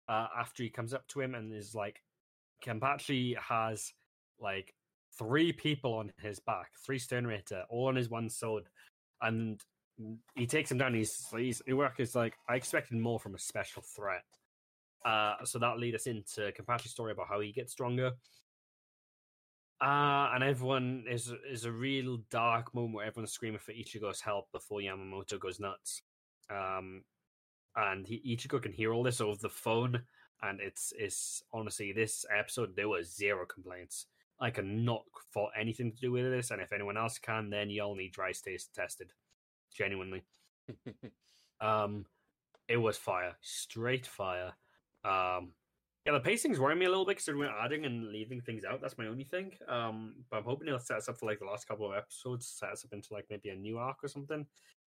[0.09, 2.01] uh, after he comes up to him and is like,
[2.63, 3.93] Kenpachi has
[4.39, 4.73] like
[5.17, 8.67] three people on his back, three Sternritter, all on his one sword.
[9.21, 9.61] And
[10.35, 10.93] he takes him down.
[10.93, 14.25] He's, he's Yhwach is like, I expected more from a special threat.
[15.05, 18.13] Uh, so that lead us into Kenpachi's story about how he gets stronger.
[19.81, 24.51] Uh, and everyone is is a real dark moment where everyone's screaming for Ichigo's help
[24.51, 26.01] before Yamamoto goes nuts.
[26.49, 27.03] Um,
[27.75, 30.01] and he, Ichigo can hear all this over the phone,
[30.41, 34.07] and it's it's honestly this episode there were zero complaints.
[34.39, 37.95] I cannot fault anything to do with this, and if anyone else can, then y'all
[37.95, 39.11] need dry stays tested.
[39.73, 40.23] Genuinely,
[41.61, 42.05] um,
[42.69, 44.53] it was fire, straight fire.
[45.05, 45.51] Um,
[46.05, 48.79] yeah, the pacing's worrying me a little bit because we're adding and leaving things out.
[48.79, 49.53] That's my only thing.
[49.67, 52.47] Um, but I'm hoping it'll set us up for like the last couple of episodes,
[52.47, 54.45] set us up into like maybe a new arc or something.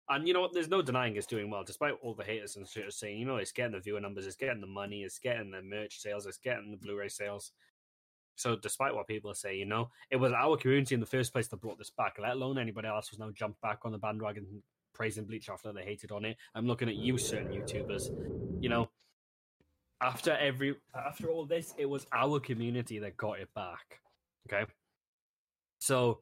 [0.09, 0.53] And you know what?
[0.53, 3.37] There's no denying it's doing well, despite all the haters and shit saying, you know,
[3.37, 6.37] it's getting the viewer numbers, it's getting the money, it's getting the merch sales, it's
[6.37, 7.51] getting the Blu-ray sales.
[8.35, 11.47] So, despite what people say, you know, it was our community in the first place
[11.49, 12.17] that brought this back.
[12.19, 14.63] Let alone anybody else who's now jumped back on the bandwagon
[14.93, 16.37] praising Bleach after they hated on it.
[16.55, 18.09] I'm looking at you, certain YouTubers.
[18.61, 18.89] You know,
[20.01, 23.99] after every after all this, it was our community that got it back.
[24.47, 24.65] Okay,
[25.79, 26.19] so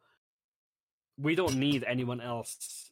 [1.17, 2.91] we don't need anyone else.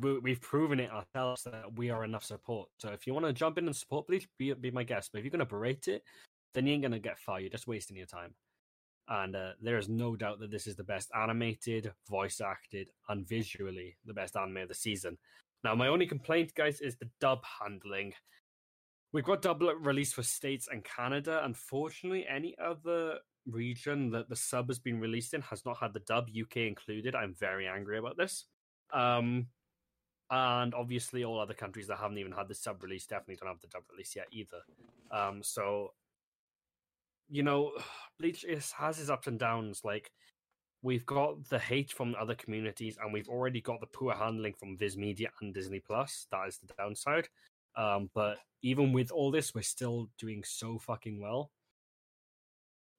[0.00, 2.68] We- We've proven it ourselves that we are enough support.
[2.78, 5.10] So if you want to jump in and support, please be be my guest.
[5.12, 6.02] But if you're gonna berate it,
[6.54, 7.40] then you ain't gonna get far.
[7.40, 8.34] You're just wasting your time.
[9.08, 13.26] And uh, there is no doubt that this is the best animated, voice acted, and
[13.28, 15.18] visually the best anime of the season.
[15.64, 18.14] Now, my only complaint, guys, is the dub handling.
[19.12, 21.42] We've got dub released for states and Canada.
[21.44, 26.00] Unfortunately, any other region that the sub has been released in has not had the
[26.00, 27.14] dub, UK included.
[27.14, 28.46] I'm very angry about this.
[28.92, 29.48] Um,
[30.30, 33.60] and obviously, all other countries that haven't even had the sub release definitely don't have
[33.60, 34.62] the dub release yet either.
[35.10, 35.92] Um, so,
[37.28, 37.72] you know,
[38.18, 39.82] Bleach is, has its ups and downs.
[39.84, 40.10] Like,
[40.80, 44.78] we've got the hate from other communities, and we've already got the poor handling from
[44.78, 46.26] Viz Media and Disney Plus.
[46.30, 47.28] That is the downside.
[47.76, 51.50] Um, but even with all this, we're still doing so fucking well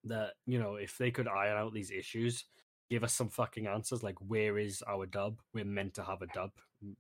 [0.06, 2.46] that you know if they could iron out these issues,
[2.90, 5.40] give us some fucking answers like where is our dub?
[5.54, 6.52] We're meant to have a dub.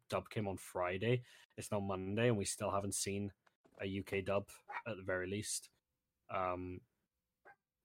[0.09, 1.23] Dub came on Friday.
[1.57, 3.31] It's now Monday, and we still haven't seen
[3.81, 4.47] a UK dub
[4.87, 5.69] at the very least.
[6.33, 6.79] Um,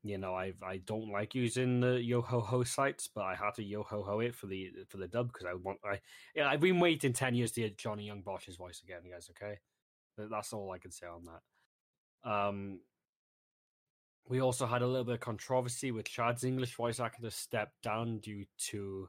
[0.05, 3.55] you know, I I don't like using the yo ho ho sites, but I had
[3.57, 6.01] to yo ho ho it for the for the dub because I want I
[6.35, 9.29] yeah I've been waiting ten years to hear Johnny Yong Bosch's voice again, guys.
[9.31, 9.59] Okay,
[10.31, 12.31] that's all I can say on that.
[12.31, 12.81] Um,
[14.29, 18.19] we also had a little bit of controversy with Chad's English voice actor step down
[18.19, 19.09] due to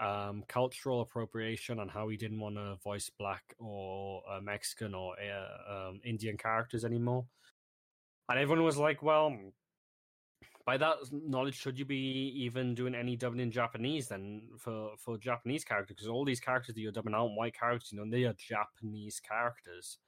[0.00, 5.14] um, cultural appropriation and how he didn't want to voice black or uh, Mexican or
[5.20, 7.24] uh, um, Indian characters anymore.
[8.28, 9.36] And everyone was like, well,
[10.66, 15.16] by that knowledge, should you be even doing any dubbing in Japanese then for, for
[15.16, 15.96] Japanese characters?
[15.96, 19.20] Because all these characters that you're dubbing out, white characters, you know, they are Japanese
[19.20, 19.98] characters.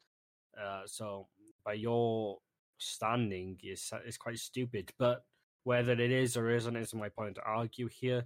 [0.63, 1.29] Uh, so
[1.65, 2.39] by your
[2.79, 4.91] standing is is quite stupid.
[4.99, 5.25] But
[5.65, 8.25] whether it is or isn't is my point to argue here.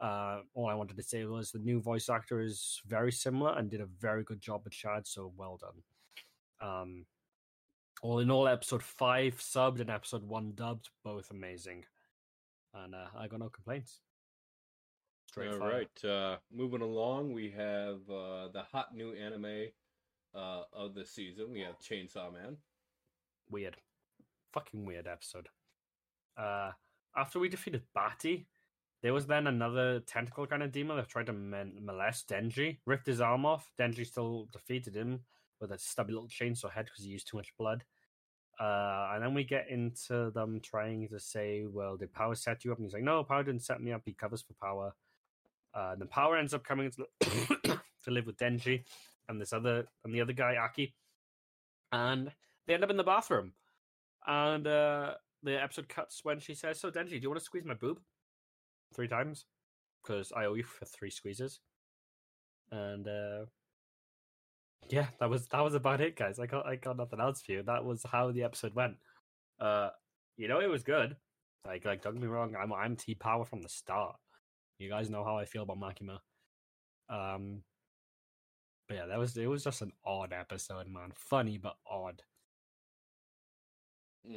[0.00, 3.70] Uh, all I wanted to say was the new voice actor is very similar and
[3.70, 5.82] did a very good job with Chad, so well done.
[6.60, 7.06] Um,
[8.02, 11.84] all in all, episode five subbed and episode one dubbed, both amazing,
[12.74, 14.00] and uh, I got no complaints.
[15.28, 15.70] Straight All fire.
[15.70, 19.68] right, uh, moving along, we have uh, the hot new anime
[20.34, 21.50] uh, of the season.
[21.50, 22.56] We have Chainsaw Man.
[23.50, 23.76] weird,
[24.52, 25.48] fucking weird episode.
[26.36, 26.72] Uh,
[27.16, 28.46] after we defeated Batty,
[29.02, 33.06] there was then another tentacle kind of demon that tried to men- molest Denji, ripped
[33.06, 33.70] his arm off.
[33.78, 35.20] Denji still defeated him
[35.60, 37.84] with a stubby little chainsaw head because he used too much blood.
[38.60, 42.72] Uh, and then we get into them trying to say, well, did Power set you
[42.72, 42.78] up?
[42.78, 44.02] And he's like, no, Power didn't set me up.
[44.04, 44.94] He covers for Power.
[45.74, 47.06] Uh, and then Power ends up coming to,
[48.04, 48.84] to live with Denji
[49.32, 50.94] and this other and the other guy, Aki.
[51.90, 52.30] And
[52.66, 53.52] they end up in the bathroom.
[54.26, 57.64] And uh, the episode cuts when she says, So, Denji, do you want to squeeze
[57.64, 57.98] my boob?
[58.94, 59.46] Three times?
[60.02, 61.60] Because I owe you for three squeezes.
[62.70, 63.46] And uh,
[64.88, 66.38] yeah, that was that was about it, guys.
[66.38, 67.62] I got I got nothing else for you.
[67.62, 68.94] That was how the episode went.
[69.60, 69.90] Uh,
[70.36, 71.16] you know, it was good.
[71.66, 74.16] Like, like don't get me wrong, I'm I'm T Power from the start.
[74.78, 76.18] You guys know how I feel about Makima.
[77.08, 77.62] Um,
[78.92, 79.46] but yeah, that was it.
[79.46, 81.12] Was just an odd episode, man.
[81.14, 82.22] Funny but odd.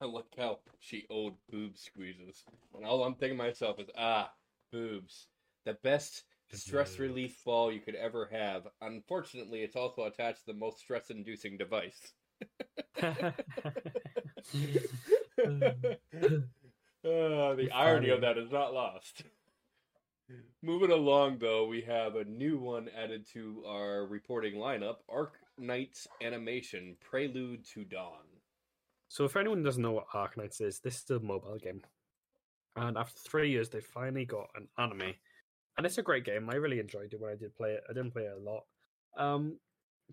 [0.00, 2.44] I like how she old boob squeezes.
[2.74, 4.32] And all I'm thinking to myself is, ah,
[4.72, 5.26] boobs.
[5.66, 8.66] The best stress relief ball you could ever have.
[8.80, 12.12] Unfortunately, it's also attached to the most stress inducing device.
[17.04, 19.22] Ah, the irony of that is not lost.
[20.62, 26.08] Moving along, though, we have a new one added to our reporting lineup Arc Knight's
[26.22, 28.24] animation Prelude to Dawn.
[29.08, 31.82] So, if anyone doesn't know what Arknights is, this is a mobile game.
[32.74, 35.14] And after three years, they finally got an anime.
[35.76, 36.50] And it's a great game.
[36.50, 37.84] I really enjoyed it when I did play it.
[37.88, 38.64] I didn't play it a lot.
[39.16, 39.58] Um,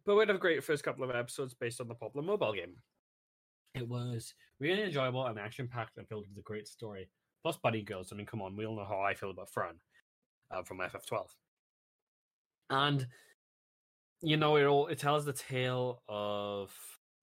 [0.06, 2.76] but we had a great first couple of episodes based on the popular mobile game.
[3.73, 7.10] It was really enjoyable and action packed and filled with a great story.
[7.41, 8.14] Plus, Buddy Girls.
[8.14, 9.76] I mean, come on, we all know how I feel about Fran
[10.53, 11.25] uh, from FF12.
[12.69, 13.05] And,
[14.21, 16.71] you know, it all it tells the tale of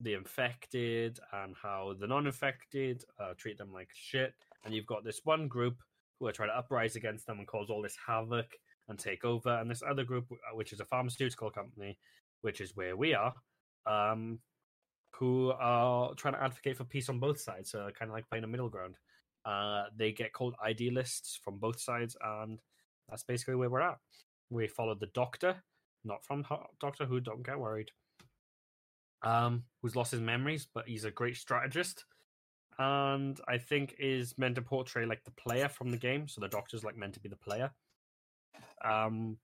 [0.00, 4.34] the infected and how the non-infected uh, treat them like shit.
[4.64, 5.76] And you've got this one group
[6.18, 8.46] who are trying to uprise against them and cause all this havoc
[8.88, 11.96] and take over, and this other group, uh, which is a pharmaceutical company,
[12.42, 13.32] which is where we are,
[13.86, 14.40] um,
[15.14, 17.70] who are trying to advocate for peace on both sides.
[17.70, 18.96] So kind of like playing a middle ground.
[19.44, 22.58] Uh, they get called idealists from both sides, and
[23.10, 23.98] that's basically where we're at.
[24.48, 25.62] We followed the Doctor,
[26.04, 26.46] not from
[26.80, 27.20] Doctor Who.
[27.20, 27.90] Don't get worried
[29.22, 32.04] um, who's lost his memories, but he's a great strategist,
[32.78, 36.28] and I think is meant to portray like the player from the game.
[36.28, 37.70] So the Doctor's like meant to be the player.
[38.84, 39.36] Um,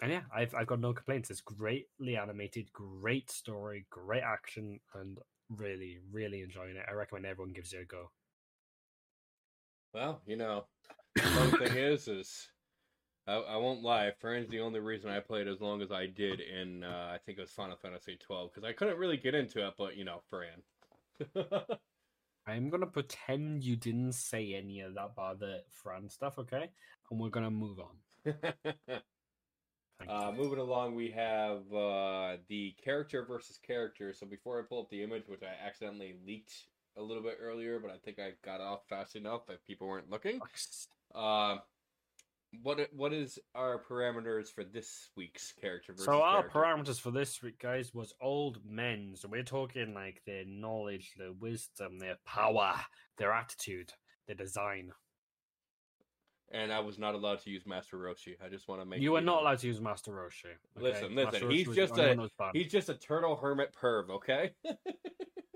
[0.00, 1.30] and yeah, I've I've got no complaints.
[1.30, 5.18] It's greatly animated, great story, great action, and
[5.50, 6.86] really really enjoying it.
[6.88, 8.10] I recommend everyone gives it a go.
[9.92, 10.64] Well, you know,
[11.14, 11.22] the
[11.58, 12.48] thing is, is
[13.26, 14.10] I, I won't lie.
[14.20, 17.38] Fran's the only reason I played as long as I did in uh, I think
[17.38, 20.20] it was Final Fantasy twelve because I couldn't really get into it, but you know,
[20.28, 20.62] Fran.
[22.46, 26.70] I'm gonna pretend you didn't say any of that about the Fran stuff, okay?
[27.10, 28.34] And we're gonna move on.
[30.08, 34.12] Uh, moving along, we have uh, the character versus character.
[34.12, 37.78] So before I pull up the image, which I accidentally leaked a little bit earlier,
[37.78, 40.40] but I think I got off fast enough that people weren't looking.
[41.14, 41.58] Uh,
[42.62, 46.58] what what is our parameters for this week's character versus So our character?
[46.92, 49.12] parameters for this week, guys, was old men.
[49.16, 52.74] So we're talking like their knowledge, their wisdom, their power,
[53.18, 53.92] their attitude,
[54.26, 54.92] their design.
[56.52, 58.34] and I was not allowed to use Master Roshi.
[58.44, 60.44] I just want to make you are not allowed to use Master Roshi.
[60.76, 60.84] okay?
[60.92, 62.50] Listen, listen, Roshi he's the just a- one that was banned.
[62.56, 64.52] He's just a turtle hermit perv, okay?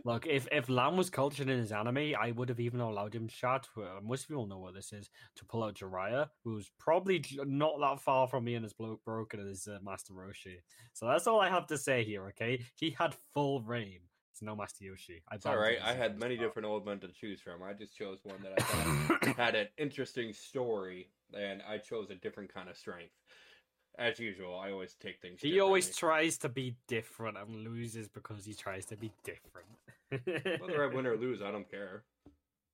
[0.09, 3.29] Look, if if Lam was cultured in his anime, I would have even allowed him
[3.29, 3.67] chat.
[4.03, 8.27] Most people know what this is to pull out Jiraiya, who's probably not that far
[8.27, 10.61] from being as blo- broken as uh, Master Roshi.
[10.95, 12.25] So that's all I have to say here.
[12.29, 14.01] Okay, he had full reign.
[14.33, 15.21] It's no Master Roshi.
[15.31, 15.77] I It's all right.
[15.85, 17.63] I had many different old men to choose from.
[17.63, 22.15] I just chose one that I thought had an interesting story, and I chose a
[22.15, 23.13] different kind of strength.
[23.99, 25.41] As usual, I always take things.
[25.43, 29.67] He always tries to be different and loses because he tries to be different.
[30.63, 32.05] Whether I win or lose, I don't care.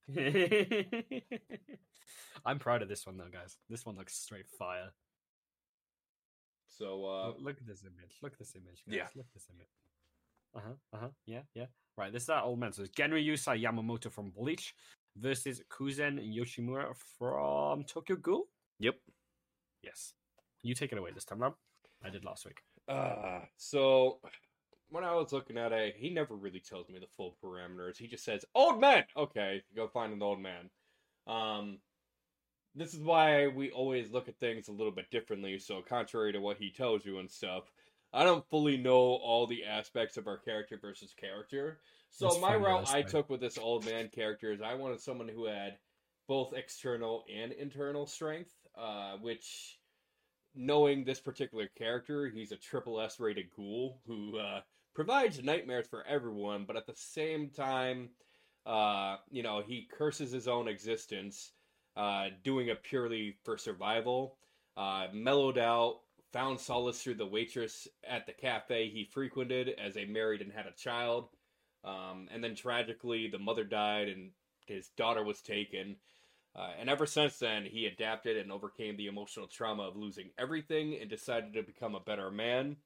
[2.44, 3.56] I'm proud of this one though, guys.
[3.70, 4.90] This one looks straight fire.
[6.68, 8.16] So, uh, Look- look at this image.
[8.20, 8.82] Look at this image.
[8.86, 8.96] Guys.
[8.96, 9.06] yeah.
[9.14, 9.68] Look at this image.
[10.54, 10.74] Uh huh.
[10.92, 11.08] Uh huh.
[11.26, 11.42] Yeah.
[11.54, 11.66] Yeah.
[11.96, 12.12] Right.
[12.12, 12.72] This is that old man.
[12.72, 14.74] So it's Genryusai Yamamoto from Bleach
[15.16, 18.48] versus Kuzen Yoshimura from Tokyo Ghoul.
[18.78, 18.96] yep.
[19.82, 20.14] Yes.
[20.64, 21.54] You take it away this time, Rob.
[22.02, 22.62] I did last week.
[22.88, 24.18] Uh, so
[24.88, 27.98] when I was looking at it, he never really tells me the full parameters.
[27.98, 30.70] He just says, "Old man." Okay, go find an old man.
[31.26, 31.80] Um,
[32.74, 35.58] this is why we always look at things a little bit differently.
[35.58, 37.64] So, contrary to what he tells you and stuff,
[38.14, 41.80] I don't fully know all the aspects of our character versus character.
[42.10, 45.28] So, That's my route I took with this old man character is I wanted someone
[45.28, 45.76] who had
[46.26, 49.78] both external and internal strength, uh, which
[50.54, 54.60] knowing this particular character, he's a triple S rated ghoul who uh,
[54.94, 58.10] provides nightmares for everyone, but at the same time,
[58.66, 61.52] uh, you know, he curses his own existence,
[61.96, 64.36] uh, doing it purely for survival.
[64.76, 66.00] Uh, mellowed out,
[66.32, 70.66] found solace through the waitress at the cafe he frequented as they married and had
[70.66, 71.28] a child.
[71.84, 74.30] Um, and then tragically, the mother died and
[74.66, 75.96] his daughter was taken.
[76.56, 80.96] Uh, and ever since then, he adapted and overcame the emotional trauma of losing everything
[81.00, 82.76] and decided to become a better man.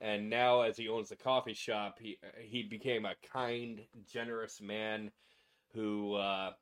[0.00, 5.10] And now, as he owns the coffee shop, he he became a kind, generous man
[5.74, 6.52] who uh,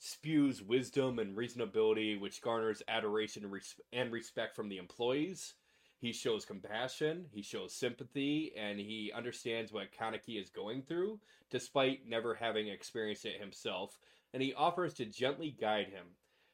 [0.00, 3.62] spews wisdom and reasonability, which garners adoration and,
[3.92, 5.54] and respect from the employees.
[5.98, 11.20] He shows compassion, he shows sympathy, and he understands what Kaneki is going through,
[11.50, 13.98] despite never having experienced it himself,
[14.32, 16.06] and he offers to gently guide him.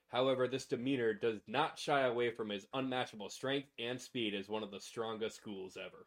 [0.09, 4.63] However, this demeanor does not shy away from his unmatchable strength and speed as one
[4.63, 6.07] of the strongest ghouls ever.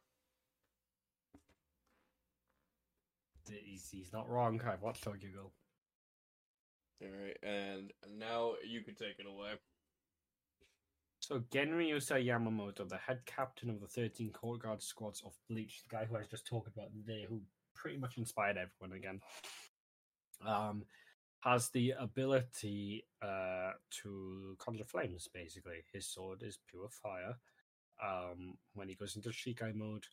[3.65, 4.61] He's, he's not wrong.
[4.65, 5.51] I've watched Tokyo Ghoul.
[7.01, 9.53] All right, and now you can take it away.
[11.19, 15.95] So Genryusai Yamamoto, the head captain of the 13 Court Guard squads of Bleach, the
[15.95, 17.41] guy who I was just talking about there, who
[17.75, 19.21] pretty much inspired everyone again,
[20.45, 20.83] um,
[21.41, 23.71] has the ability uh,
[24.01, 25.27] to conjure flames.
[25.33, 27.35] Basically, his sword is pure fire.
[28.03, 30.05] Um, when he goes into Shikai mode,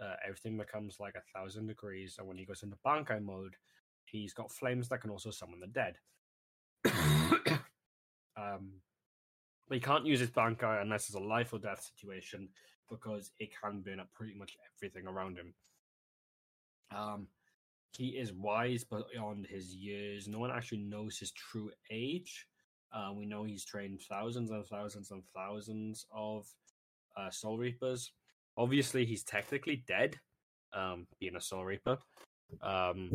[0.00, 3.56] uh, everything becomes like a thousand degrees, and when he goes into Bankai mode,
[4.04, 5.96] he's got flames that can also summon the dead.
[8.36, 8.72] um,
[9.68, 12.48] but he can't use his Bankai unless it's a life or death situation
[12.90, 15.54] because it can burn up pretty much everything around him.
[16.94, 17.28] Um,
[17.96, 20.26] he is wise beyond his years.
[20.26, 22.46] No one actually knows his true age.
[22.92, 26.46] Uh, we know he's trained thousands and thousands and thousands of
[27.16, 28.12] uh, Soul Reapers.
[28.56, 30.16] Obviously, he's technically dead,
[30.72, 31.98] um, being a Soul Reaper.
[32.62, 33.10] Um,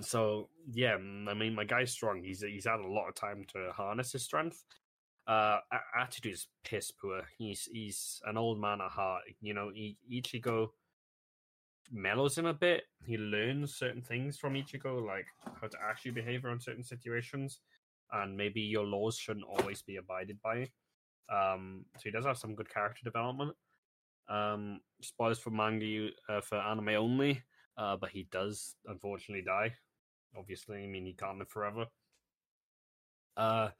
[0.00, 2.22] so yeah, I mean, my guy's strong.
[2.22, 4.64] He's he's had a lot of time to harness his strength.
[5.26, 5.58] Uh,
[5.98, 7.22] attitude is piss poor.
[7.36, 9.22] He's he's an old man at heart.
[9.40, 10.68] You know, he, Ichigo
[11.90, 12.84] mellows him a bit.
[13.04, 15.26] He learns certain things from Ichigo, like
[15.60, 17.60] how to actually behave around certain situations,
[18.12, 20.68] and maybe your laws shouldn't always be abided by.
[21.32, 23.52] Um, so he does have some good character development.
[24.28, 27.42] Um, spoilers for manga uh, for anime only,
[27.76, 29.74] uh, but he does unfortunately die.
[30.38, 31.86] Obviously, I mean he can't live forever.
[33.36, 33.70] Uh,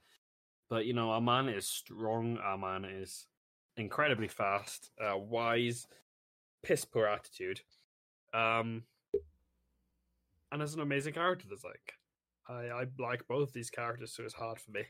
[0.69, 2.39] but you know, our man is strong.
[2.39, 3.27] Our man is
[3.77, 5.87] incredibly fast, uh, wise,
[6.62, 7.61] piss poor attitude.
[8.32, 8.85] Um,
[10.52, 11.94] and as an amazing character, like,
[12.48, 14.82] I I like both these characters, so it's hard for me.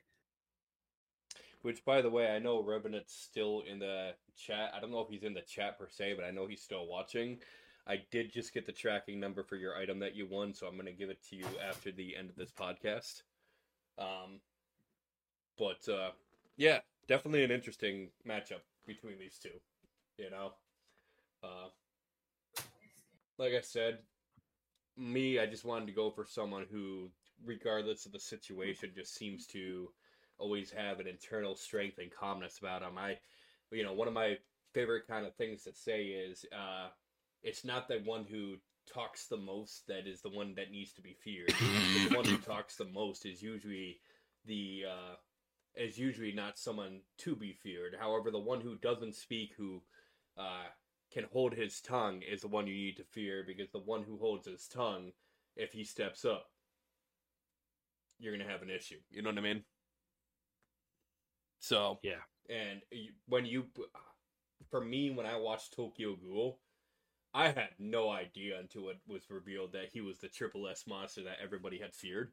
[1.62, 4.72] Which, by the way, I know Revenant's still in the chat.
[4.74, 6.86] I don't know if he's in the chat per se, but I know he's still
[6.86, 7.38] watching.
[7.86, 10.74] I did just get the tracking number for your item that you won, so I'm
[10.74, 13.22] going to give it to you after the end of this podcast.
[13.98, 14.40] Um,
[15.58, 16.10] but uh,
[16.56, 19.50] yeah, definitely an interesting matchup between these two.
[20.16, 20.52] You know,
[21.42, 21.68] uh,
[23.40, 23.98] like I said,
[24.98, 27.08] me, I just wanted to go for someone who,
[27.44, 29.88] regardless of the situation, just seems to
[30.38, 32.98] always have an internal strength and calmness about him.
[32.98, 33.16] I,
[33.72, 34.36] you know, one of my
[34.74, 36.88] favorite kind of things to say is, uh,
[37.42, 38.56] it's not the one who
[38.92, 41.48] talks the most that is the one that needs to be feared.
[42.08, 44.00] the one who talks the most is usually
[44.44, 45.14] the uh,
[45.76, 47.96] is usually not someone to be feared.
[47.98, 49.80] However, the one who doesn't speak, who
[50.36, 50.66] uh,
[51.12, 54.18] can hold his tongue, is the one you need to fear because the one who
[54.18, 55.12] holds his tongue,
[55.56, 56.50] if he steps up,
[58.18, 58.98] you're gonna have an issue.
[59.10, 59.64] You know what I mean?
[61.58, 62.22] So Yeah.
[62.48, 62.82] and
[63.26, 63.66] when you,
[64.70, 66.58] for me, when I watched Tokyo Ghoul,
[67.32, 71.22] I had no idea until it was revealed that he was the triple S monster
[71.22, 72.32] that everybody had feared,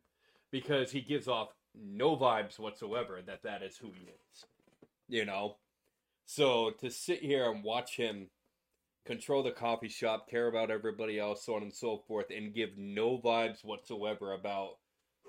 [0.51, 4.45] because he gives off no vibes whatsoever that that is who he is.
[5.07, 5.57] You know,
[6.25, 8.29] so to sit here and watch him
[9.07, 12.77] control the coffee shop, care about everybody else, so on and so forth, and give
[12.77, 14.73] no vibes whatsoever about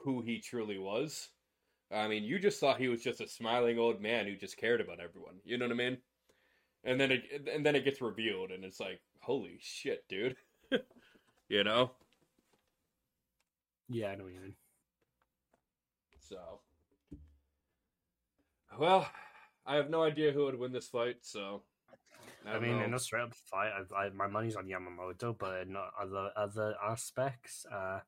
[0.05, 1.29] who he truly was.
[1.91, 4.81] I mean, you just thought he was just a smiling old man who just cared
[4.81, 5.37] about everyone.
[5.45, 5.99] You know what I mean?
[6.85, 10.37] And then it and then it gets revealed, and it's like, holy shit, dude.
[11.49, 11.93] you know.
[13.89, 14.55] Yeah, I know what you mean.
[16.21, 16.61] So,
[18.79, 19.09] well,
[19.65, 21.17] I have no idea who would win this fight.
[21.23, 21.63] So,
[22.49, 22.85] I, I, mean, know.
[22.85, 26.75] in a straight up fight, I, I, my money's on Yamamoto, but not other other
[26.83, 27.67] aspects.
[27.73, 28.01] Uh,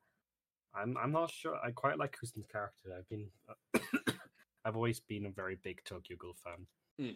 [0.73, 1.57] I'm I'm not sure.
[1.63, 2.89] I quite like Kuzen's character.
[2.97, 3.27] I've been,
[4.65, 6.67] I've always been a very big Tokyo Ghoul fan.
[6.97, 7.15] Hmm.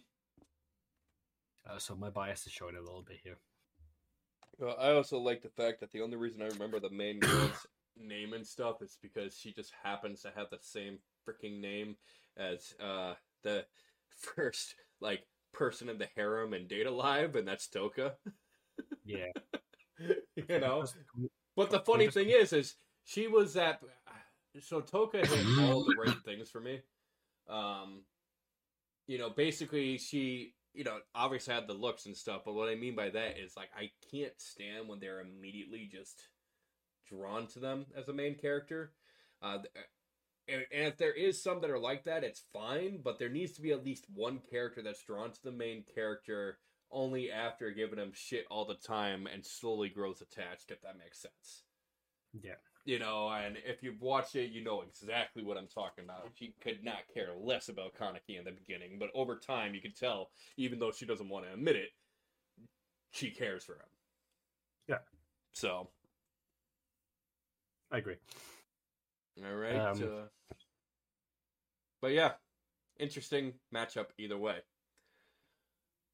[1.69, 3.37] Uh, so my bias is showing a little bit here.
[4.59, 7.65] Well, I also like the fact that the only reason I remember the main girl's
[7.97, 11.95] name and stuff is because she just happens to have the same freaking name
[12.37, 13.65] as uh the
[14.09, 15.25] first like
[15.55, 18.13] person in the harem in Date A Live, and that's Toka.
[19.05, 19.31] Yeah.
[20.35, 20.85] you know.
[21.55, 22.75] But the funny thing is, is
[23.05, 23.79] she was at
[24.61, 26.81] so Toka hit all the right things for me.
[27.49, 28.03] Um,
[29.07, 32.41] you know, basically she, you know, obviously had the looks and stuff.
[32.45, 36.21] But what I mean by that is like I can't stand when they're immediately just
[37.07, 38.91] drawn to them as a main character.
[39.41, 39.59] Uh,
[40.47, 42.99] and, and if there is some that are like that, it's fine.
[43.03, 46.59] But there needs to be at least one character that's drawn to the main character
[46.91, 50.71] only after giving him shit all the time and slowly grows attached.
[50.71, 51.63] If that makes sense
[52.43, 52.55] Yeah.
[52.85, 56.29] you know, and if you've watched it, you know exactly what I'm talking about.
[56.35, 59.93] She could not care less about Kaneki in the beginning, but over time, you can
[59.93, 61.89] tell, even though she doesn't want to admit it,
[63.11, 63.89] she cares for him.
[64.87, 64.97] Yeah.
[65.53, 65.89] So,
[67.91, 68.17] I agree.
[69.43, 69.75] All right.
[69.75, 70.55] Um, uh,
[72.01, 72.33] but yeah,
[72.99, 74.57] interesting matchup either way.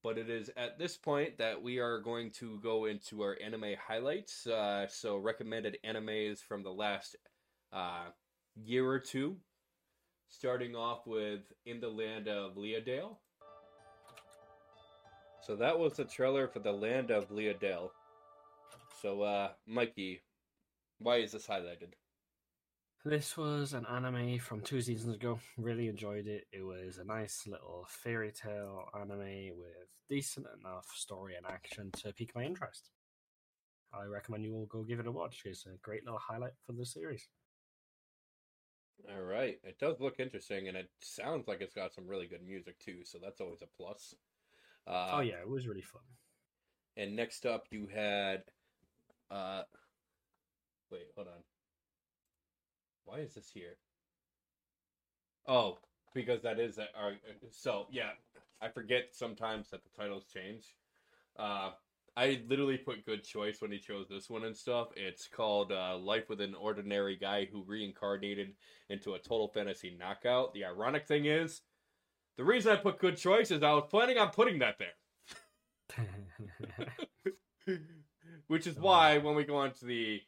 [0.03, 3.75] But it is at this point that we are going to go into our anime
[3.87, 4.47] highlights.
[4.47, 7.15] Uh, so, recommended animes from the last
[7.71, 8.05] uh,
[8.55, 9.37] year or two.
[10.27, 13.17] Starting off with In the Land of Leadale.
[15.43, 17.91] So, that was the trailer for The Land of Leadale.
[19.01, 20.21] So, uh, Mikey,
[20.97, 21.93] why is this highlighted?
[23.03, 25.39] This was an anime from two seasons ago.
[25.57, 26.45] Really enjoyed it.
[26.51, 32.13] It was a nice little fairy tale anime with decent enough story and action to
[32.13, 32.91] pique my interest.
[33.91, 35.41] I recommend you all go give it a watch.
[35.45, 37.27] It's a great little highlight for the series.
[39.09, 39.59] All right.
[39.63, 42.99] It does look interesting, and it sounds like it's got some really good music too.
[43.03, 44.13] So that's always a plus.
[44.85, 46.03] Uh, oh yeah, it was really fun.
[46.97, 48.43] And next up, you had.
[49.31, 49.63] Uh,
[50.91, 51.41] wait, hold on.
[53.05, 53.77] Why is this here?
[55.47, 55.79] Oh,
[56.13, 57.13] because that is our.
[57.51, 58.11] So yeah,
[58.61, 60.75] I forget sometimes that the titles change.
[61.37, 61.71] Uh,
[62.15, 64.89] I literally put good choice when he chose this one and stuff.
[64.97, 68.53] It's called uh, Life with an Ordinary Guy Who Reincarnated
[68.89, 70.53] into a Total Fantasy Knockout.
[70.53, 71.61] The ironic thing is,
[72.37, 76.07] the reason I put good choice is I was planning on putting that there.
[78.47, 80.21] Which is why when we go on to the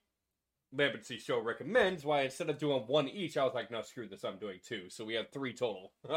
[0.75, 4.23] Lambency show recommends, why instead of doing one each, I was like, no, screw this,
[4.23, 4.89] I'm doing two.
[4.89, 5.93] So we have three total.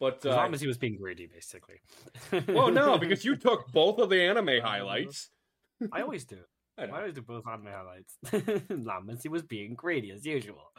[0.00, 1.80] but as uh, long as he was being greedy, basically.
[2.48, 5.30] well, no, because you took both of the anime highlights.
[5.92, 6.38] I always do.
[6.78, 8.18] I I always do both anime highlights.
[8.70, 10.72] Lambency was being greedy as usual.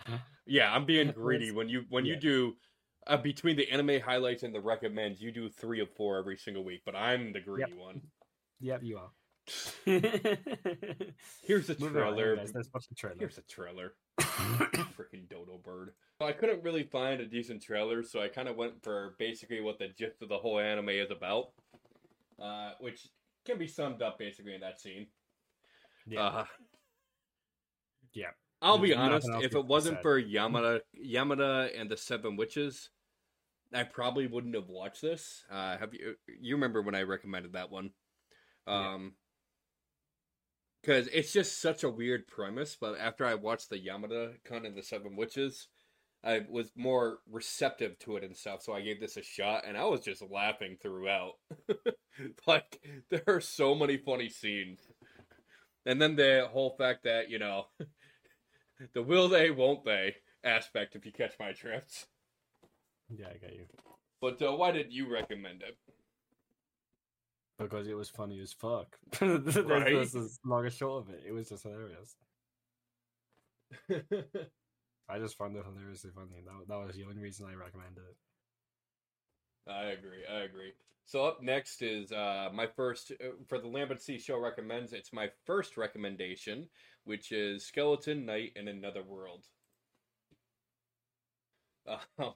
[0.45, 2.53] Yeah, I'm being greedy when you when you do
[3.07, 6.63] uh, between the anime highlights and the recommends, you do three of four every single
[6.63, 6.81] week.
[6.85, 8.01] But I'm the greedy one.
[8.59, 9.09] Yep, you are.
[9.85, 12.31] Here's a trailer.
[12.33, 13.17] anyways, let's watch the trailer.
[13.19, 13.93] Here's a trailer.
[14.19, 15.91] Freaking dodo bird.
[16.19, 19.79] I couldn't really find a decent trailer, so I kind of went for basically what
[19.79, 21.51] the gist of the whole anime is about,
[22.41, 23.07] uh, which
[23.45, 25.07] can be summed up basically in that scene.
[26.05, 26.21] Yeah.
[26.25, 26.45] Uh,
[28.13, 28.31] Yeah.
[28.61, 29.45] I'll be There's nothing honest.
[29.45, 32.89] If it wasn't for Yamada, Yamada and the Seven Witches,
[33.71, 35.43] I probably wouldn't have watched this.
[35.51, 36.15] Uh, have you?
[36.39, 37.91] You remember when I recommended that one?
[38.67, 38.95] Yeah.
[40.81, 42.77] Because it's just such a weird premise.
[42.79, 45.67] But after I watched the Yamada Kun and the Seven Witches,
[46.23, 48.61] I was more receptive to it and stuff.
[48.61, 51.33] So I gave this a shot, and I was just laughing throughout.
[52.47, 52.79] like
[53.09, 54.79] there are so many funny scenes,
[55.85, 57.67] and then the whole fact that you know
[58.93, 62.07] the will they, won't they aspect, if you catch my drift.
[63.09, 63.65] Yeah, I got you.
[64.21, 65.61] But uh, why did you recommend
[67.57, 68.97] Because it was funny as fuck.
[69.19, 69.95] That's Right?
[69.95, 71.23] that's as long and short of it.
[71.27, 72.15] It was just hilarious.
[75.09, 76.43] I just found it hilariously funny.
[76.45, 79.71] That, that was the only reason I recommended it.
[79.71, 80.23] I agree.
[80.31, 80.73] I agree.
[81.05, 84.91] So up next is uh, my first uh, for the Lambency show recommends.
[84.93, 86.67] It's my first recommendation,
[87.05, 89.45] which is Skeleton Knight in Another World.
[91.87, 91.97] Uh,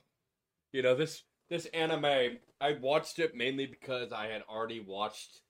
[0.71, 2.37] you know this this anime.
[2.61, 5.41] I watched it mainly because I had already watched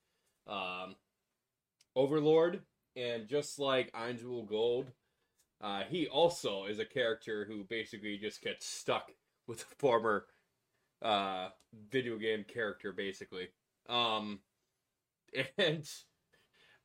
[0.47, 0.95] um,
[1.95, 2.63] Overlord,
[2.97, 4.91] and just like Ainz Ooal Gown,
[5.61, 9.11] uh, he also is a character who basically just gets stuck
[9.47, 10.25] with a former
[11.01, 11.49] uh
[11.89, 13.47] video game character basically
[13.89, 14.39] um
[15.57, 15.89] and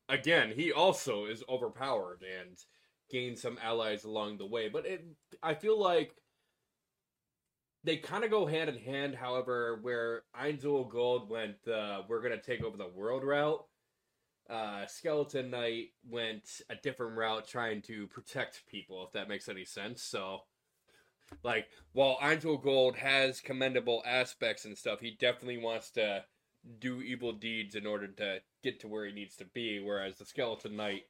[0.08, 2.56] again he also is overpowered and
[3.10, 5.04] gains some allies along the way but it
[5.42, 6.14] i feel like
[7.86, 12.20] they kind of go hand in hand however where Ainz Ooal Gown went uh we're
[12.22, 13.64] gonna take over the world route
[14.48, 19.64] uh, Skeleton Knight went a different route trying to protect people, if that makes any
[19.64, 20.02] sense.
[20.02, 20.42] So,
[21.42, 26.24] like, while Ainz Ooal Gown has commendable aspects and stuff, he definitely wants to
[26.78, 29.80] do evil deeds in order to get to where he needs to be.
[29.80, 31.02] Whereas the Skeleton Knight,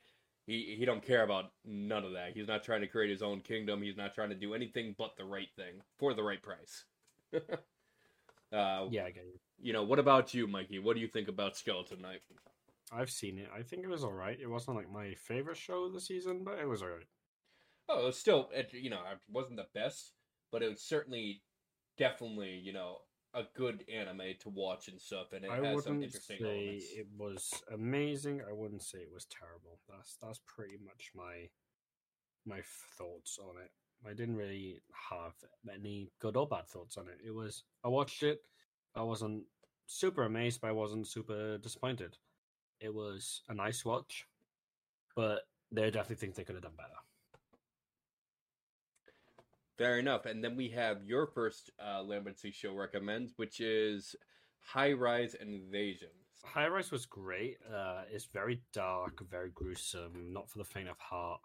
[0.47, 2.33] he he don't care about none of that.
[2.35, 3.83] He's not trying to create his own kingdom.
[3.83, 6.85] He's not trying to do anything but the right thing for the right price.
[8.53, 9.39] uh, Yeah, I get you.
[9.59, 10.79] You know, what about you, Mikey?
[10.79, 12.21] What do you think about Skeleton Knight?
[12.93, 13.49] I've seen it.
[13.57, 14.39] I think it was all right.
[14.41, 17.07] It wasn't like my favorite show of the season, but it was all right.
[17.89, 20.13] Oh, it was still, it, you know, it wasn't the best,
[20.53, 21.43] but it was certainly,
[21.99, 22.99] definitely, you know,
[23.37, 26.87] a good anime to watch and stuff, and it I has some interesting say elements.
[26.97, 28.41] it was amazing.
[28.49, 29.79] I wouldn't say it was terrible.
[29.89, 31.49] That's that's pretty much my
[32.47, 32.63] my
[32.99, 33.71] thoughts on it.
[34.09, 34.81] I didn't really
[35.11, 35.35] have
[35.73, 37.19] any good or bad thoughts on it.
[37.25, 38.41] It was I watched it.
[38.95, 39.45] I wasn't
[39.87, 42.17] super amazed, but I wasn't super disappointed.
[42.81, 44.27] It was a nice watch,
[45.15, 47.06] but there are definitely things they could have done better.
[49.79, 50.25] Fair enough.
[50.25, 54.17] And then we have your first uh, Lambency show recommends, which is
[54.61, 56.09] High Rise Invasion.
[56.45, 57.59] High Rise was great.
[57.73, 61.41] Uh, it's very dark, very gruesome, not for the faint of heart.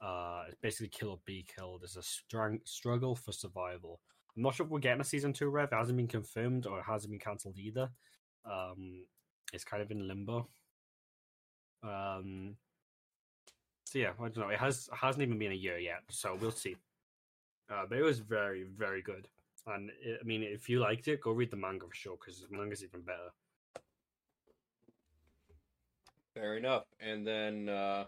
[0.00, 1.80] Uh, it's basically kill or be killed.
[1.82, 4.00] It's a strong struggle for survival.
[4.36, 5.70] I'm not sure if we're getting a season two, Rev.
[5.72, 7.90] It hasn't been confirmed or it hasn't been cancelled either.
[8.44, 9.06] Um,
[9.52, 10.48] it's kind of in limbo.
[11.82, 12.56] Um,
[13.84, 14.48] so yeah, I don't know.
[14.48, 16.76] It has hasn't even been a year yet, so we'll see.
[17.70, 19.28] Uh, but it was very, very good.
[19.66, 22.40] And it, I mean, if you liked it, go read the manga for sure because
[22.40, 23.32] the manga's even better.
[26.34, 26.84] Fair enough.
[27.00, 28.04] And then, uh,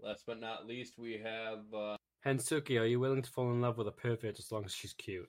[0.00, 1.60] last but not least, we have.
[1.72, 1.96] Uh,
[2.26, 4.92] Hensuki, are you willing to fall in love with a pervert as long as she's
[4.94, 5.28] cute?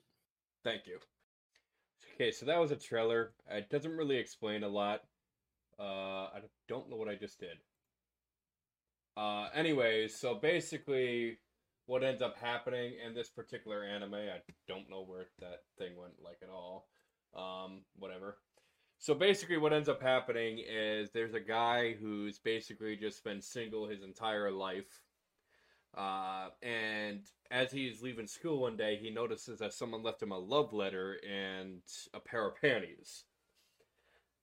[0.64, 0.98] thank you.
[2.14, 3.32] Okay, so that was a trailer.
[3.50, 5.02] It doesn't really explain a lot.
[5.78, 7.58] Uh, I don't know what I just did.
[9.16, 11.38] Uh, anyways, so basically,
[11.86, 16.14] what ends up happening in this particular anime, I don't know where that thing went
[16.22, 16.88] like at all.
[17.36, 18.38] Um, whatever.
[18.98, 23.86] So basically, what ends up happening is there's a guy who's basically just been single
[23.86, 25.02] his entire life.
[25.96, 27.20] Uh, and
[27.50, 31.18] as he's leaving school one day, he notices that someone left him a love letter
[31.28, 31.82] and
[32.14, 33.24] a pair of panties.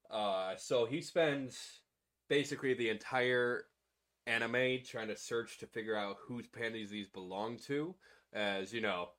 [0.09, 1.81] Uh, so he spends
[2.29, 3.65] basically the entire
[4.27, 7.95] anime trying to search to figure out whose panties these belong to.
[8.33, 9.09] As you know,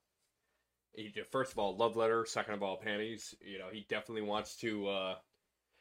[0.93, 2.25] he, first of all, love letter.
[2.25, 3.35] Second of all, panties.
[3.45, 4.87] You know, he definitely wants to.
[4.87, 5.15] Uh,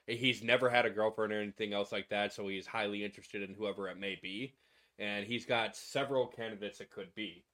[0.06, 3.54] he's never had a girlfriend or anything else like that, so he's highly interested in
[3.54, 4.54] whoever it may be,
[4.98, 7.44] and he's got several candidates it could be,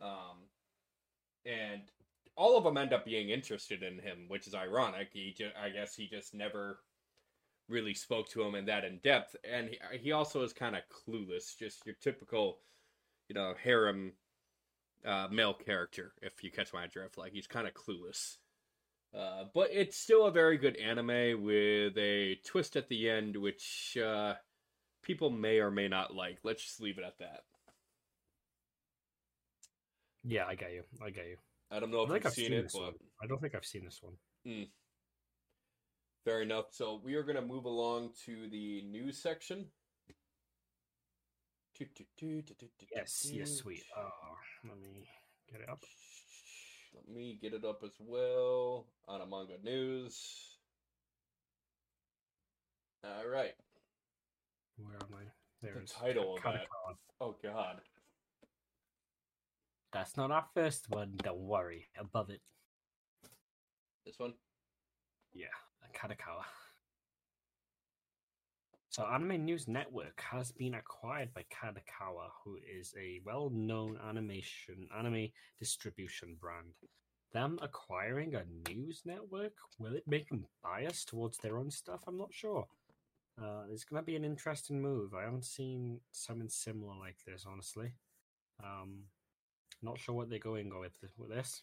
[0.00, 0.38] um,
[1.44, 1.82] and
[2.36, 5.08] all of them end up being interested in him, which is ironic.
[5.12, 6.78] He, ju- I guess, he just never
[7.68, 10.82] really spoke to him in that in depth, and he, he also is kind of
[10.88, 12.58] clueless, just your typical,
[13.28, 14.12] you know, harem
[15.04, 16.12] uh, male character.
[16.22, 18.36] If you catch my drift, like he's kind of clueless.
[19.16, 23.96] Uh, but it's still a very good anime with a twist at the end, which
[23.96, 24.34] uh,
[25.02, 26.38] people may or may not like.
[26.42, 27.40] Let's just leave it at that.
[30.24, 30.82] Yeah, I got you.
[31.00, 31.36] I got you.
[31.70, 32.92] I don't know if you've I've seen, seen it, but one.
[33.22, 34.14] I don't think I've seen this one.
[36.26, 36.66] Fair enough.
[36.72, 39.64] So we are going to move along to the news section.
[42.94, 43.84] Yes, yes, sweet.
[43.96, 44.10] Oh,
[44.68, 45.06] let me
[45.50, 45.84] get it up.
[46.94, 50.56] Let me get it up as well on a manga news.
[53.04, 53.52] All right.
[54.78, 55.24] Where am I?
[55.62, 56.66] There The title of that.
[57.20, 57.76] Oh God.
[59.92, 61.12] That's not our first one.
[61.22, 61.88] Don't worry.
[61.98, 62.40] Above it.
[64.04, 64.34] This one.
[65.34, 65.48] Yeah,
[65.96, 66.44] Kadokawa.
[68.90, 75.28] So, Anime News Network has been acquired by Kadokawa, who is a well-known animation anime
[75.58, 76.74] distribution brand.
[77.32, 82.04] Them acquiring a news network will it make them biased towards their own stuff?
[82.06, 82.66] I'm not sure.
[83.38, 85.12] Uh, it's going to be an interesting move.
[85.12, 87.92] I haven't seen something similar like this, honestly.
[88.64, 89.00] Um,
[89.82, 91.62] not sure what they're going with with this.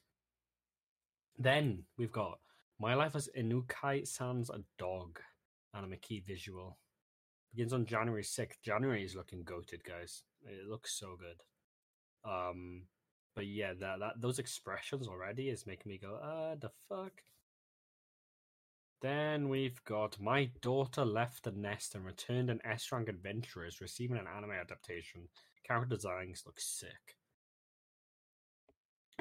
[1.40, 2.38] Then we've got
[2.84, 5.22] My Life as Inukai-san's a Dog
[5.74, 6.80] anime key visual.
[7.56, 8.60] Begins on January 6th.
[8.62, 10.24] January is looking goated, guys.
[10.46, 12.30] It looks so good.
[12.30, 12.88] Um
[13.38, 17.14] but yeah, that, that those expressions already is making me go, uh the fuck.
[19.02, 24.18] Then we've got My Daughter Left the Nest and Returned an S rank Adventurers receiving
[24.18, 25.30] an anime adaptation.
[25.66, 27.16] Character designs look sick.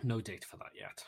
[0.02, 1.04] No date for that yet.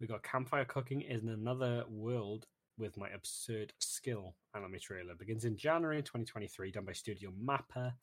[0.00, 2.46] We got campfire cooking in another world
[2.76, 5.14] with My Absurd Skill anime trailer.
[5.14, 7.94] Begins in January 2023, done by Studio Mappa.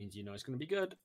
[0.00, 0.96] Means you know it's going to be good.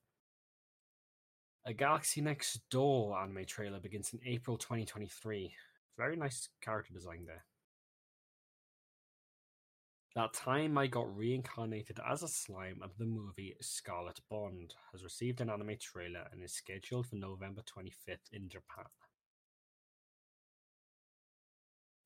[1.66, 5.52] A Galaxy Next Door anime trailer begins in April 2023.
[5.96, 7.44] Very nice character design there.
[10.16, 15.40] That time I got reincarnated as a slime of the movie Scarlet Bond has received
[15.40, 18.86] an anime trailer and is scheduled for November 25th in Japan.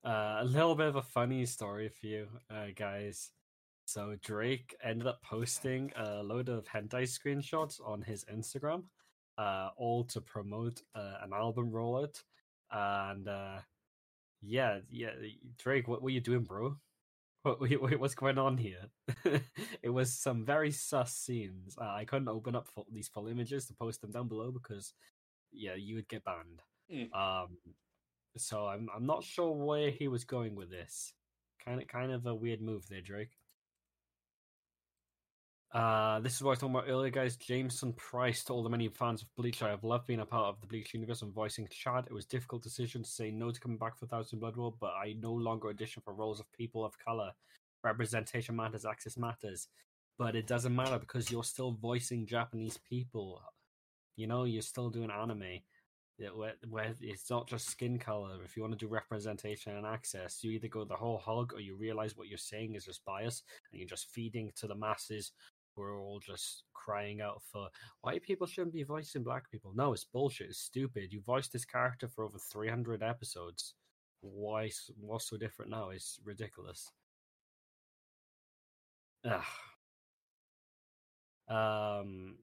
[0.05, 3.31] Uh, a little bit of a funny story for you uh, guys.
[3.85, 8.85] So Drake ended up posting a load of hentai screenshots on his Instagram,
[9.39, 12.23] uh, all to promote uh, an album rollout.
[12.71, 13.61] And uh,
[14.43, 15.11] yeah, yeah,
[15.59, 16.77] Drake, what were you doing, bro?
[17.43, 18.91] What, what what's going on here?
[19.83, 21.77] it was some very sus scenes.
[21.81, 24.95] Uh, I couldn't open up full, these full images to post them down below because,
[25.51, 26.63] yeah, you would get banned.
[26.93, 27.15] Mm.
[27.15, 27.57] Um,
[28.39, 31.13] so I'm I'm not sure where he was going with this.
[31.65, 33.37] Kind of kind of a weird move there, Drake.
[35.73, 37.37] Uh, this is what I was talking about earlier, guys.
[37.37, 39.63] Jamieson Price to all the many fans of Bleach.
[39.63, 42.07] I have loved being a part of the Bleach universe and voicing Chad.
[42.07, 44.73] It was a difficult decision to say no to coming back for Thousand Blood War,
[44.81, 47.33] but I no longer audition for roles of people of color.
[47.85, 49.69] Representation matters, access matters,
[50.19, 53.43] but it doesn't matter because you're still voicing Japanese people.
[54.17, 55.61] You know, you're still doing anime.
[56.19, 58.43] Yeah, where, where it's not just skin color.
[58.45, 61.61] If you want to do representation and access, you either go the whole hog or
[61.61, 65.31] you realize what you're saying is just bias and you're just feeding to the masses
[65.77, 67.69] who are all just crying out for
[68.01, 69.73] white people shouldn't be voicing black people.
[69.77, 70.49] No, it's bullshit.
[70.49, 71.13] It's stupid.
[71.13, 73.75] You voiced this character for over 300 episodes.
[74.21, 74.71] Why?
[75.01, 75.91] What's so different now?
[75.91, 76.91] It's ridiculous.
[79.25, 79.43] Ugh.
[81.49, 82.37] Um,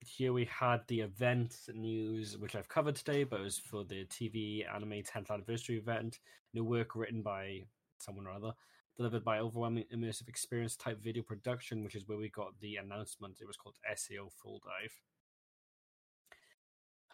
[0.00, 4.04] here we had the event news, which I've covered today, but it was for the
[4.06, 6.20] TV anime 10th anniversary event.
[6.54, 7.62] New work written by
[7.98, 8.52] someone or other,
[8.96, 13.38] delivered by Overwhelming Immersive Experience type video production, which is where we got the announcement.
[13.40, 14.92] It was called SAO Full Dive.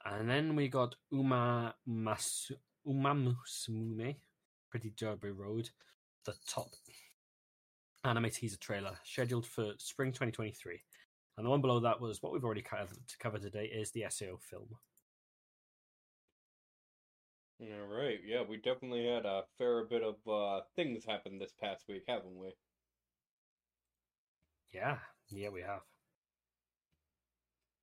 [0.05, 4.17] And then we got Uma Masu- Umamusume,
[4.71, 5.71] Pretty Derby Road,
[6.27, 6.69] the top
[8.05, 10.83] anime teaser trailer, scheduled for spring 2023.
[11.37, 14.05] And the one below that was what we've already covered to cover today is the
[14.09, 14.69] SAO film.
[17.61, 21.85] All right, yeah, we definitely had a fair bit of uh, things happen this past
[21.89, 22.53] week, haven't we?
[24.73, 24.99] Yeah,
[25.31, 25.81] yeah, we have.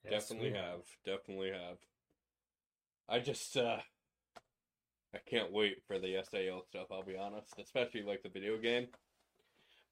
[0.03, 1.77] Yes, definitely we have, definitely have.
[3.07, 3.77] I just, uh,
[5.13, 6.87] I can't wait for the SAO stuff.
[6.91, 8.87] I'll be honest, especially like the video game,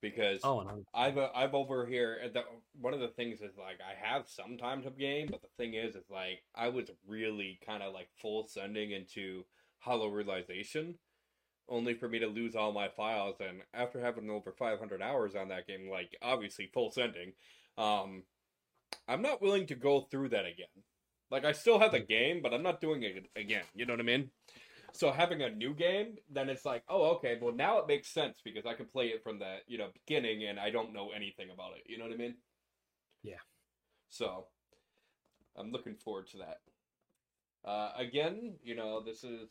[0.02, 2.20] because Oh, I'm- I've uh, I've over here.
[2.24, 2.44] uh, The,
[2.80, 5.74] one of the things is like I have some times of game, but the thing
[5.74, 9.46] is, is like I was really kind of like full sending into
[9.80, 10.96] Hollow Realization,
[11.68, 13.38] only for me to lose all my files.
[13.40, 17.34] And after having over 500 hours on that game, like obviously full sending,
[17.78, 18.24] um,
[19.08, 20.84] I'm not willing to go through that again.
[21.32, 23.64] Like I still have the game, but I'm not doing it again.
[23.76, 24.32] You know what I mean?
[24.94, 28.40] So having a new game, then it's like, oh, okay, well now it makes sense
[28.44, 31.50] because I can play it from the you know beginning, and I don't know anything
[31.54, 31.84] about it.
[31.88, 32.36] You know what I mean?
[33.24, 33.42] Yeah.
[34.10, 34.48] So,
[35.56, 36.60] I'm looking forward to that.
[37.64, 39.50] Uh, again, you know, this is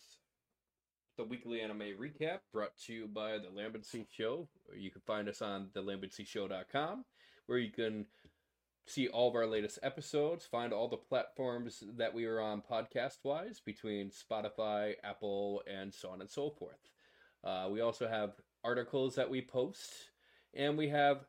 [1.16, 4.48] the weekly anime recap brought to you by the Lambency Show.
[4.74, 7.04] You can find us on thelambencyshow.com,
[7.46, 8.06] where you can
[8.88, 13.18] see all of our latest episodes, find all the platforms that we are on podcast
[13.24, 16.78] wise between Spotify, Apple, and so on and so forth.
[17.44, 18.32] Uh, we also have
[18.64, 20.10] articles that we post,
[20.54, 21.24] and we have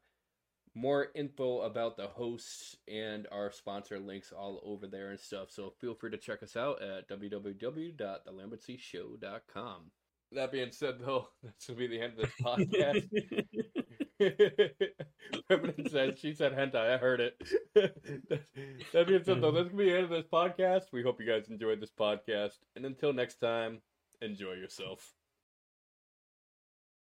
[0.76, 5.52] more info about the hosts and our sponsor links all over there and stuff.
[5.52, 9.92] So feel free to check us out at www.thelambencyshow.com.
[10.32, 13.10] That being said, though, that's going to be the end of this podcast.
[15.50, 16.94] Remnant said she said hentai.
[16.94, 17.36] I heard it.
[18.94, 20.86] that being said, though, that's gonna be the end of this podcast.
[20.92, 23.82] We hope you guys enjoyed this podcast, and until next time,
[24.22, 25.14] enjoy yourself.